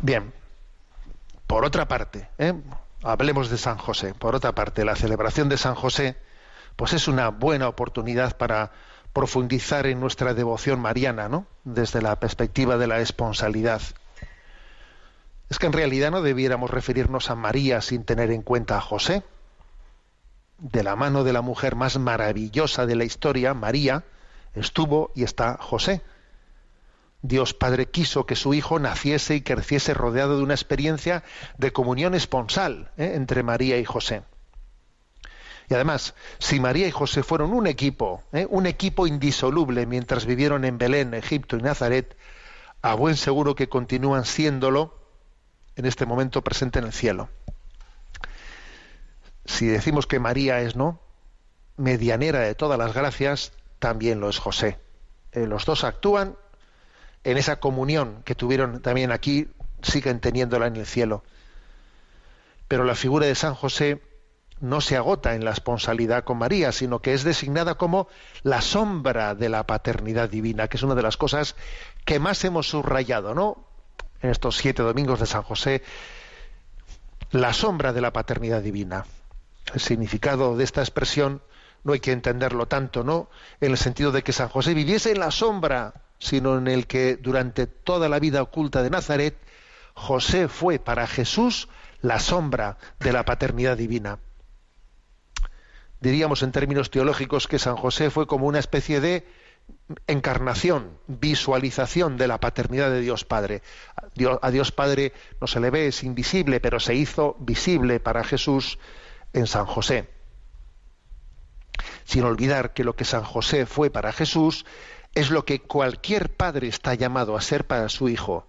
Bien, 0.00 0.32
por 1.46 1.66
otra 1.66 1.86
parte, 1.88 2.30
¿eh? 2.38 2.54
hablemos 3.02 3.50
de 3.50 3.58
San 3.58 3.76
José. 3.76 4.14
Por 4.14 4.34
otra 4.34 4.54
parte, 4.54 4.86
la 4.86 4.96
celebración 4.96 5.50
de 5.50 5.58
San 5.58 5.74
José, 5.74 6.16
pues 6.74 6.94
es 6.94 7.06
una 7.06 7.28
buena 7.28 7.68
oportunidad 7.68 8.38
para 8.38 8.70
profundizar 9.12 9.86
en 9.86 10.00
nuestra 10.00 10.32
devoción 10.32 10.80
mariana, 10.80 11.28
¿no? 11.28 11.46
Desde 11.64 12.00
la 12.00 12.18
perspectiva 12.18 12.78
de 12.78 12.86
la 12.86 13.00
esponsalidad 13.00 13.82
es 15.48 15.58
que 15.58 15.66
en 15.66 15.72
realidad 15.72 16.10
no 16.10 16.22
debiéramos 16.22 16.70
referirnos 16.70 17.30
a 17.30 17.34
María 17.34 17.80
sin 17.80 18.04
tener 18.04 18.30
en 18.30 18.42
cuenta 18.42 18.76
a 18.76 18.80
José. 18.80 19.22
De 20.58 20.82
la 20.82 20.96
mano 20.96 21.24
de 21.24 21.32
la 21.32 21.42
mujer 21.42 21.76
más 21.76 21.98
maravillosa 21.98 22.86
de 22.86 22.96
la 22.96 23.04
historia, 23.04 23.54
María, 23.54 24.04
estuvo 24.54 25.10
y 25.14 25.24
está 25.24 25.58
José. 25.60 26.02
Dios 27.22 27.54
Padre 27.54 27.86
quiso 27.86 28.26
que 28.26 28.36
su 28.36 28.54
hijo 28.54 28.78
naciese 28.78 29.36
y 29.36 29.40
creciese 29.40 29.94
rodeado 29.94 30.36
de 30.36 30.42
una 30.42 30.54
experiencia 30.54 31.24
de 31.56 31.72
comunión 31.72 32.14
esponsal 32.14 32.90
¿eh? 32.96 33.12
entre 33.14 33.42
María 33.42 33.78
y 33.78 33.84
José. 33.84 34.22
Y 35.68 35.74
además, 35.74 36.14
si 36.38 36.60
María 36.60 36.86
y 36.86 36.90
José 36.90 37.22
fueron 37.22 37.52
un 37.52 37.66
equipo, 37.66 38.22
¿eh? 38.32 38.46
un 38.50 38.66
equipo 38.66 39.06
indisoluble 39.06 39.86
mientras 39.86 40.26
vivieron 40.26 40.64
en 40.64 40.76
Belén, 40.76 41.14
Egipto 41.14 41.56
y 41.56 41.62
Nazaret, 41.62 42.16
a 42.82 42.94
buen 42.94 43.16
seguro 43.16 43.54
que 43.54 43.70
continúan 43.70 44.26
siéndolo 44.26 45.03
en 45.76 45.86
este 45.86 46.06
momento 46.06 46.42
presente 46.42 46.78
en 46.78 46.86
el 46.86 46.92
cielo. 46.92 47.28
si 49.46 49.66
decimos 49.66 50.06
que 50.06 50.18
María 50.18 50.60
es, 50.60 50.74
¿no? 50.74 51.00
medianera 51.76 52.40
de 52.40 52.54
todas 52.54 52.78
las 52.78 52.94
gracias, 52.94 53.52
también 53.78 54.20
lo 54.20 54.28
es 54.28 54.38
José. 54.38 54.78
Eh, 55.32 55.46
los 55.46 55.64
dos 55.64 55.84
actúan 55.84 56.36
en 57.24 57.36
esa 57.36 57.56
comunión 57.56 58.22
que 58.24 58.34
tuvieron 58.34 58.80
también 58.80 59.10
aquí, 59.10 59.48
siguen 59.82 60.20
teniéndola 60.20 60.66
en 60.66 60.76
el 60.76 60.86
cielo. 60.86 61.24
Pero 62.68 62.84
la 62.84 62.94
figura 62.94 63.26
de 63.26 63.34
San 63.34 63.54
José 63.54 64.00
no 64.60 64.80
se 64.80 64.96
agota 64.96 65.34
en 65.34 65.44
la 65.44 65.50
esponsalidad 65.50 66.24
con 66.24 66.38
María, 66.38 66.72
sino 66.72 67.00
que 67.00 67.12
es 67.12 67.24
designada 67.24 67.74
como 67.74 68.08
la 68.42 68.60
sombra 68.60 69.34
de 69.34 69.48
la 69.48 69.66
paternidad 69.66 70.30
divina, 70.30 70.68
que 70.68 70.76
es 70.76 70.82
una 70.82 70.94
de 70.94 71.02
las 71.02 71.16
cosas 71.16 71.56
que 72.04 72.18
más 72.18 72.44
hemos 72.44 72.68
subrayado, 72.68 73.34
¿no? 73.34 73.66
En 74.24 74.30
estos 74.30 74.56
siete 74.56 74.82
domingos 74.82 75.20
de 75.20 75.26
San 75.26 75.42
José, 75.42 75.82
la 77.30 77.52
sombra 77.52 77.92
de 77.92 78.00
la 78.00 78.10
paternidad 78.10 78.62
divina. 78.62 79.04
El 79.74 79.80
significado 79.80 80.56
de 80.56 80.64
esta 80.64 80.80
expresión 80.80 81.42
no 81.82 81.92
hay 81.92 82.00
que 82.00 82.12
entenderlo 82.12 82.64
tanto, 82.64 83.04
¿no? 83.04 83.28
En 83.60 83.72
el 83.72 83.76
sentido 83.76 84.12
de 84.12 84.22
que 84.22 84.32
San 84.32 84.48
José 84.48 84.72
viviese 84.72 85.10
en 85.10 85.20
la 85.20 85.30
sombra, 85.30 85.92
sino 86.18 86.56
en 86.56 86.68
el 86.68 86.86
que 86.86 87.16
durante 87.16 87.66
toda 87.66 88.08
la 88.08 88.18
vida 88.18 88.40
oculta 88.40 88.82
de 88.82 88.88
Nazaret, 88.88 89.36
José 89.92 90.48
fue 90.48 90.78
para 90.78 91.06
Jesús 91.06 91.68
la 92.00 92.18
sombra 92.18 92.78
de 93.00 93.12
la 93.12 93.26
paternidad 93.26 93.76
divina. 93.76 94.20
Diríamos 96.00 96.42
en 96.42 96.52
términos 96.52 96.90
teológicos 96.90 97.46
que 97.46 97.58
San 97.58 97.76
José 97.76 98.08
fue 98.08 98.26
como 98.26 98.46
una 98.46 98.58
especie 98.58 99.02
de 99.02 99.26
encarnación, 100.06 100.98
visualización 101.06 102.16
de 102.16 102.28
la 102.28 102.40
paternidad 102.40 102.90
de 102.90 103.00
Dios 103.00 103.24
Padre. 103.24 103.62
A 104.42 104.50
Dios 104.50 104.72
Padre 104.72 105.12
no 105.40 105.46
se 105.46 105.60
le 105.60 105.70
ve, 105.70 105.88
es 105.88 106.02
invisible, 106.02 106.60
pero 106.60 106.80
se 106.80 106.94
hizo 106.94 107.36
visible 107.40 108.00
para 108.00 108.24
Jesús 108.24 108.78
en 109.32 109.46
San 109.46 109.66
José 109.66 110.08
sin 112.04 112.24
olvidar 112.24 112.72
que 112.72 112.84
lo 112.84 112.94
que 112.96 113.04
San 113.04 113.24
José 113.24 113.66
fue 113.66 113.90
para 113.90 114.12
Jesús 114.12 114.64
es 115.14 115.30
lo 115.30 115.44
que 115.44 115.60
cualquier 115.60 116.34
padre 116.34 116.68
está 116.68 116.94
llamado 116.94 117.36
a 117.36 117.40
ser 117.40 117.66
para 117.66 117.88
su 117.88 118.08
hijo, 118.08 118.46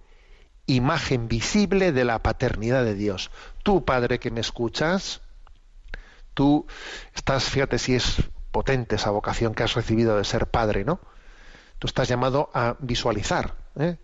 imagen 0.66 1.28
visible 1.28 1.92
de 1.92 2.06
la 2.06 2.22
paternidad 2.22 2.84
de 2.84 2.96
Dios. 2.96 3.32
Tú, 3.64 3.86
padre 3.86 4.20
que 4.20 4.32
me 4.32 4.42
escuchas, 4.42 5.22
tú 6.34 6.66
estás, 7.14 7.46
fíjate 7.46 7.78
si 7.78 7.96
es 7.96 8.18
potente 8.56 8.96
esa 8.96 9.10
vocación 9.10 9.54
que 9.54 9.64
has 9.64 9.74
recibido 9.74 10.16
de 10.16 10.24
ser 10.24 10.48
padre, 10.48 10.86
¿no? 10.86 11.02
Tú 11.78 11.88
estás 11.88 12.08
llamado 12.08 12.50
a 12.54 12.78
visualizar, 12.80 13.56
¿eh? 13.78 13.98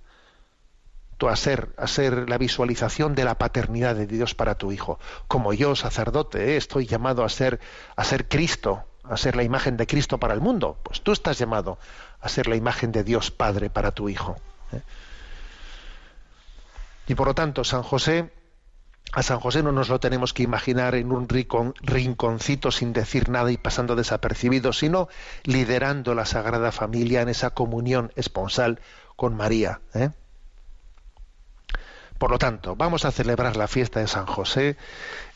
tú 1.17 1.29
a 1.29 1.37
ser, 1.37 1.69
a 1.77 1.87
ser 1.87 2.27
la 2.29 2.37
visualización 2.37 3.15
de 3.15 3.23
la 3.23 3.37
paternidad 3.37 3.95
de 3.95 4.07
Dios 4.07 4.35
para 4.35 4.55
tu 4.55 4.73
hijo. 4.73 4.99
Como 5.29 5.53
yo, 5.53 5.73
sacerdote, 5.77 6.51
¿eh? 6.51 6.57
estoy 6.57 6.85
llamado 6.85 7.23
a 7.23 7.29
ser, 7.29 7.61
a 7.95 8.03
ser 8.03 8.27
Cristo 8.27 8.83
a 9.03 9.15
ser 9.15 9.37
la 9.37 9.43
imagen 9.43 9.77
de 9.77 9.87
Cristo 9.87 10.19
para 10.19 10.33
el 10.33 10.41
mundo, 10.41 10.77
pues 10.83 11.01
tú 11.01 11.13
estás 11.13 11.39
llamado 11.39 11.79
a 12.19 12.27
ser 12.27 12.47
la 12.47 12.57
imagen 12.57 12.91
de 12.91 13.05
Dios 13.05 13.31
Padre 13.31 13.69
para 13.69 13.91
tu 13.91 14.09
Hijo. 14.09 14.35
¿eh? 14.73 14.81
Y 17.07 17.15
por 17.15 17.27
lo 17.27 17.33
tanto, 17.33 17.63
San 17.63 17.83
José, 17.83 18.31
a 19.13 19.23
San 19.23 19.39
José 19.39 19.61
no 19.61 19.71
nos 19.71 19.89
lo 19.89 19.99
tenemos 19.99 20.33
que 20.33 20.43
imaginar 20.43 20.95
en 20.95 21.11
un 21.11 21.27
rinconcito 21.27 22.71
sin 22.71 22.93
decir 22.93 23.29
nada 23.29 23.51
y 23.51 23.57
pasando 23.57 23.95
desapercibido, 23.95 24.71
sino 24.71 25.09
liderando 25.43 26.15
la 26.15 26.25
Sagrada 26.25 26.71
Familia 26.71 27.21
en 27.21 27.29
esa 27.29 27.49
comunión 27.49 28.13
esponsal 28.15 28.79
con 29.17 29.35
María. 29.35 29.81
¿eh? 29.93 30.11
Por 32.17 32.31
lo 32.31 32.37
tanto, 32.37 32.75
vamos 32.75 33.03
a 33.03 33.11
celebrar 33.11 33.57
la 33.57 33.67
fiesta 33.67 33.99
de 33.99 34.07
San 34.07 34.27
José 34.27 34.77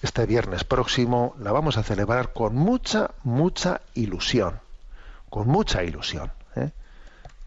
este 0.02 0.26
viernes 0.26 0.64
próximo. 0.64 1.36
La 1.40 1.52
vamos 1.52 1.78
a 1.78 1.84
celebrar 1.84 2.32
con 2.32 2.56
mucha, 2.56 3.12
mucha 3.24 3.82
ilusión. 3.94 4.62
Con 5.30 5.48
mucha 5.48 5.84
ilusión. 5.84 6.32
¿eh? 6.56 6.70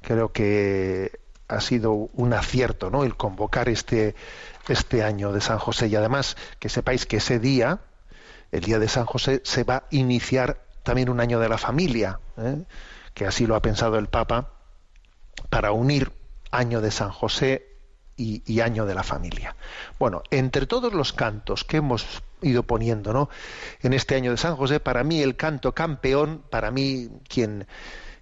Creo 0.02 0.32
que 0.32 1.20
ha 1.48 1.60
sido 1.60 1.92
un 1.92 2.34
acierto 2.34 2.90
¿no? 2.90 3.04
el 3.04 3.16
convocar 3.16 3.70
este, 3.70 4.14
este 4.68 5.02
año 5.02 5.32
de 5.32 5.40
San 5.40 5.58
José. 5.58 5.88
Y 5.88 5.96
además, 5.96 6.36
que 6.58 6.68
sepáis 6.68 7.06
que 7.06 7.18
ese 7.18 7.38
día, 7.38 7.80
el 8.52 8.60
día 8.60 8.78
de 8.78 8.88
San 8.88 9.06
José, 9.06 9.40
se 9.44 9.64
va 9.64 9.76
a 9.76 9.84
iniciar 9.90 10.62
también 10.82 11.08
un 11.08 11.20
año 11.20 11.38
de 11.38 11.48
la 11.48 11.58
familia, 11.58 12.20
¿eh? 12.38 12.64
que 13.14 13.26
así 13.26 13.46
lo 13.46 13.56
ha 13.56 13.62
pensado 13.62 13.98
el 13.98 14.08
Papa, 14.08 14.52
para 15.50 15.72
unir 15.72 16.12
año 16.50 16.80
de 16.80 16.90
San 16.90 17.10
José 17.10 17.68
y, 18.16 18.60
año 18.60 18.84
de 18.84 18.94
la 18.94 19.04
familia. 19.04 19.54
Bueno, 19.98 20.22
entre 20.30 20.66
todos 20.66 20.92
los 20.92 21.12
cantos 21.12 21.64
que 21.64 21.76
hemos 21.76 22.04
ido 22.42 22.64
poniendo 22.64 23.12
¿no? 23.12 23.30
en 23.80 23.92
este 23.92 24.16
año 24.16 24.32
de 24.32 24.36
San 24.36 24.56
José, 24.56 24.80
para 24.80 25.04
mí 25.04 25.22
el 25.22 25.36
canto 25.36 25.72
campeón, 25.72 26.42
para 26.50 26.70
mí 26.72 27.10
quien, 27.28 27.68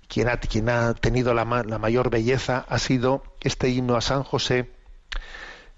quien, 0.07 0.29
ha, 0.29 0.37
quien 0.39 0.69
ha 0.69 0.93
tenido 0.95 1.33
la, 1.33 1.45
la 1.45 1.79
mayor 1.79 2.11
belleza 2.11 2.67
ha 2.69 2.79
sido 2.79 3.23
este 3.41 3.71
himno 3.71 3.97
a 3.97 4.03
San 4.03 4.23
José, 4.23 4.71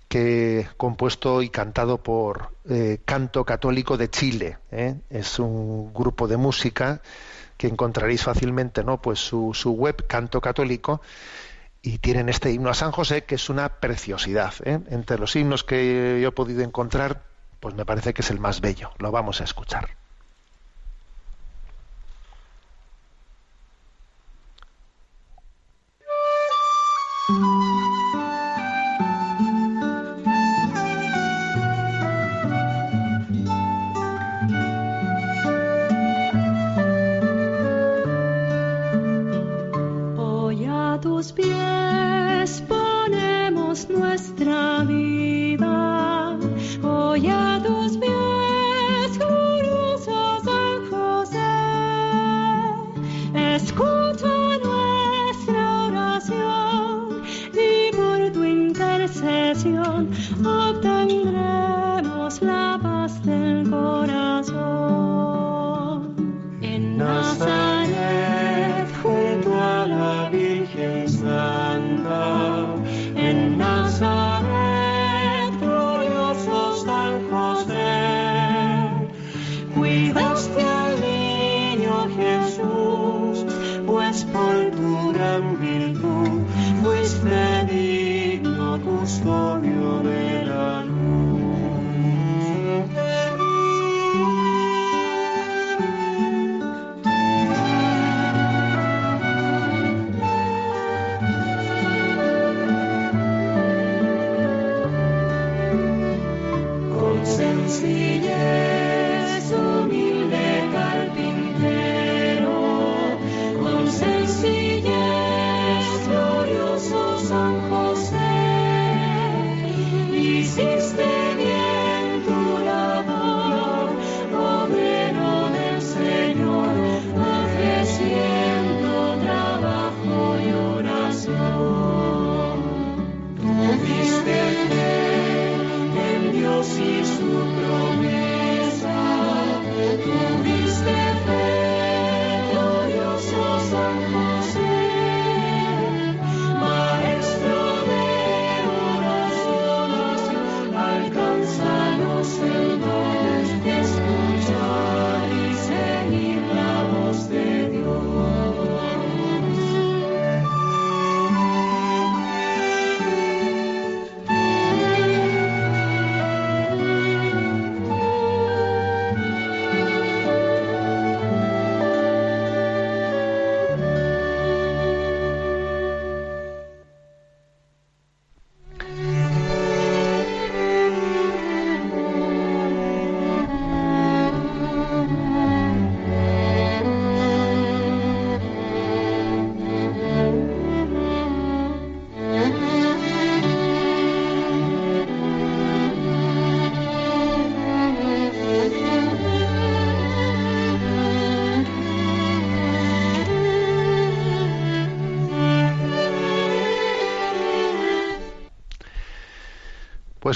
que 0.08 0.66
compuesto 0.76 1.42
y 1.42 1.50
cantado 1.50 2.02
por 2.02 2.52
eh, 2.68 3.00
Canto 3.04 3.44
Católico 3.44 3.96
de 3.96 4.10
Chile. 4.10 4.58
¿eh? 4.70 4.96
Es 5.10 5.38
un 5.38 5.92
grupo 5.92 6.26
de 6.26 6.36
música 6.36 7.02
que 7.56 7.66
encontraréis 7.66 8.22
fácilmente, 8.24 8.82
¿no? 8.84 9.02
Pues 9.02 9.18
su, 9.18 9.52
su 9.52 9.72
web 9.72 10.06
Canto 10.06 10.40
Católico 10.40 11.02
y 11.82 11.98
tienen 11.98 12.28
este 12.28 12.50
himno 12.50 12.70
a 12.70 12.74
San 12.74 12.92
José 12.92 13.24
que 13.24 13.34
es 13.34 13.50
una 13.50 13.80
preciosidad. 13.80 14.54
¿eh? 14.64 14.80
Entre 14.88 15.18
los 15.18 15.36
himnos 15.36 15.64
que 15.64 16.18
yo 16.22 16.28
he 16.28 16.32
podido 16.32 16.62
encontrar, 16.62 17.22
pues 17.60 17.74
me 17.74 17.84
parece 17.84 18.14
que 18.14 18.22
es 18.22 18.30
el 18.30 18.40
más 18.40 18.60
bello. 18.60 18.90
Lo 18.98 19.10
vamos 19.10 19.40
a 19.40 19.44
escuchar. 19.44 19.90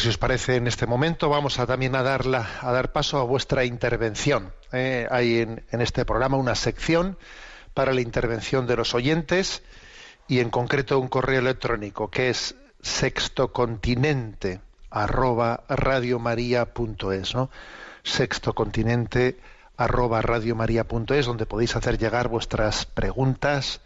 Si 0.03 0.09
os 0.09 0.19
parece 0.19 0.57
en 0.57 0.67
este 0.67 0.87
momento 0.87 1.29
vamos 1.29 1.61
a 1.61 1.67
también 1.67 1.95
a 1.95 2.03
dar, 2.03 2.27
la- 2.27 2.49
a 2.61 2.73
dar 2.73 2.91
paso 2.91 3.19
a 3.19 3.23
vuestra 3.23 3.65
intervención. 3.65 4.53
¿eh? 4.73 5.07
hay 5.11 5.39
en, 5.43 5.65
en 5.71 5.81
este 5.81 6.05
programa 6.05 6.37
una 6.39 6.57
sección 6.57 7.17
para 7.73 7.93
la 7.93 8.01
intervención 8.01 8.67
de 8.67 8.75
los 8.75 8.95
oyentes 8.97 9.63
y 10.27 10.41
en 10.41 10.51
concreto 10.51 10.99
un 10.99 11.07
correo 11.07 11.39
electrónico 11.39 12.11
que 12.11 12.31
es 12.31 12.57
sextocontinente 12.83 14.61
¿no? 17.35 17.49
sextocontinente 18.03 19.39
donde 21.27 21.47
podéis 21.47 21.77
hacer 21.77 21.97
llegar 21.99 22.27
vuestras 22.27 22.87
preguntas, 22.87 23.81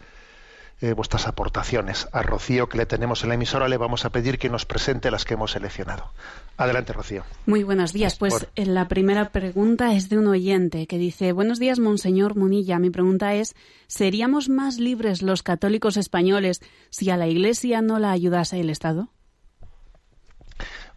eh, 0.81 0.93
vuestras 0.93 1.27
aportaciones. 1.27 2.07
A 2.13 2.23
Rocío, 2.23 2.69
que 2.69 2.77
le 2.79 2.87
tenemos 2.87 3.23
en 3.23 3.31
la 3.31 3.35
emisora, 3.37 3.69
le 3.69 3.77
vamos 3.77 4.05
a 4.05 4.11
pedir 4.11 4.39
que 4.39 4.51
nos 4.51 4.67
presente 4.67 5.11
las 5.11 5.25
que 5.25 5.35
hemos 5.35 5.53
seleccionado. 5.53 6.11
Adelante, 6.59 6.93
Rocío. 6.93 7.25
Muy 7.47 7.63
buenos 7.63 7.93
días. 7.93 8.17
Pues 8.19 8.35
Por- 8.35 8.49
eh, 8.57 8.67
la 8.67 8.89
primera 8.89 9.31
pregunta 9.31 9.95
es 9.95 10.09
de 10.09 10.19
un 10.19 10.27
oyente 10.27 10.87
que 10.87 10.99
dice, 10.99 11.33
buenos 11.33 11.59
días, 11.59 11.79
Monseñor 11.79 12.37
Munilla. 12.37 12.79
Mi 12.79 12.91
pregunta 12.91 13.35
es, 13.35 13.55
¿seríamos 13.87 14.49
más 14.49 14.79
libres 14.79 15.23
los 15.23 15.43
católicos 15.43 15.97
españoles 15.97 16.61
si 16.91 17.11
a 17.11 17.17
la 17.17 17.27
Iglesia 17.27 17.81
no 17.83 17.99
la 17.99 18.11
ayudase 18.11 18.61
el 18.61 18.71
Estado? 18.71 19.09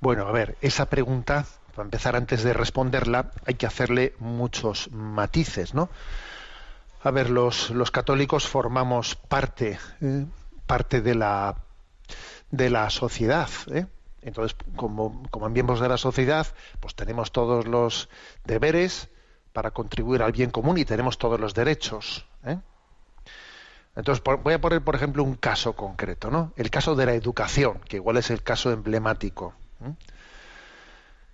Bueno, 0.01 0.27
a 0.27 0.31
ver, 0.31 0.57
esa 0.61 0.89
pregunta, 0.89 1.45
para 1.75 1.85
empezar 1.85 2.15
antes 2.15 2.43
de 2.43 2.53
responderla, 2.53 3.31
hay 3.45 3.55
que 3.55 3.65
hacerle 3.65 4.13
muchos 4.19 4.89
matices, 4.91 5.73
¿no? 5.73 5.89
A 7.01 7.11
ver, 7.11 7.29
los, 7.29 7.69
los 7.71 7.91
católicos 7.91 8.47
formamos 8.47 9.15
parte, 9.15 9.79
eh, 10.01 10.25
parte 10.65 11.01
de 11.01 11.15
la, 11.15 11.55
de 12.51 12.69
la 12.69 12.89
sociedad, 12.89 13.49
¿eh? 13.71 13.85
Entonces, 14.21 14.57
como, 14.75 15.23
como 15.31 15.47
miembros 15.49 15.79
de 15.79 15.87
la 15.87 15.97
sociedad, 15.97 16.45
pues 16.81 16.93
tenemos 16.93 17.31
todos 17.31 17.65
los 17.67 18.09
deberes 18.43 19.07
para 19.53 19.71
contribuir 19.71 20.21
al 20.21 20.33
bien 20.33 20.51
común 20.51 20.77
y 20.77 20.83
tenemos 20.83 21.17
todos 21.17 21.39
los 21.39 21.53
derechos. 21.53 22.25
¿eh? 22.43 22.57
Entonces, 23.95 24.21
por- 24.21 24.43
voy 24.43 24.53
a 24.55 24.61
poner, 24.61 24.83
por 24.83 24.95
ejemplo, 24.95 25.23
un 25.23 25.35
caso 25.35 25.73
concreto, 25.73 26.29
¿no? 26.29 26.51
El 26.57 26.69
caso 26.69 26.95
de 26.95 27.05
la 27.05 27.13
educación, 27.13 27.79
que 27.87 27.95
igual 27.95 28.17
es 28.17 28.29
el 28.29 28.43
caso 28.43 28.71
emblemático. 28.71 29.53
¿eh? 29.85 29.93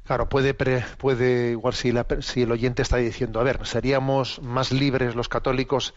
Claro, 0.05 0.29
puede, 0.29 0.53
pre- 0.53 0.85
puede 0.97 1.51
igual 1.51 1.73
si, 1.73 1.91
la 1.91 2.05
si 2.21 2.43
el 2.43 2.51
oyente 2.51 2.81
está 2.81 2.97
diciendo, 2.97 3.39
a 3.39 3.43
ver, 3.43 3.65
seríamos 3.65 4.41
más 4.41 4.71
libres 4.71 5.15
los 5.15 5.29
católicos 5.29 5.93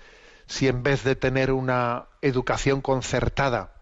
si 0.46 0.66
en 0.66 0.82
vez 0.82 1.04
de 1.04 1.14
tener 1.14 1.52
una 1.52 2.06
educación 2.22 2.80
concertada, 2.80 3.74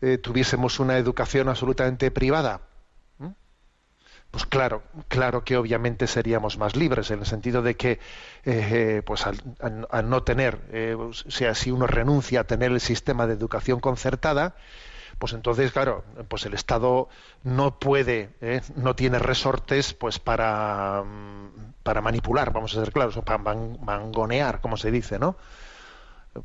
eh, 0.00 0.18
tuviésemos 0.18 0.80
una 0.80 0.98
educación 0.98 1.48
absolutamente 1.48 2.10
privada. 2.10 2.60
Pues 4.30 4.46
claro, 4.46 4.84
claro 5.08 5.42
que 5.44 5.56
obviamente 5.56 6.06
seríamos 6.06 6.56
más 6.56 6.76
libres 6.76 7.10
en 7.10 7.18
el 7.20 7.26
sentido 7.26 7.62
de 7.62 7.74
que, 7.76 7.98
eh, 8.44 9.02
pues 9.04 9.26
al, 9.26 9.36
no 10.08 10.22
tener, 10.22 10.60
eh, 10.70 10.94
o 10.96 11.12
sea, 11.12 11.54
si 11.56 11.72
uno 11.72 11.86
renuncia 11.88 12.40
a 12.40 12.44
tener 12.44 12.70
el 12.70 12.80
sistema 12.80 13.26
de 13.26 13.34
educación 13.34 13.80
concertada, 13.80 14.54
pues 15.20 15.34
entonces, 15.34 15.70
claro, 15.70 16.02
pues 16.28 16.46
el 16.46 16.54
Estado 16.54 17.10
no 17.44 17.78
puede, 17.78 18.30
eh, 18.40 18.62
no 18.74 18.96
tiene 18.96 19.18
resortes, 19.18 19.92
pues 19.92 20.18
para, 20.18 21.02
mm, 21.04 21.74
para 21.82 22.00
manipular, 22.00 22.52
vamos 22.54 22.74
a 22.74 22.82
ser 22.82 22.90
claros, 22.90 23.18
o 23.18 23.22
para 23.22 23.36
man- 23.36 23.78
mangonear, 23.84 24.62
como 24.62 24.78
se 24.78 24.90
dice, 24.90 25.18
¿no? 25.18 25.36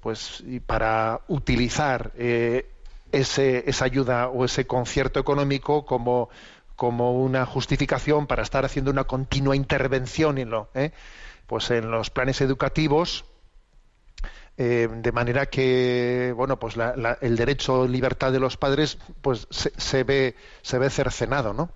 Pues 0.01 0.43
y 0.45 0.59
para 0.59 1.21
utilizar 1.30 2.11
eh, 2.17 2.69
ese, 3.13 3.63
esa 3.69 3.86
ayuda 3.86 4.28
o 4.28 4.43
ese 4.43 4.67
concierto 4.67 5.19
económico 5.19 5.86
como 5.86 6.30
como 6.76 7.13
una 7.13 7.45
justificación 7.45 8.28
para 8.28 8.43
estar 8.43 8.65
haciendo 8.65 8.91
una 8.91 9.05
continua 9.05 9.55
intervención 9.55 10.38
en 10.38 10.49
lo, 10.49 10.67
¿eh? 10.73 10.91
pues 11.47 11.71
en 11.71 11.89
los 11.89 12.09
planes 12.09 12.41
educativos 12.41 13.23
eh, 14.58 14.88
de 14.91 15.12
manera 15.12 15.47
que 15.47 16.34
bueno 16.36 16.58
pues 16.60 16.78
la- 16.78 16.95
la- 16.95 17.18
el 17.22 17.36
derecho 17.36 17.88
libertad 17.88 18.32
de 18.32 18.39
los 18.39 18.58
padres 18.58 18.97
pues 19.22 19.47
se, 19.51 19.72
se 19.78 20.03
ve 20.03 20.36
se 20.62 20.78
ve 20.80 20.89
cercenado 20.89 21.53
no 21.53 21.72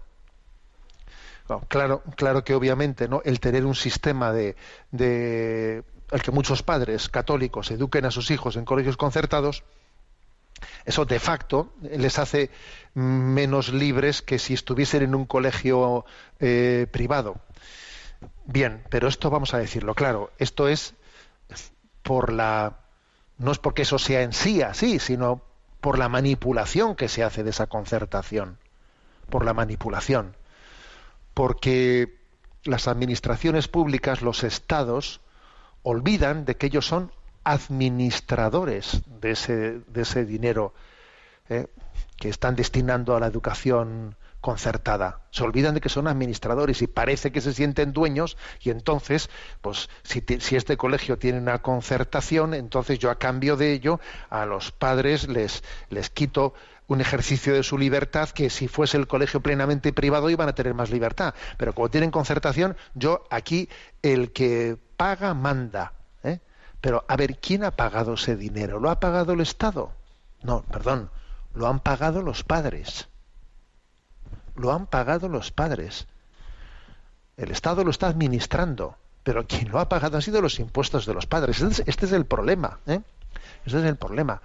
claro 1.67 2.03
claro 2.15 2.43
que 2.43 2.53
obviamente 2.53 3.07
no 3.07 3.21
el 3.25 3.39
tener 3.39 3.65
un 3.65 3.75
sistema 3.75 4.31
de, 4.31 4.55
de 4.91 5.83
el 6.11 6.21
que 6.21 6.31
muchos 6.31 6.63
padres 6.63 7.09
católicos 7.09 7.71
eduquen 7.71 8.05
a 8.05 8.11
sus 8.11 8.31
hijos 8.31 8.55
en 8.55 8.65
colegios 8.65 8.97
concertados 8.97 9.63
eso 10.85 11.05
de 11.05 11.19
facto 11.19 11.73
les 11.81 12.19
hace 12.19 12.49
menos 12.93 13.71
libres 13.73 14.21
que 14.21 14.39
si 14.39 14.53
estuviesen 14.53 15.03
en 15.03 15.15
un 15.15 15.25
colegio 15.25 16.05
eh, 16.39 16.87
privado. 16.91 17.37
Bien 18.45 18.83
pero 18.89 19.07
esto 19.07 19.29
vamos 19.29 19.53
a 19.53 19.59
decirlo 19.59 19.93
claro 19.95 20.31
esto 20.39 20.67
es 20.67 20.93
por 22.03 22.31
la 22.31 22.79
no 23.37 23.51
es 23.51 23.57
porque 23.57 23.83
eso 23.83 23.97
sea 23.97 24.21
en 24.21 24.33
sí 24.33 24.61
así, 24.61 24.99
sino 24.99 25.41
por 25.81 25.97
la 25.97 26.09
manipulación 26.09 26.95
que 26.95 27.07
se 27.07 27.23
hace 27.23 27.43
de 27.43 27.51
esa 27.51 27.67
concertación, 27.67 28.57
por 29.29 29.45
la 29.45 29.53
manipulación, 29.53 30.35
porque 31.33 32.19
las 32.65 32.87
administraciones 32.87 33.69
públicas, 33.69 34.21
los 34.21 34.43
estados, 34.43 35.21
olvidan 35.83 36.43
de 36.43 36.57
que 36.57 36.67
ellos 36.67 36.85
son 36.85 37.11
administradores 37.45 39.01
de 39.21 39.31
ese, 39.31 39.79
de 39.87 40.01
ese 40.01 40.25
dinero 40.25 40.73
eh, 41.47 41.67
que 42.17 42.27
están 42.27 42.55
destinando 42.55 43.15
a 43.15 43.21
la 43.21 43.27
educación 43.27 44.17
concertada. 44.41 45.21
Se 45.31 45.43
olvidan 45.43 45.75
de 45.75 45.81
que 45.81 45.89
son 45.89 46.07
administradores 46.07 46.81
y 46.81 46.87
parece 46.87 47.31
que 47.31 47.41
se 47.41 47.53
sienten 47.53 47.93
dueños 47.93 48.37
y 48.61 48.69
entonces, 48.69 49.29
pues 49.61 49.89
si, 50.03 50.23
si 50.39 50.55
este 50.55 50.77
colegio 50.77 51.17
tiene 51.17 51.39
una 51.39 51.61
concertación, 51.61 52.53
entonces 52.53 52.99
yo 52.99 53.11
a 53.11 53.19
cambio 53.19 53.57
de 53.57 53.73
ello 53.73 53.99
a 54.29 54.45
los 54.45 54.71
padres 54.71 55.27
les, 55.27 55.63
les 55.89 56.09
quito 56.09 56.53
un 56.87 57.01
ejercicio 57.01 57.53
de 57.53 57.63
su 57.63 57.77
libertad 57.77 58.29
que 58.29 58.49
si 58.49 58.67
fuese 58.67 58.97
el 58.97 59.07
colegio 59.07 59.41
plenamente 59.41 59.93
privado 59.93 60.29
iban 60.29 60.49
a 60.49 60.55
tener 60.55 60.73
más 60.73 60.89
libertad. 60.89 61.35
Pero 61.57 61.73
como 61.73 61.89
tienen 61.89 62.09
concertación, 62.09 62.77
yo 62.95 63.25
aquí 63.29 63.69
el 64.01 64.31
que 64.31 64.77
paga 64.97 65.33
manda. 65.33 65.93
¿eh? 66.23 66.39
Pero 66.81 67.05
a 67.07 67.15
ver, 67.15 67.37
¿quién 67.39 67.63
ha 67.63 67.71
pagado 67.71 68.13
ese 68.13 68.35
dinero? 68.35 68.79
¿Lo 68.79 68.89
ha 68.89 68.99
pagado 68.99 69.33
el 69.33 69.41
Estado? 69.41 69.91
No, 70.41 70.63
perdón, 70.63 71.11
lo 71.53 71.67
han 71.67 71.79
pagado 71.79 72.21
los 72.21 72.43
padres 72.43 73.08
lo 74.59 74.71
han 74.71 74.85
pagado 74.87 75.27
los 75.29 75.51
padres. 75.51 76.07
El 77.37 77.51
Estado 77.51 77.83
lo 77.83 77.91
está 77.91 78.07
administrando, 78.07 78.97
pero 79.23 79.47
quien 79.47 79.69
lo 79.69 79.79
ha 79.79 79.89
pagado 79.89 80.17
han 80.17 80.21
sido 80.21 80.41
los 80.41 80.59
impuestos 80.59 81.05
de 81.05 81.13
los 81.13 81.25
padres. 81.25 81.61
Este 81.61 81.81
es, 81.83 81.87
este 81.87 82.05
es 82.05 82.11
el 82.11 82.25
problema. 82.25 82.79
¿eh? 82.85 83.01
Este 83.65 83.79
es 83.79 83.85
el 83.85 83.95
problema. 83.95 84.41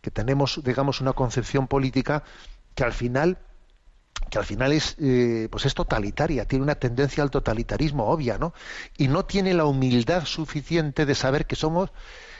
Que 0.00 0.10
tenemos, 0.10 0.60
digamos, 0.62 1.00
una 1.00 1.14
concepción 1.14 1.66
política 1.66 2.22
que 2.74 2.84
al 2.84 2.92
final 2.92 3.38
que 4.30 4.38
al 4.38 4.44
final 4.44 4.72
es 4.72 4.96
eh, 5.00 5.48
pues 5.50 5.66
es 5.66 5.74
totalitaria 5.74 6.46
tiene 6.46 6.62
una 6.62 6.76
tendencia 6.76 7.22
al 7.22 7.30
totalitarismo 7.30 8.06
obvia 8.06 8.38
no 8.38 8.54
y 8.96 9.08
no 9.08 9.24
tiene 9.24 9.52
la 9.54 9.64
humildad 9.64 10.24
suficiente 10.24 11.04
de 11.04 11.14
saber 11.16 11.46
que 11.46 11.56
somos 11.56 11.90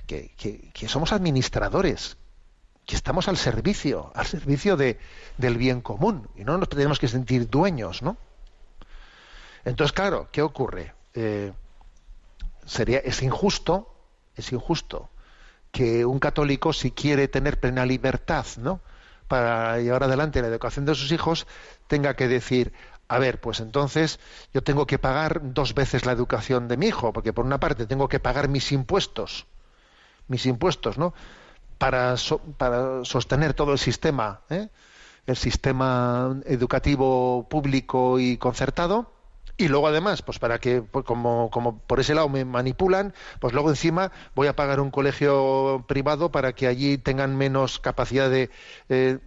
que, 0.06 0.32
que- 0.36 0.70
que 0.72 0.88
somos 0.88 1.12
administradores 1.12 2.16
que 2.86 2.96
estamos 2.96 3.28
al 3.28 3.36
servicio, 3.36 4.12
al 4.14 4.26
servicio 4.26 4.76
de, 4.76 4.98
del 5.38 5.56
bien 5.56 5.80
común, 5.80 6.28
y 6.36 6.44
no 6.44 6.58
nos 6.58 6.68
tenemos 6.68 6.98
que 6.98 7.08
sentir 7.08 7.48
dueños, 7.48 8.02
¿no? 8.02 8.16
Entonces, 9.64 9.92
claro, 9.92 10.28
¿qué 10.30 10.42
ocurre? 10.42 10.94
Eh, 11.14 11.52
sería, 12.66 12.98
es 12.98 13.22
injusto, 13.22 13.94
es 14.36 14.52
injusto 14.52 15.08
que 15.74 16.04
un 16.04 16.20
católico, 16.20 16.72
si 16.72 16.92
quiere 16.92 17.26
tener 17.26 17.58
plena 17.58 17.84
libertad, 17.84 18.46
¿no? 18.58 18.80
Para 19.26 19.80
llevar 19.80 20.04
adelante 20.04 20.40
la 20.40 20.48
educación 20.48 20.84
de 20.84 20.94
sus 20.94 21.10
hijos, 21.10 21.46
tenga 21.88 22.14
que 22.14 22.28
decir, 22.28 22.72
a 23.08 23.18
ver, 23.18 23.40
pues 23.40 23.60
entonces 23.60 24.20
yo 24.52 24.62
tengo 24.62 24.86
que 24.86 24.98
pagar 24.98 25.40
dos 25.42 25.74
veces 25.74 26.06
la 26.06 26.12
educación 26.12 26.68
de 26.68 26.76
mi 26.76 26.86
hijo, 26.86 27.12
porque 27.12 27.32
por 27.32 27.44
una 27.44 27.58
parte 27.58 27.86
tengo 27.86 28.08
que 28.08 28.20
pagar 28.20 28.48
mis 28.48 28.70
impuestos, 28.70 29.46
mis 30.28 30.46
impuestos, 30.46 30.96
¿no? 30.96 31.12
Para, 31.78 32.16
so- 32.16 32.40
para 32.58 33.04
sostener 33.04 33.54
todo 33.54 33.72
el 33.72 33.78
sistema, 33.78 34.40
¿eh? 34.50 34.68
el 35.26 35.36
sistema 35.36 36.40
educativo 36.46 37.46
público 37.48 38.18
y 38.20 38.36
concertado, 38.38 39.12
y 39.56 39.68
luego 39.68 39.88
además, 39.88 40.22
pues 40.22 40.38
para 40.38 40.58
que, 40.58 40.82
pues 40.82 41.04
como, 41.04 41.50
como 41.50 41.78
por 41.78 42.00
ese 42.00 42.14
lado 42.14 42.28
me 42.28 42.44
manipulan, 42.44 43.14
pues 43.40 43.52
luego 43.54 43.70
encima 43.70 44.12
voy 44.34 44.48
a 44.48 44.56
pagar 44.56 44.80
un 44.80 44.90
colegio 44.90 45.84
privado 45.88 46.30
para 46.32 46.54
que 46.54 46.66
allí 46.66 46.98
tengan 46.98 47.36
menos 47.36 47.78
capacidad 47.80 48.30
de, 48.30 48.50
eh, 48.88 49.18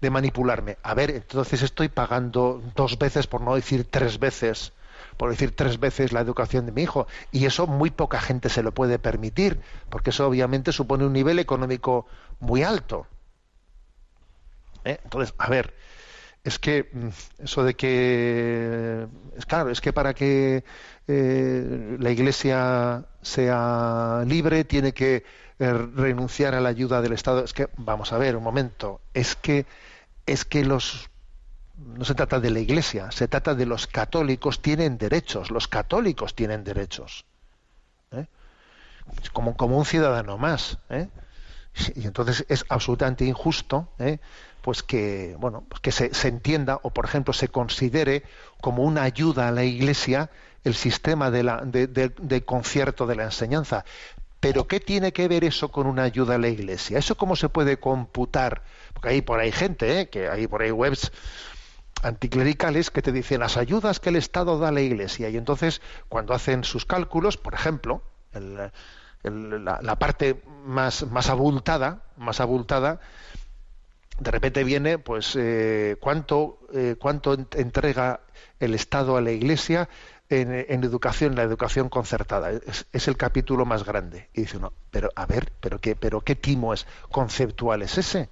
de 0.00 0.10
manipularme. 0.10 0.78
A 0.82 0.94
ver, 0.94 1.10
entonces 1.10 1.62
estoy 1.62 1.88
pagando 1.88 2.62
dos 2.76 2.98
veces, 2.98 3.26
por 3.26 3.40
no 3.40 3.54
decir 3.54 3.84
tres 3.90 4.18
veces, 4.18 4.72
por 5.16 5.30
decir 5.30 5.54
tres 5.54 5.78
veces 5.78 6.12
la 6.12 6.20
educación 6.20 6.66
de 6.66 6.72
mi 6.72 6.82
hijo. 6.82 7.06
Y 7.30 7.46
eso 7.46 7.66
muy 7.66 7.90
poca 7.90 8.20
gente 8.20 8.48
se 8.48 8.62
lo 8.62 8.72
puede 8.72 8.98
permitir, 8.98 9.60
porque 9.88 10.10
eso 10.10 10.26
obviamente 10.26 10.72
supone 10.72 11.04
un 11.04 11.12
nivel 11.12 11.38
económico 11.38 12.06
muy 12.40 12.62
alto. 12.62 13.06
¿Eh? 14.84 14.98
Entonces, 15.04 15.34
a 15.38 15.48
ver, 15.48 15.74
es 16.44 16.58
que 16.58 16.88
mm, 16.92 17.44
eso 17.44 17.64
de 17.64 17.74
que 17.74 19.06
es 19.36 19.46
claro 19.46 19.70
es 19.70 19.80
que 19.80 19.92
para 19.92 20.14
que 20.14 20.64
eh, 21.06 21.96
la 21.98 22.10
Iglesia 22.10 23.06
sea 23.22 24.24
libre 24.26 24.64
tiene 24.64 24.92
que 24.92 25.24
eh, 25.58 25.72
renunciar 25.72 26.54
a 26.54 26.60
la 26.60 26.70
ayuda 26.70 27.02
del 27.02 27.12
Estado 27.12 27.44
es 27.44 27.52
que 27.52 27.68
vamos 27.76 28.12
a 28.12 28.18
ver 28.18 28.36
un 28.36 28.42
momento 28.42 29.00
es 29.14 29.36
que 29.36 29.66
es 30.26 30.44
que 30.44 30.64
los 30.64 31.10
no 31.86 32.04
se 32.04 32.14
trata 32.14 32.40
de 32.40 32.50
la 32.50 32.60
Iglesia 32.60 33.10
se 33.10 33.28
trata 33.28 33.54
de 33.54 33.66
los 33.66 33.86
católicos 33.86 34.60
tienen 34.60 34.98
derechos 34.98 35.50
los 35.50 35.68
católicos 35.68 36.34
tienen 36.34 36.64
derechos 36.64 37.24
¿eh? 38.12 38.26
como 39.32 39.78
un 39.78 39.84
ciudadano 39.84 40.38
más 40.38 40.78
¿eh? 40.90 41.08
y 41.94 42.06
entonces 42.06 42.44
es 42.48 42.64
absolutamente 42.68 43.24
injusto 43.24 43.88
¿eh? 43.98 44.18
pues 44.60 44.82
que 44.82 45.36
bueno 45.38 45.64
pues 45.68 45.80
que 45.80 45.92
se, 45.92 46.28
entienda 46.28 46.78
o 46.82 46.90
por 46.90 47.04
ejemplo 47.04 47.32
se 47.32 47.48
considere 47.48 48.24
como 48.60 48.82
una 48.82 49.02
ayuda 49.02 49.48
a 49.48 49.52
la 49.52 49.64
iglesia 49.64 50.30
el 50.64 50.74
sistema 50.74 51.30
de, 51.30 51.42
la, 51.42 51.62
de, 51.64 52.44
concierto 52.44 53.06
de 53.06 53.16
la 53.16 53.24
enseñanza 53.24 53.84
pero 54.38 54.66
qué 54.66 54.80
tiene 54.80 55.12
que 55.12 55.28
ver 55.28 55.44
eso 55.44 55.70
con 55.70 55.86
una 55.86 56.02
ayuda 56.02 56.34
a 56.34 56.38
la 56.38 56.48
iglesia 56.48 56.98
eso 56.98 57.16
cómo 57.16 57.36
se 57.36 57.48
puede 57.48 57.78
computar 57.78 58.62
porque 58.92 59.08
hay 59.08 59.22
por 59.22 59.40
ahí 59.40 59.50
gente 59.50 60.00
¿eh? 60.00 60.08
que 60.08 60.28
hay 60.28 60.46
por 60.46 60.62
ahí 60.62 60.70
webs 60.70 61.10
anticlericales 62.02 62.90
que 62.90 63.02
te 63.02 63.12
dicen 63.12 63.40
las 63.40 63.56
ayudas 63.56 64.00
que 64.00 64.10
el 64.10 64.16
Estado 64.16 64.58
da 64.58 64.68
a 64.68 64.72
la 64.72 64.80
Iglesia 64.80 65.28
y 65.30 65.36
entonces 65.36 65.80
cuando 66.08 66.34
hacen 66.34 66.64
sus 66.64 66.84
cálculos, 66.84 67.36
por 67.36 67.54
ejemplo, 67.54 68.02
el, 68.32 68.70
el, 69.22 69.64
la, 69.64 69.80
la, 69.82 69.96
parte 69.96 70.42
más, 70.64 71.06
más 71.10 71.30
abultada, 71.30 72.02
más 72.16 72.40
abultada, 72.40 73.00
de 74.18 74.30
repente 74.30 74.64
viene, 74.64 74.98
pues, 74.98 75.36
eh, 75.36 75.96
cuánto, 76.00 76.58
eh, 76.72 76.96
cuánto 76.98 77.34
entrega 77.34 78.20
el 78.60 78.74
Estado 78.74 79.16
a 79.16 79.20
la 79.20 79.30
Iglesia 79.30 79.88
en, 80.28 80.52
en 80.52 80.84
educación, 80.84 81.34
la 81.34 81.42
educación 81.42 81.88
concertada. 81.88 82.50
Es, 82.50 82.86
es, 82.92 83.08
el 83.08 83.16
capítulo 83.16 83.64
más 83.64 83.84
grande. 83.84 84.28
Y 84.32 84.42
dice 84.42 84.58
uno, 84.58 84.72
pero 84.90 85.10
a 85.16 85.26
ver, 85.26 85.52
pero 85.60 85.78
qué, 85.78 85.96
pero 85.96 86.20
qué 86.20 86.36
timo 86.36 86.72
es 86.72 86.86
conceptual 87.10 87.82
es 87.82 87.98
ese. 87.98 88.28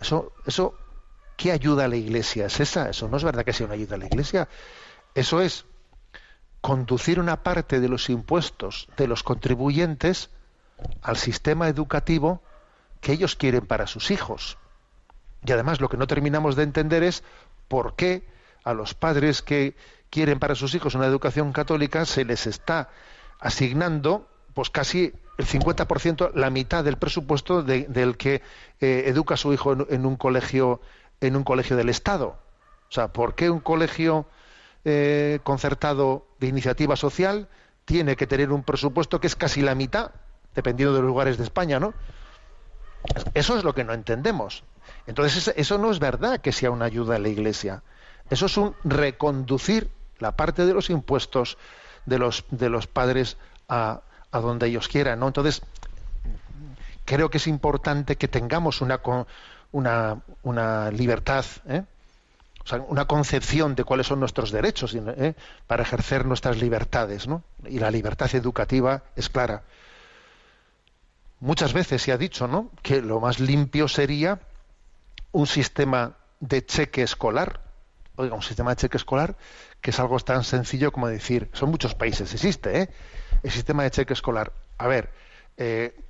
Eso, 0.00 0.32
eso, 0.46 0.76
¿qué 1.36 1.52
ayuda 1.52 1.84
a 1.84 1.88
la 1.88 1.96
Iglesia 1.96 2.46
es 2.46 2.60
esa? 2.60 2.90
Eso 2.90 3.08
no 3.08 3.16
es 3.16 3.24
verdad 3.24 3.44
que 3.44 3.52
sea 3.52 3.66
una 3.66 3.74
ayuda 3.74 3.96
a 3.96 3.98
la 3.98 4.06
Iglesia. 4.06 4.48
Eso 5.14 5.40
es 5.40 5.66
conducir 6.60 7.18
una 7.18 7.42
parte 7.42 7.80
de 7.80 7.88
los 7.88 8.08
impuestos 8.08 8.88
de 8.96 9.08
los 9.08 9.22
contribuyentes 9.22 10.30
al 11.02 11.16
sistema 11.16 11.68
educativo 11.68 12.42
que 13.00 13.12
ellos 13.12 13.36
quieren 13.36 13.66
para 13.66 13.86
sus 13.86 14.10
hijos. 14.10 14.58
Y 15.44 15.52
además 15.52 15.80
lo 15.80 15.88
que 15.88 15.96
no 15.96 16.06
terminamos 16.06 16.54
de 16.56 16.62
entender 16.62 17.02
es 17.02 17.24
por 17.68 17.96
qué 17.96 18.26
a 18.64 18.74
los 18.74 18.94
padres 18.94 19.42
que 19.42 19.74
quieren 20.08 20.38
para 20.38 20.54
sus 20.54 20.74
hijos 20.74 20.94
una 20.94 21.06
educación 21.06 21.52
católica 21.52 22.04
se 22.04 22.24
les 22.24 22.46
está 22.46 22.90
asignando 23.40 24.28
pues 24.54 24.70
casi 24.70 25.12
el 25.38 25.46
50%, 25.46 26.32
la 26.34 26.50
mitad 26.50 26.84
del 26.84 26.98
presupuesto 26.98 27.62
de, 27.62 27.86
del 27.88 28.16
que 28.16 28.42
eh, 28.80 29.04
educa 29.06 29.36
su 29.36 29.52
hijo 29.52 29.72
en, 29.88 30.06
un 30.06 30.16
colegio 30.16 30.80
en 31.22 31.36
un 31.36 31.44
colegio 31.44 31.76
del 31.76 31.88
Estado. 31.88 32.36
O 32.88 32.92
sea, 32.92 33.08
¿por 33.08 33.34
qué 33.34 33.48
un 33.48 33.60
colegio 33.60 34.26
eh, 34.84 35.38
concertado 35.44 36.26
de 36.40 36.48
iniciativa 36.48 36.96
social 36.96 37.48
tiene 37.84 38.16
que 38.16 38.26
tener 38.26 38.50
un 38.52 38.64
presupuesto 38.64 39.20
que 39.20 39.28
es 39.28 39.36
casi 39.36 39.62
la 39.62 39.74
mitad, 39.74 40.10
dependiendo 40.54 40.94
de 40.94 41.00
los 41.00 41.08
lugares 41.08 41.38
de 41.38 41.44
España, 41.44 41.80
¿no? 41.80 41.94
Eso 43.34 43.56
es 43.56 43.64
lo 43.64 43.74
que 43.74 43.84
no 43.84 43.92
entendemos. 43.92 44.64
Entonces, 45.06 45.52
eso 45.56 45.78
no 45.78 45.90
es 45.90 45.98
verdad 45.98 46.40
que 46.40 46.52
sea 46.52 46.70
una 46.70 46.84
ayuda 46.84 47.16
a 47.16 47.18
la 47.18 47.28
Iglesia. 47.28 47.82
Eso 48.30 48.46
es 48.46 48.56
un 48.56 48.74
reconducir 48.84 49.90
la 50.18 50.36
parte 50.36 50.66
de 50.66 50.74
los 50.74 50.90
impuestos 50.90 51.58
de 52.06 52.18
los, 52.18 52.44
de 52.50 52.68
los 52.68 52.86
padres 52.86 53.36
a, 53.68 54.02
a 54.30 54.40
donde 54.40 54.66
ellos 54.66 54.88
quieran, 54.88 55.20
¿no? 55.20 55.28
Entonces, 55.28 55.62
creo 57.04 57.30
que 57.30 57.38
es 57.38 57.46
importante 57.46 58.16
que 58.16 58.28
tengamos 58.28 58.80
una, 58.80 59.00
una, 59.72 60.22
una 60.42 60.90
libertad, 60.90 61.44
¿eh? 61.66 61.82
o 62.64 62.66
sea, 62.66 62.80
una 62.80 63.06
concepción 63.06 63.74
de 63.74 63.84
cuáles 63.84 64.06
son 64.06 64.20
nuestros 64.20 64.52
derechos 64.52 64.94
¿eh? 64.94 65.34
para 65.66 65.82
ejercer 65.82 66.26
nuestras 66.26 66.58
libertades, 66.58 67.26
¿no? 67.26 67.42
Y 67.66 67.80
la 67.80 67.90
libertad 67.90 68.32
educativa 68.34 69.02
es 69.16 69.28
clara. 69.28 69.62
Muchas 71.40 71.72
veces 71.72 72.02
se 72.02 72.12
ha 72.12 72.18
dicho, 72.18 72.46
¿no? 72.46 72.70
Que 72.82 73.02
lo 73.02 73.18
más 73.18 73.40
limpio 73.40 73.88
sería 73.88 74.38
un 75.32 75.48
sistema 75.48 76.12
de 76.38 76.64
cheque 76.64 77.02
escolar, 77.02 77.60
oiga, 78.14 78.36
un 78.36 78.42
sistema 78.42 78.70
de 78.70 78.76
cheque 78.76 78.96
escolar 78.96 79.36
que 79.80 79.90
es 79.90 79.98
algo 79.98 80.20
tan 80.20 80.44
sencillo 80.44 80.92
como 80.92 81.08
decir, 81.08 81.50
son 81.52 81.70
muchos 81.70 81.96
países, 81.96 82.32
existe, 82.32 82.82
¿eh? 82.82 82.90
El 83.42 83.50
sistema 83.50 83.82
de 83.82 83.90
cheque 83.90 84.12
escolar. 84.12 84.52
A 84.78 84.86
ver, 84.86 85.10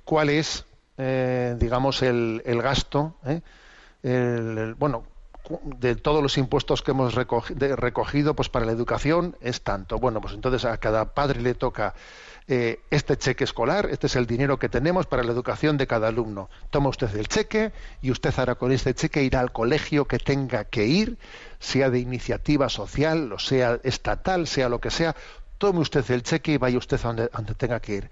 ¿cuál 0.03 0.29
es, 0.29 0.65
eh, 0.97 1.55
digamos, 1.59 2.01
el, 2.01 2.41
el 2.45 2.61
gasto? 2.61 3.15
¿eh? 3.25 3.41
El, 4.03 4.75
bueno, 4.75 5.03
de 5.63 5.95
todos 5.95 6.23
los 6.23 6.37
impuestos 6.37 6.81
que 6.81 6.91
hemos 6.91 7.15
recogido, 7.15 7.75
recogido, 7.75 8.35
pues 8.35 8.49
para 8.49 8.65
la 8.65 8.71
educación 8.71 9.35
es 9.41 9.61
tanto. 9.61 9.99
Bueno, 9.99 10.21
pues 10.21 10.33
entonces 10.33 10.65
a 10.65 10.77
cada 10.77 11.13
padre 11.13 11.41
le 11.41 11.53
toca 11.53 11.93
eh, 12.47 12.81
este 12.89 13.17
cheque 13.17 13.43
escolar, 13.43 13.87
este 13.89 14.07
es 14.07 14.15
el 14.15 14.25
dinero 14.25 14.59
que 14.59 14.69
tenemos 14.69 15.05
para 15.05 15.23
la 15.23 15.31
educación 15.31 15.77
de 15.77 15.87
cada 15.87 16.09
alumno. 16.09 16.49
Toma 16.69 16.89
usted 16.89 17.13
el 17.15 17.27
cheque 17.27 17.71
y 18.01 18.11
usted 18.11 18.33
ahora 18.37 18.55
con 18.55 18.71
este 18.71 18.93
cheque 18.93 19.23
irá 19.23 19.39
al 19.39 19.51
colegio 19.51 20.05
que 20.05 20.19
tenga 20.19 20.65
que 20.65 20.85
ir, 20.85 21.17
sea 21.59 21.89
de 21.89 21.99
iniciativa 21.99 22.69
social, 22.69 23.31
o 23.33 23.39
sea 23.39 23.79
estatal, 23.83 24.47
sea 24.47 24.69
lo 24.69 24.79
que 24.79 24.91
sea. 24.91 25.15
Tome 25.57 25.79
usted 25.79 26.09
el 26.11 26.23
cheque 26.23 26.53
y 26.53 26.57
vaya 26.57 26.77
usted 26.77 26.99
donde, 26.99 27.23
a 27.23 27.37
donde 27.37 27.55
tenga 27.55 27.79
que 27.79 27.95
ir. 27.95 28.09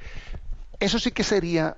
Eso 0.79 0.99
sí 0.99 1.11
que 1.11 1.23
sería 1.23 1.77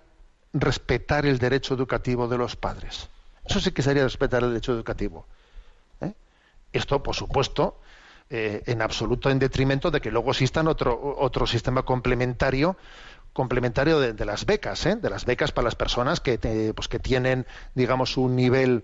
respetar 0.53 1.25
el 1.25 1.39
derecho 1.39 1.73
educativo 1.73 2.27
de 2.27 2.37
los 2.37 2.55
padres. 2.55 3.09
Eso 3.45 3.59
sí 3.59 3.71
que 3.71 3.81
sería 3.81 4.03
respetar 4.03 4.43
el 4.43 4.49
derecho 4.49 4.73
educativo. 4.73 5.25
Esto, 6.71 7.03
por 7.03 7.15
supuesto, 7.15 7.79
eh, 8.31 8.63
en 8.65 8.81
absoluto 8.81 9.29
en 9.29 9.37
detrimento 9.37 9.91
de 9.91 10.01
que 10.01 10.09
luego 10.09 10.31
existan 10.31 10.67
otro, 10.67 11.17
otro 11.19 11.45
sistema 11.45 11.83
complementario 11.83 12.77
complementario 13.33 13.99
de, 13.99 14.13
de 14.13 14.25
las 14.25 14.45
becas, 14.45 14.85
¿eh? 14.85 14.95
de 14.95 15.09
las 15.09 15.25
becas 15.25 15.51
para 15.51 15.65
las 15.65 15.75
personas 15.75 16.19
que, 16.19 16.37
te, 16.37 16.73
pues 16.73 16.87
que 16.87 16.99
tienen, 16.99 17.47
digamos, 17.73 18.15
un 18.15 18.35
nivel 18.35 18.83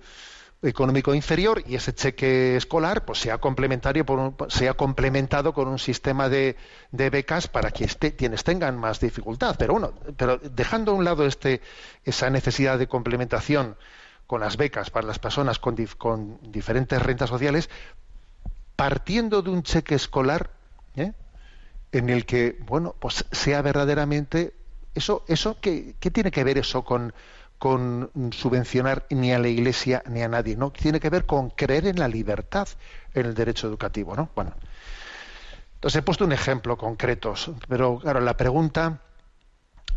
económico 0.62 1.14
inferior 1.14 1.64
y 1.66 1.76
ese 1.76 1.94
cheque 1.94 2.58
escolar 2.58 3.06
pues 3.06 3.20
sea 3.20 3.38
complementario 3.38 4.06
por 4.06 4.20
un, 4.20 4.36
sea 4.50 4.74
complementado 4.74 5.54
con 5.54 5.68
un 5.68 5.80
sistema 5.80 6.28
de, 6.28 6.58
de 6.92 7.10
becas 7.10 7.48
para 7.48 7.70
este, 7.70 8.16
quienes 8.16 8.44
tengan 8.44 8.78
más 8.78 9.00
dificultad 9.00 9.56
pero 9.58 9.74
bueno 9.74 9.94
pero 10.18 10.38
dejando 10.38 10.92
a 10.92 10.96
un 10.96 11.06
lado 11.06 11.26
este 11.26 11.62
esa 12.04 12.30
necesidad 12.30 12.78
de 12.78 12.88
complementación 12.88 13.78
con 14.30 14.42
las 14.42 14.58
becas 14.58 14.92
para 14.92 15.08
las 15.08 15.18
personas 15.18 15.58
con, 15.58 15.74
dif 15.74 15.96
con 15.96 16.38
diferentes 16.52 17.02
rentas 17.02 17.32
sociales, 17.32 17.68
partiendo 18.76 19.42
de 19.42 19.50
un 19.50 19.64
cheque 19.64 19.96
escolar 19.96 20.52
¿eh? 20.96 21.14
en 21.92 22.12
el 22.12 22.28
que, 22.28 22.60
bueno, 22.68 22.94
pues 23.00 23.26
sea 23.32 23.64
verdaderamente 23.64 24.54
eso, 24.94 25.26
eso 25.28 25.58
¿qué, 25.60 25.96
qué 26.00 26.12
tiene 26.12 26.30
que 26.30 26.44
ver 26.44 26.60
eso 26.60 26.84
con, 26.84 27.12
con 27.60 28.10
subvencionar 28.32 29.06
ni 29.10 29.34
a 29.34 29.40
la 29.40 29.50
Iglesia 29.50 30.02
ni 30.08 30.24
a 30.24 30.30
nadie, 30.30 30.56
¿no? 30.56 30.72
Tiene 30.72 31.00
que 31.00 31.10
ver 31.10 31.26
con 31.26 31.50
creer 31.50 31.86
en 31.88 32.00
la 32.00 32.08
libertad, 32.08 32.68
en 33.14 33.26
el 33.26 33.36
derecho 33.36 33.68
educativo, 33.68 34.16
¿no? 34.16 34.30
Bueno, 34.34 34.54
entonces 35.76 36.00
he 36.00 36.02
puesto 36.02 36.26
un 36.26 36.32
ejemplo 36.32 36.78
concreto, 36.78 37.36
pero 37.68 38.00
claro, 38.00 38.22
la 38.22 38.38
pregunta 38.38 39.02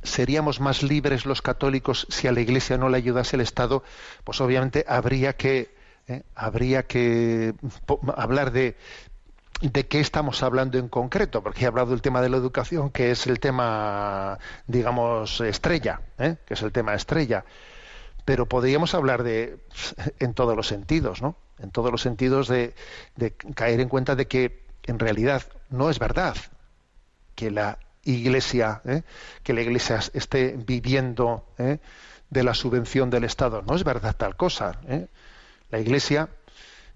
seríamos 0.02 0.60
más 0.60 0.82
libres 0.82 1.24
los 1.24 1.40
católicos 1.40 2.06
si 2.10 2.26
a 2.26 2.32
la 2.32 2.40
Iglesia 2.40 2.76
no 2.76 2.88
le 2.88 2.98
ayudase 2.98 3.36
el 3.36 3.42
Estado, 3.42 3.84
pues 4.24 4.40
obviamente 4.40 4.84
habría 4.88 5.36
que 5.36 5.74
eh, 6.08 6.24
habría 6.34 6.82
que 6.82 7.54
hablar 8.16 8.50
de 8.50 8.76
de 9.62 9.86
qué 9.86 10.00
estamos 10.00 10.42
hablando 10.42 10.78
en 10.78 10.88
concreto, 10.88 11.42
porque 11.42 11.64
he 11.64 11.66
hablado 11.66 11.90
del 11.90 12.02
tema 12.02 12.20
de 12.20 12.28
la 12.28 12.36
educación, 12.36 12.90
que 12.90 13.10
es 13.12 13.26
el 13.26 13.40
tema, 13.40 14.38
digamos, 14.66 15.40
estrella, 15.40 16.00
¿eh? 16.18 16.36
que 16.46 16.54
es 16.54 16.62
el 16.62 16.72
tema 16.72 16.94
estrella. 16.94 17.44
Pero 18.24 18.46
podríamos 18.46 18.94
hablar 18.94 19.22
de 19.22 19.58
en 20.18 20.34
todos 20.34 20.56
los 20.56 20.66
sentidos, 20.66 21.22
¿no? 21.22 21.36
En 21.58 21.70
todos 21.70 21.90
los 21.90 22.02
sentidos 22.02 22.48
de, 22.48 22.74
de 23.16 23.32
caer 23.34 23.80
en 23.80 23.88
cuenta 23.88 24.16
de 24.16 24.26
que 24.26 24.64
en 24.84 24.98
realidad 24.98 25.42
no 25.70 25.90
es 25.90 25.98
verdad 25.98 26.36
que 27.34 27.50
la 27.50 27.78
iglesia, 28.04 28.82
¿eh? 28.84 29.02
que 29.42 29.52
la 29.52 29.62
iglesia 29.62 30.00
esté 30.12 30.56
viviendo 30.56 31.46
¿eh? 31.58 31.78
de 32.30 32.42
la 32.42 32.54
subvención 32.54 33.10
del 33.10 33.24
Estado. 33.24 33.62
No 33.62 33.74
es 33.76 33.84
verdad 33.84 34.16
tal 34.16 34.36
cosa. 34.36 34.80
¿eh? 34.88 35.06
La 35.70 35.78
iglesia, 35.78 36.28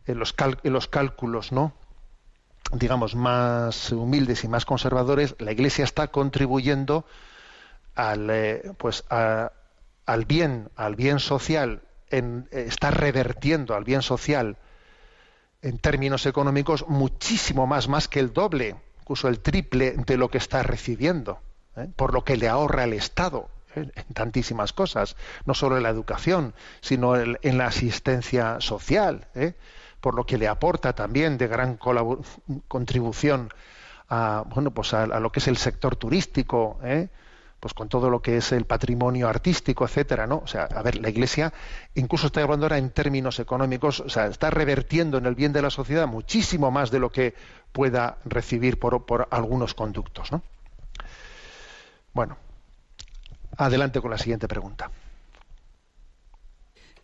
en 0.06 0.18
los, 0.18 0.34
en 0.62 0.72
los 0.72 0.88
cálculos, 0.88 1.52
¿no? 1.52 1.72
Digamos, 2.72 3.14
más 3.14 3.92
humildes 3.92 4.44
y 4.44 4.48
más 4.48 4.64
conservadores, 4.64 5.34
la 5.38 5.52
iglesia 5.52 5.84
está 5.84 6.08
contribuyendo 6.08 7.04
al, 7.94 8.74
pues 8.78 9.04
a, 9.10 9.52
al 10.06 10.24
bien, 10.24 10.70
al 10.76 10.96
bien 10.96 11.18
social, 11.18 11.82
en, 12.10 12.48
está 12.50 12.90
revertiendo 12.90 13.74
al 13.74 13.84
bien 13.84 14.02
social 14.02 14.56
en 15.62 15.78
términos 15.78 16.26
económicos, 16.26 16.86
muchísimo 16.88 17.66
más, 17.66 17.88
más 17.88 18.08
que 18.08 18.20
el 18.20 18.32
doble, 18.32 18.76
incluso 19.00 19.28
el 19.28 19.40
triple 19.40 19.92
de 19.92 20.16
lo 20.16 20.28
que 20.30 20.38
está 20.38 20.62
recibiendo, 20.62 21.40
¿eh? 21.76 21.88
por 21.96 22.12
lo 22.12 22.24
que 22.24 22.36
le 22.36 22.48
ahorra 22.48 22.84
el 22.84 22.92
Estado 22.92 23.48
¿eh? 23.74 23.90
en 23.94 24.14
tantísimas 24.14 24.72
cosas, 24.72 25.16
no 25.44 25.54
solo 25.54 25.76
en 25.76 25.82
la 25.82 25.88
educación, 25.88 26.54
sino 26.80 27.16
en, 27.16 27.58
la 27.58 27.66
asistencia 27.66 28.60
social, 28.60 29.26
¿eh? 29.34 29.54
Por 30.06 30.14
lo 30.14 30.24
que 30.24 30.38
le 30.38 30.46
aporta 30.46 30.92
también 30.92 31.36
de 31.36 31.48
gran 31.48 31.80
contribución 32.68 33.48
a, 34.08 34.44
bueno, 34.46 34.70
pues 34.70 34.94
a, 34.94 35.04
lo 35.18 35.32
que 35.32 35.40
es 35.40 35.48
el 35.48 35.56
sector 35.56 35.96
turístico, 35.96 36.78
¿eh? 36.84 37.08
pues 37.58 37.74
con 37.74 37.88
todo 37.88 38.08
lo 38.08 38.22
que 38.22 38.36
es 38.36 38.52
el 38.52 38.66
patrimonio 38.66 39.28
artístico, 39.28 39.84
etcétera, 39.84 40.28
¿no? 40.28 40.42
O 40.44 40.46
sea, 40.46 40.66
a 40.66 40.80
ver, 40.82 41.00
la 41.00 41.08
Iglesia, 41.08 41.52
incluso 41.96 42.28
estoy 42.28 42.44
hablando 42.44 42.66
ahora 42.66 42.78
en 42.78 42.90
términos 42.90 43.40
económicos, 43.40 43.98
o 43.98 44.08
sea, 44.08 44.26
está 44.26 44.48
revertiendo 44.48 45.18
en 45.18 45.26
el 45.26 45.34
bien 45.34 45.52
de 45.52 45.62
la 45.62 45.70
sociedad 45.70 46.06
muchísimo 46.06 46.70
más 46.70 46.92
de 46.92 47.00
lo 47.00 47.10
que 47.10 47.34
pueda 47.72 48.18
recibir 48.24 48.78
por, 48.78 49.06
por 49.06 49.26
algunos 49.32 49.74
conductos, 49.74 50.30
¿no? 50.30 50.40
Bueno, 52.14 52.36
adelante 53.56 54.00
con 54.00 54.12
la 54.12 54.18
siguiente 54.18 54.46
pregunta. 54.46 54.88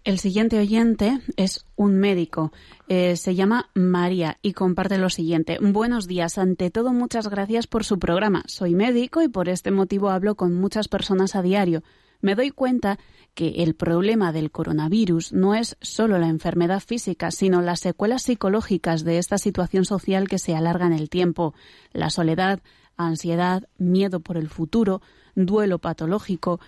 El 0.04 0.18
siguiente 0.18 0.58
oyente 0.58 1.20
es 1.36 1.64
un 1.76 1.94
médico. 1.94 2.50
Eh, 2.88 3.14
se 3.14 3.36
llama 3.36 3.70
María 3.72 4.36
y 4.42 4.52
comparte 4.52 4.98
lo 4.98 5.08
siguiente. 5.10 5.58
Buenos 5.60 6.08
días. 6.08 6.38
Ante 6.38 6.72
todo, 6.72 6.92
muchas 6.92 7.28
gracias 7.28 7.68
por 7.68 7.84
su 7.84 8.00
programa. 8.00 8.42
Soy 8.46 8.74
médico 8.74 9.22
y 9.22 9.28
por 9.28 9.48
este 9.48 9.70
motivo 9.70 10.10
hablo 10.10 10.34
con 10.34 10.54
muchas 10.54 10.88
personas 10.88 11.36
a 11.36 11.42
diario. 11.42 11.84
Me 12.20 12.34
doy 12.34 12.50
cuenta 12.50 12.98
que 13.34 13.62
el 13.62 13.76
problema 13.76 14.32
del 14.32 14.50
coronavirus 14.50 15.32
no 15.32 15.54
es 15.54 15.76
solo 15.80 16.18
la 16.18 16.28
enfermedad 16.28 16.80
física, 16.80 17.30
sino 17.30 17.62
las 17.62 17.78
secuelas 17.78 18.22
psicológicas 18.22 19.04
de 19.04 19.18
esta 19.18 19.38
situación 19.38 19.84
social 19.84 20.26
que 20.26 20.38
se 20.38 20.56
alarga 20.56 20.86
en 20.86 20.94
el 20.94 21.10
tiempo. 21.10 21.54
La 21.92 22.10
soledad, 22.10 22.60
ansiedad, 22.96 23.68
miedo 23.78 24.18
por 24.18 24.36
el 24.36 24.48
futuro, 24.48 25.00
duelo 25.36 25.78
patológico. 25.78 26.58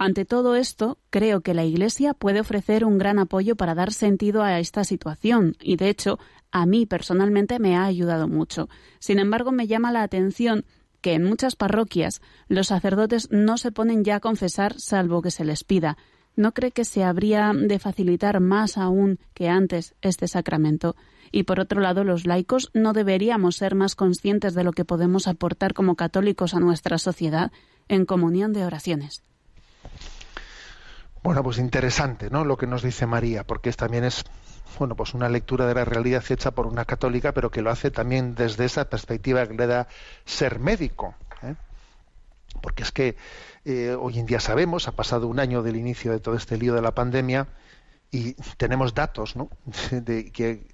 Ante 0.00 0.24
todo 0.24 0.54
esto, 0.54 0.96
creo 1.10 1.40
que 1.40 1.54
la 1.54 1.64
Iglesia 1.64 2.14
puede 2.14 2.38
ofrecer 2.38 2.84
un 2.84 2.98
gran 2.98 3.18
apoyo 3.18 3.56
para 3.56 3.74
dar 3.74 3.92
sentido 3.92 4.44
a 4.44 4.60
esta 4.60 4.84
situación 4.84 5.56
y, 5.60 5.74
de 5.74 5.88
hecho, 5.88 6.20
a 6.52 6.66
mí 6.66 6.86
personalmente 6.86 7.58
me 7.58 7.76
ha 7.76 7.82
ayudado 7.82 8.28
mucho. 8.28 8.68
Sin 9.00 9.18
embargo, 9.18 9.50
me 9.50 9.66
llama 9.66 9.90
la 9.90 10.04
atención 10.04 10.64
que 11.00 11.14
en 11.14 11.24
muchas 11.24 11.56
parroquias 11.56 12.22
los 12.46 12.68
sacerdotes 12.68 13.28
no 13.32 13.58
se 13.58 13.72
ponen 13.72 14.04
ya 14.04 14.14
a 14.14 14.20
confesar 14.20 14.78
salvo 14.78 15.20
que 15.20 15.32
se 15.32 15.44
les 15.44 15.64
pida. 15.64 15.98
¿No 16.36 16.54
cree 16.54 16.70
que 16.70 16.84
se 16.84 17.02
habría 17.02 17.52
de 17.52 17.80
facilitar 17.80 18.38
más 18.38 18.78
aún 18.78 19.18
que 19.34 19.48
antes 19.48 19.96
este 20.00 20.28
sacramento? 20.28 20.94
Y 21.32 21.42
por 21.42 21.58
otro 21.58 21.80
lado, 21.80 22.04
los 22.04 22.24
laicos 22.24 22.70
no 22.72 22.92
deberíamos 22.92 23.56
ser 23.56 23.74
más 23.74 23.96
conscientes 23.96 24.54
de 24.54 24.62
lo 24.62 24.70
que 24.70 24.84
podemos 24.84 25.26
aportar 25.26 25.74
como 25.74 25.96
católicos 25.96 26.54
a 26.54 26.60
nuestra 26.60 26.98
sociedad 26.98 27.50
en 27.88 28.06
comunión 28.06 28.52
de 28.52 28.64
oraciones. 28.64 29.24
Bueno, 31.22 31.42
pues 31.42 31.58
interesante, 31.58 32.30
¿no? 32.30 32.44
Lo 32.44 32.56
que 32.56 32.66
nos 32.66 32.82
dice 32.82 33.06
María, 33.06 33.44
porque 33.44 33.72
también 33.72 34.04
es, 34.04 34.24
bueno, 34.78 34.94
pues 34.94 35.14
una 35.14 35.28
lectura 35.28 35.66
de 35.66 35.74
la 35.74 35.84
realidad 35.84 36.22
hecha 36.28 36.52
por 36.52 36.66
una 36.66 36.84
católica, 36.84 37.32
pero 37.32 37.50
que 37.50 37.62
lo 37.62 37.70
hace 37.70 37.90
también 37.90 38.34
desde 38.34 38.64
esa 38.64 38.88
perspectiva 38.88 39.46
que 39.46 39.54
le 39.54 39.66
da 39.66 39.88
ser 40.24 40.60
médico. 40.60 41.14
¿eh? 41.42 41.54
Porque 42.62 42.84
es 42.84 42.92
que 42.92 43.16
eh, 43.64 43.96
hoy 43.98 44.18
en 44.18 44.26
día 44.26 44.40
sabemos, 44.40 44.86
ha 44.86 44.92
pasado 44.92 45.26
un 45.26 45.40
año 45.40 45.62
del 45.62 45.76
inicio 45.76 46.12
de 46.12 46.20
todo 46.20 46.36
este 46.36 46.56
lío 46.56 46.74
de 46.74 46.82
la 46.82 46.94
pandemia 46.94 47.48
y 48.10 48.34
tenemos 48.56 48.94
datos, 48.94 49.34
¿no? 49.36 49.50
de, 49.90 50.30
que, 50.30 50.68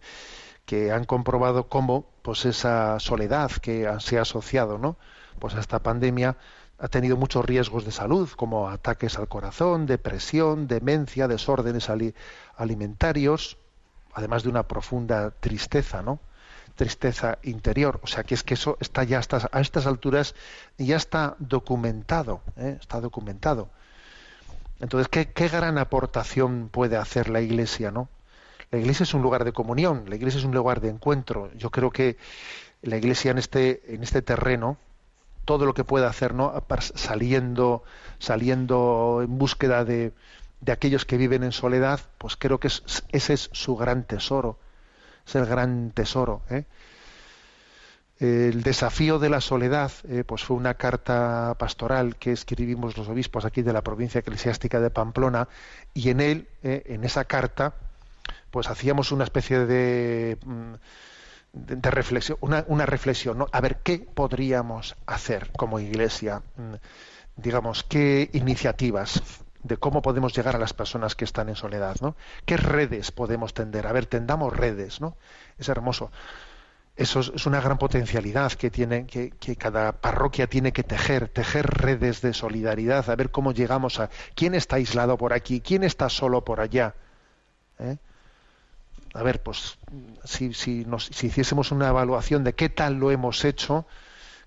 que 0.66 0.92
han 0.92 1.05
comprobado 1.05 1.68
cómo, 1.68 2.07
pues 2.22 2.45
esa 2.45 3.01
soledad 3.01 3.51
que 3.51 3.88
se 4.01 4.18
ha 4.18 4.22
asociado, 4.22 4.78
¿no? 4.78 4.99
Pues 5.38 5.55
a 5.55 5.61
esta 5.61 5.82
pandemia 5.82 6.36
ha 6.79 6.89
tenido 6.89 7.16
muchos 7.16 7.45
riesgos 7.45 7.85
de 7.85 7.93
salud, 7.93 8.29
como 8.37 8.68
ataques 8.68 9.18
al 9.18 9.29
corazón, 9.29 9.87
depresión, 9.87 10.66
demencia, 10.66 11.29
desórdenes 11.29 11.89
alimentarios, 12.57 13.59
además 14.12 14.43
de 14.43 14.49
una 14.49 14.64
profunda 14.64 15.31
tristeza, 15.31 16.03
¿no? 16.03 16.20
Tristeza 16.75 17.39
interior. 17.43 18.01
O 18.03 18.07
sea 18.07 18.25
que 18.25 18.35
es 18.35 18.43
que 18.43 18.55
eso 18.55 18.77
está 18.81 19.05
ya 19.05 19.18
hasta, 19.18 19.49
a 19.53 19.61
estas 19.61 19.87
alturas 19.87 20.35
ya 20.77 20.97
está 20.97 21.37
documentado, 21.39 22.41
¿eh? 22.57 22.77
está 22.81 23.01
documentado. 23.01 23.68
Entonces, 24.81 25.09
¿qué, 25.09 25.31
¿qué, 25.31 25.49
gran 25.49 25.79
aportación 25.79 26.68
puede 26.70 26.97
hacer 26.97 27.29
la 27.29 27.41
Iglesia, 27.41 27.93
no? 27.93 28.09
La 28.72 28.79
Iglesia 28.81 29.05
es 29.05 29.14
un 29.14 29.22
lugar 29.22 29.45
de 29.45 29.53
comunión, 29.53 30.05
la 30.09 30.16
Iglesia 30.16 30.39
es 30.39 30.45
un 30.45 30.53
lugar 30.53 30.81
de 30.81 30.89
encuentro. 30.89 31.53
Yo 31.55 31.70
creo 31.70 31.93
que 31.93 32.16
la 32.83 32.97
Iglesia 32.97 33.31
en 33.31 33.39
este, 33.39 33.95
en 33.95 34.03
este 34.03 34.20
terreno, 34.20 34.79
todo 35.45 35.66
lo 35.66 35.74
que 35.74 35.84
pueda 35.84 36.09
hacer, 36.09 36.34
¿no? 36.34 36.53
Saliendo, 36.78 37.84
saliendo 38.18 39.20
en 39.22 39.38
búsqueda 39.38 39.84
de, 39.84 40.12
de 40.64 40.72
aquellos 40.72 41.05
que 41.05 41.16
viven 41.16 41.42
en 41.42 41.53
soledad, 41.53 42.01
pues 42.18 42.36
creo 42.36 42.59
que 42.59 42.68
es, 42.68 42.82
ese 43.12 43.34
es 43.34 43.51
su 43.53 43.76
gran 43.76 44.05
tesoro, 44.05 44.59
es 45.26 45.34
el 45.34 45.47
gran 45.47 45.90
tesoro. 45.90 46.42
¿eh? 46.49 46.64
El 48.18 48.62
desafío 48.62 49.18
de 49.18 49.28
la 49.28 49.40
soledad, 49.40 49.92
eh, 50.09 50.24
pues 50.24 50.42
fue 50.45 50.57
una 50.57 50.74
carta 50.74 51.55
pastoral 51.59 52.16
que 52.16 52.32
escribimos 52.32 52.97
los 52.97 53.09
obispos 53.09 53.45
aquí 53.45 53.61
de 53.61 53.72
la 53.72 53.82
provincia 53.82 54.20
eclesiástica 54.20 54.80
de 54.80 54.90
Pamplona, 54.90 55.49
y 55.92 56.09
en 56.09 56.20
él, 56.20 56.49
eh, 56.62 56.84
en 56.86 57.05
esa 57.05 57.24
carta, 57.24 57.74
pues 58.51 58.68
hacíamos 58.68 59.12
una 59.12 59.24
especie 59.24 59.66
de 59.66 60.38
mm, 60.47 60.74
de, 61.55 61.91
reflexión, 61.91 62.37
una, 62.41 62.65
una 62.69 62.85
reflexión, 62.85 63.39
¿no? 63.39 63.47
A 63.53 63.61
ver, 63.61 63.79
¿qué 63.83 63.99
podríamos 63.99 64.97
hacer 65.07 65.51
como 65.57 65.79
iglesia? 65.79 66.43
Mm, 66.57 66.75
digamos, 67.37 67.85
¿qué 67.85 68.29
iniciativas 68.33 69.23
de 69.63 69.77
cómo 69.79 70.03
podemos 70.03 70.35
llegar 70.37 70.57
a 70.57 70.59
las 70.59 70.75
personas 70.75 71.15
que 71.15 71.25
están 71.25 71.49
en 71.49 71.57
soledad, 71.57 71.97
¿no? 72.01 72.17
¿Qué 72.45 72.57
redes 72.57 73.13
podemos 73.13 73.55
tender? 73.55 73.87
A 73.87 73.93
ver, 73.93 74.07
tendamos 74.07 74.55
redes, 74.55 75.01
¿no? 75.01 75.17
Es 75.59 75.69
hermoso. 75.69 76.11
Eso 76.97 77.21
es, 77.21 77.33
es 77.35 77.47
una 77.47 77.61
gran 77.61 77.79
potencialidad 77.79 78.53
que 78.53 78.71
tiene, 78.71 79.07
que, 79.07 79.31
que, 79.31 79.57
cada 79.57 79.93
parroquia 79.93 80.47
tiene 80.47 80.73
que 80.73 80.85
tejer, 80.85 81.29
tejer 81.29 81.67
redes 81.67 82.21
de 82.21 82.35
solidaridad, 82.35 83.09
a 83.09 83.17
ver 83.17 83.31
cómo 83.31 83.53
llegamos 83.53 83.99
a 84.01 84.11
quién 84.37 84.55
está 84.55 84.77
aislado 84.77 85.17
por 85.17 85.33
aquí, 85.33 85.61
quién 85.61 85.83
está 85.83 86.09
solo 86.09 86.45
por 86.45 86.61
allá. 86.61 86.95
¿eh? 87.79 87.97
A 89.15 89.23
ver, 89.23 89.43
pues 89.43 89.79
si, 90.25 90.53
si, 90.53 90.85
nos, 90.85 91.07
si 91.07 91.29
hiciésemos 91.29 91.71
una 91.71 91.89
evaluación 91.89 92.43
de 92.43 92.55
qué 92.55 92.69
tal 92.69 92.95
lo 92.95 93.12
hemos 93.12 93.45
hecho, 93.45 93.87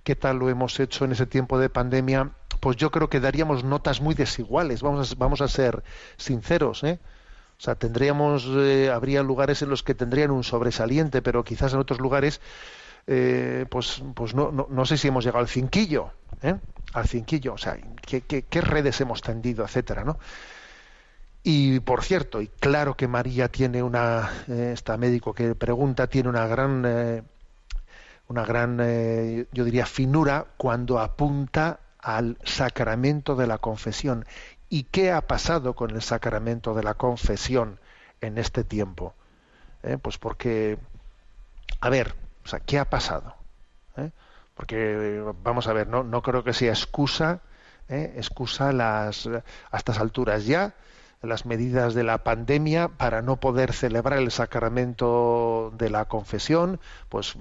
qué 0.04 0.16
tal 0.16 0.38
lo 0.40 0.50
hemos 0.50 0.80
hecho 0.82 1.06
en 1.06 1.14
ese 1.14 1.26
tiempo 1.26 1.58
de 1.58 1.70
pandemia, 1.70 2.32
pues 2.60 2.76
yo 2.76 2.92
creo 2.92 3.10
que 3.10 3.22
daríamos 3.22 3.64
notas 3.64 4.02
muy 4.02 4.14
desiguales, 4.14 4.82
vamos 4.82 5.12
a, 5.12 5.16
vamos 5.18 5.40
a 5.40 5.48
ser 5.48 5.84
sinceros, 6.18 6.84
¿eh? 6.84 7.00
O 7.58 7.62
sea, 7.62 7.76
tendríamos, 7.76 8.46
eh, 8.50 8.92
habría 8.94 9.24
lugares 9.24 9.62
en 9.62 9.70
los 9.70 9.84
que 9.84 9.96
tendrían 9.96 10.32
un 10.32 10.44
sobresaliente, 10.44 11.22
pero 11.22 11.44
quizás 11.44 11.74
en 11.74 11.80
otros 11.80 12.00
lugares, 12.00 12.42
eh, 13.08 13.66
pues, 13.72 14.04
pues 14.14 14.36
no, 14.36 14.52
no, 14.52 14.68
no, 14.70 14.86
sé 14.86 14.98
si 14.98 15.08
hemos 15.08 15.24
llegado 15.24 15.40
al 15.40 15.48
cinquillo, 15.48 16.12
¿eh? 16.44 16.56
al 16.94 17.08
cinquillo, 17.08 17.54
o 17.54 17.58
sea, 17.58 17.78
qué, 18.06 18.22
qué, 18.22 18.44
qué 18.44 18.62
redes 18.62 19.00
hemos 19.02 19.22
tendido, 19.22 19.64
etcétera, 19.64 20.04
¿no? 20.04 20.20
Y 21.50 21.80
por 21.80 22.04
cierto, 22.04 22.42
y 22.42 22.50
claro 22.50 22.98
que 22.98 23.08
María 23.08 23.48
tiene 23.48 23.82
una, 23.82 24.30
eh, 24.50 24.72
esta 24.74 24.98
médico 24.98 25.34
que 25.34 25.56
pregunta, 25.56 26.08
tiene 26.08 26.28
una 26.28 26.46
gran, 26.46 26.84
eh, 26.86 27.24
una 28.28 28.44
gran, 28.44 28.80
eh, 28.82 29.46
yo 29.54 29.64
diría, 29.64 29.86
finura 29.86 30.48
cuando 30.58 31.00
apunta 31.00 31.80
al 32.00 32.38
sacramento 32.44 33.38
de 33.38 33.48
la 33.48 33.60
confesión. 33.60 34.26
¿Y 34.68 34.84
qué 34.92 35.14
ha 35.14 35.22
pasado 35.22 35.74
con 35.74 35.92
el 35.92 36.02
sacramento 36.02 36.74
de 36.74 36.84
la 36.84 36.96
confesión 36.96 37.80
en 38.20 38.38
este 38.38 38.66
tiempo? 38.66 39.14
Eh, 39.84 39.98
pues 40.02 40.18
porque, 40.18 40.78
a 41.80 41.90
ver, 41.90 42.14
o 42.44 42.48
sea, 42.50 42.60
¿qué 42.60 42.78
ha 42.78 42.90
pasado? 42.90 43.36
¿Eh? 43.96 44.12
Porque, 44.54 45.24
vamos 45.44 45.68
a 45.68 45.72
ver, 45.72 45.88
no, 45.88 46.04
no 46.04 46.22
creo 46.22 46.44
que 46.44 46.52
sea 46.52 46.72
excusa, 46.74 47.40
¿eh? 47.88 48.16
excusa 48.18 48.74
las, 48.74 49.28
a 49.28 49.78
estas 49.78 49.98
alturas 50.00 50.46
ya, 50.46 50.74
las 51.22 51.46
medidas 51.46 51.94
de 51.94 52.04
la 52.04 52.24
pandemia 52.24 52.90
para 52.90 53.22
no 53.22 53.40
poder 53.40 53.74
celebrar 53.74 54.20
el 54.20 54.32
sacramento 54.32 55.74
de 55.78 55.90
la 55.90 56.06
confesión, 56.06 56.80
pues, 57.10 57.36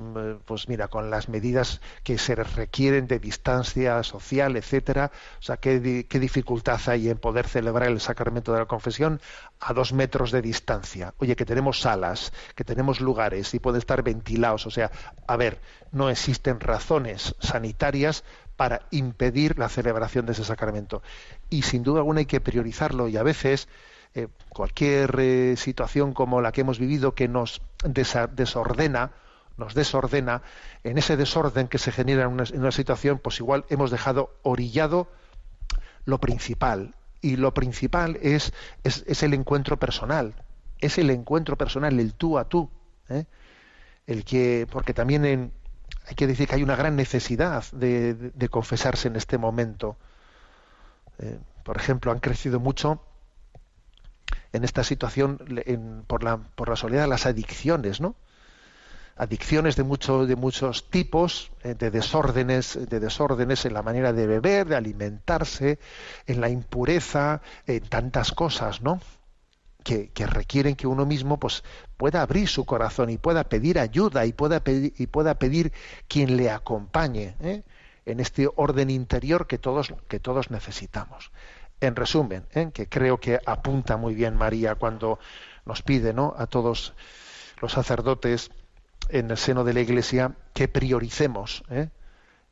pues 0.44 0.68
mira, 0.68 0.88
con 0.88 1.10
las 1.10 1.28
medidas 1.28 1.80
que 2.02 2.18
se 2.18 2.34
requieren 2.34 3.06
de 3.06 3.18
distancia 3.18 4.02
social, 4.02 4.56
etcétera, 4.56 5.12
o 5.38 5.42
sea, 5.42 5.58
¿qué, 5.58 6.06
qué 6.08 6.18
dificultad 6.18 6.80
hay 6.86 7.10
en 7.10 7.18
poder 7.18 7.46
celebrar 7.46 7.88
el 7.88 8.00
sacramento 8.00 8.52
de 8.52 8.60
la 8.60 8.66
confesión 8.66 9.20
a 9.60 9.72
dos 9.72 9.92
metros 9.92 10.30
de 10.30 10.42
distancia. 10.42 11.14
Oye, 11.18 11.36
que 11.36 11.44
tenemos 11.44 11.80
salas, 11.80 12.32
que 12.54 12.64
tenemos 12.64 13.00
lugares 13.00 13.52
y 13.54 13.58
pueden 13.58 13.78
estar 13.78 14.02
ventilados. 14.02 14.66
O 14.66 14.70
sea, 14.70 14.90
a 15.26 15.36
ver, 15.36 15.60
no 15.92 16.10
existen 16.10 16.60
razones 16.60 17.34
sanitarias 17.40 18.24
para 18.56 18.82
impedir 18.90 19.58
la 19.58 19.68
celebración 19.68 20.26
de 20.26 20.32
ese 20.32 20.44
sacramento. 20.44 21.02
Y 21.50 21.62
sin 21.62 21.82
duda 21.82 21.98
alguna 21.98 22.20
hay 22.20 22.26
que 22.26 22.40
priorizarlo 22.40 23.08
y 23.08 23.16
a 23.16 23.22
veces 23.22 23.68
eh, 24.14 24.28
cualquier 24.48 25.14
eh, 25.20 25.54
situación 25.56 26.14
como 26.14 26.40
la 26.40 26.52
que 26.52 26.62
hemos 26.62 26.78
vivido 26.78 27.14
que 27.14 27.28
nos 27.28 27.60
desordena, 27.84 29.12
nos 29.58 29.74
desordena, 29.74 30.42
en 30.84 30.98
ese 30.98 31.16
desorden 31.16 31.68
que 31.68 31.78
se 31.78 31.92
genera 31.92 32.22
en 32.24 32.28
una, 32.28 32.44
en 32.44 32.60
una 32.60 32.72
situación, 32.72 33.18
pues 33.18 33.40
igual 33.40 33.64
hemos 33.68 33.90
dejado 33.90 34.34
orillado 34.42 35.08
lo 36.04 36.18
principal. 36.18 36.94
Y 37.20 37.36
lo 37.36 37.52
principal 37.54 38.18
es, 38.22 38.52
es, 38.84 39.04
es 39.06 39.22
el 39.22 39.34
encuentro 39.34 39.78
personal, 39.78 40.34
es 40.78 40.98
el 40.98 41.10
encuentro 41.10 41.56
personal, 41.56 41.98
el 41.98 42.14
tú 42.14 42.38
a 42.38 42.48
tú. 42.48 42.70
¿eh? 43.08 43.24
El 44.06 44.24
que, 44.24 44.66
porque 44.70 44.94
también 44.94 45.24
en- 45.24 45.52
hay 46.06 46.14
que 46.14 46.26
decir 46.26 46.48
que 46.48 46.54
hay 46.54 46.62
una 46.62 46.76
gran 46.76 46.96
necesidad 46.96 47.64
de, 47.72 48.48
confesarse 48.50 49.08
en 49.08 49.16
este 49.16 49.38
momento. 49.38 49.96
Eh, 51.18 51.38
por 51.64 51.76
ejemplo, 51.76 52.12
han 52.12 52.20
crecido 52.20 52.60
mucho 52.60 53.02
en 54.52 54.64
esta 54.64 54.84
situación 54.84 55.38
en- 55.66 56.04
por, 56.06 56.22
la, 56.22 56.36
por 56.38 56.68
la 56.68 56.76
soledad 56.76 57.08
las 57.08 57.26
adicciones, 57.26 58.00
¿no? 58.00 58.14
Adicciones 59.16 59.76
de, 59.76 59.82
mucho, 59.82 60.26
de 60.26 60.36
muchos 60.36 60.90
tipos, 60.90 61.50
eh, 61.62 61.74
de 61.74 61.90
desórdenes, 61.90 62.78
de 62.88 63.00
desórdenes 63.00 63.64
en 63.64 63.72
la 63.72 63.82
manera 63.82 64.12
de 64.12 64.26
beber, 64.26 64.68
de 64.68 64.76
alimentarse, 64.76 65.78
en 66.26 66.40
la 66.42 66.50
impureza, 66.50 67.40
en 67.66 67.80
tantas 67.88 68.32
cosas, 68.32 68.82
¿no? 68.82 69.00
Que, 69.82 70.10
que 70.10 70.26
requieren 70.26 70.76
que 70.76 70.86
uno 70.86 71.06
mismo 71.06 71.38
pues, 71.38 71.64
pueda 71.96 72.22
abrir 72.22 72.48
su 72.48 72.64
corazón 72.64 73.10
y 73.10 73.18
pueda 73.18 73.44
pedir 73.44 73.78
ayuda 73.78 74.26
y 74.26 74.32
pueda 74.32 74.60
pedir, 74.60 74.94
y 74.96 75.06
pueda 75.06 75.38
pedir 75.38 75.72
quien 76.08 76.36
le 76.36 76.50
acompañe 76.50 77.36
¿eh? 77.40 77.62
en 78.04 78.20
este 78.20 78.48
orden 78.54 78.90
interior 78.90 79.46
que 79.46 79.58
todos, 79.58 79.92
que 80.08 80.20
todos 80.20 80.50
necesitamos. 80.50 81.32
En 81.80 81.96
resumen, 81.96 82.44
¿eh? 82.54 82.70
que 82.72 82.88
creo 82.88 83.18
que 83.18 83.40
apunta 83.44 83.96
muy 83.96 84.14
bien 84.14 84.36
María 84.36 84.76
cuando 84.76 85.18
nos 85.64 85.82
pide 85.82 86.12
¿no? 86.12 86.34
a 86.38 86.46
todos 86.46 86.94
los 87.60 87.72
sacerdotes 87.72 88.50
en 89.08 89.30
el 89.30 89.36
seno 89.36 89.64
de 89.64 89.74
la 89.74 89.80
Iglesia 89.80 90.34
que 90.52 90.68
prioricemos 90.68 91.62
¿eh? 91.70 91.90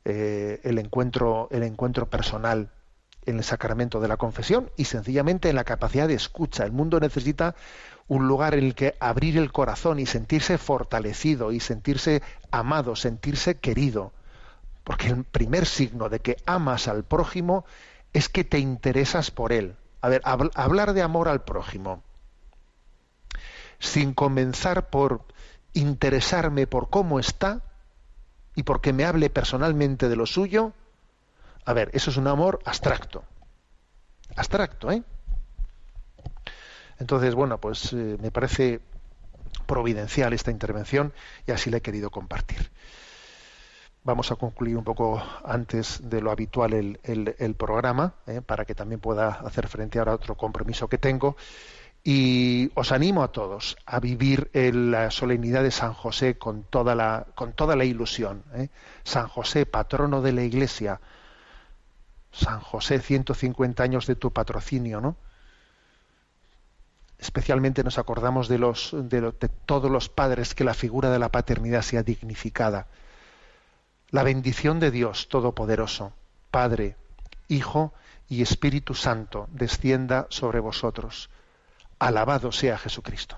Eh, 0.07 0.61
el 0.63 0.77
encuentro, 0.77 1.47
el 1.51 1.63
encuentro 1.63 2.07
personal 2.07 2.69
en 3.25 3.37
el 3.37 3.43
sacramento 3.43 3.99
de 3.99 4.07
la 4.07 4.17
confesión 4.17 4.69
y 4.77 4.85
sencillamente 4.85 5.49
en 5.49 5.55
la 5.55 5.63
capacidad 5.63 6.07
de 6.07 6.13
escucha. 6.13 6.63
El 6.63 6.71
mundo 6.71 6.99
necesita 6.99 7.55
un 8.07 8.27
lugar 8.27 8.53
en 8.53 8.65
el 8.65 8.75
que 8.75 8.95
abrir 8.99 9.37
el 9.37 9.51
corazón 9.51 9.99
y 9.99 10.05
sentirse 10.05 10.57
fortalecido 10.57 11.51
y 11.51 11.59
sentirse 11.59 12.21
amado, 12.51 12.95
sentirse 12.95 13.57
querido. 13.59 14.13
Porque 14.83 15.07
el 15.07 15.23
primer 15.23 15.65
signo 15.65 16.09
de 16.09 16.19
que 16.19 16.37
amas 16.45 16.87
al 16.87 17.03
prójimo 17.03 17.65
es 18.13 18.29
que 18.29 18.43
te 18.43 18.59
interesas 18.59 19.31
por 19.31 19.51
él. 19.51 19.75
A 20.01 20.09
ver, 20.09 20.21
habl- 20.23 20.51
hablar 20.55 20.93
de 20.93 21.01
amor 21.01 21.27
al 21.27 21.43
prójimo 21.43 22.03
sin 23.79 24.13
comenzar 24.13 24.89
por 24.89 25.21
interesarme 25.73 26.67
por 26.67 26.89
cómo 26.89 27.19
está 27.19 27.61
y 28.55 28.63
porque 28.63 28.93
me 28.93 29.05
hable 29.05 29.29
personalmente 29.29 30.07
de 30.09 30.15
lo 30.15 30.25
suyo, 30.25 30.73
a 31.65 31.73
ver, 31.73 31.89
eso 31.93 32.09
es 32.11 32.17
un 32.17 32.27
amor 32.27 32.59
abstracto. 32.65 33.23
Abstracto, 34.35 34.91
¿eh? 34.91 35.03
Entonces, 36.99 37.35
bueno, 37.35 37.59
pues 37.59 37.93
eh, 37.93 38.17
me 38.21 38.31
parece 38.31 38.81
providencial 39.67 40.33
esta 40.33 40.51
intervención 40.51 41.13
y 41.47 41.51
así 41.53 41.69
la 41.69 41.77
he 41.77 41.81
querido 41.81 42.11
compartir. 42.11 42.71
Vamos 44.03 44.31
a 44.31 44.35
concluir 44.35 44.77
un 44.77 44.83
poco 44.83 45.21
antes 45.43 45.99
de 46.09 46.21
lo 46.21 46.29
habitual 46.31 46.73
el, 46.73 46.99
el- 47.03 47.35
el 47.39 47.55
programa, 47.55 48.13
¿eh? 48.27 48.41
para 48.41 48.63
que 48.65 48.75
también 48.75 49.01
pueda 49.01 49.29
hacer 49.29 49.67
frente 49.67 49.97
ahora 49.97 50.11
a 50.11 50.15
otro 50.15 50.35
compromiso 50.35 50.87
que 50.87 50.99
tengo. 50.99 51.35
Y 52.03 52.71
os 52.75 52.91
animo 52.91 53.23
a 53.23 53.31
todos 53.31 53.77
a 53.85 53.99
vivir 53.99 54.49
en 54.53 54.91
la 54.91 55.11
solemnidad 55.11 55.63
de 55.63 55.71
San 55.71 55.93
José 55.93 56.37
con 56.37 56.63
toda 56.63 56.95
la, 56.95 57.27
con 57.35 57.53
toda 57.53 57.75
la 57.75 57.85
ilusión. 57.85 58.43
¿eh? 58.55 58.69
San 59.03 59.27
José, 59.27 59.65
patrono 59.65 60.21
de 60.21 60.33
la 60.33 60.43
Iglesia. 60.43 61.01
San 62.31 62.59
José, 62.59 62.99
150 62.99 63.81
años 63.81 64.05
de 64.05 64.15
tu 64.15 64.31
patrocinio, 64.31 65.01
¿no? 65.01 65.15
Especialmente 67.19 67.83
nos 67.83 67.97
acordamos 67.97 68.47
de, 68.47 68.57
los, 68.57 68.91
de, 68.93 69.49
todos 69.65 69.89
los 69.89 70.09
padres 70.09 70.53
que 70.53 70.63
la 70.63 70.73
figura 70.73 71.09
de 71.09 71.19
la 71.19 71.29
paternidad 71.29 71.81
sea 71.81 72.03
dignificada. 72.03 72.87
La 74.09 74.23
bendición 74.23 74.79
de 74.79 74.91
Dios 74.91 75.29
Todopoderoso, 75.29 76.13
Padre, 76.51 76.95
Hijo 77.47 77.93
y 78.27 78.41
Espíritu 78.41 78.93
Santo, 78.93 79.47
descienda 79.51 80.27
sobre 80.29 80.59
vosotros. 80.59 81.29
Alabado 81.99 82.51
sea 82.51 82.77
Jesucristo. 82.77 83.37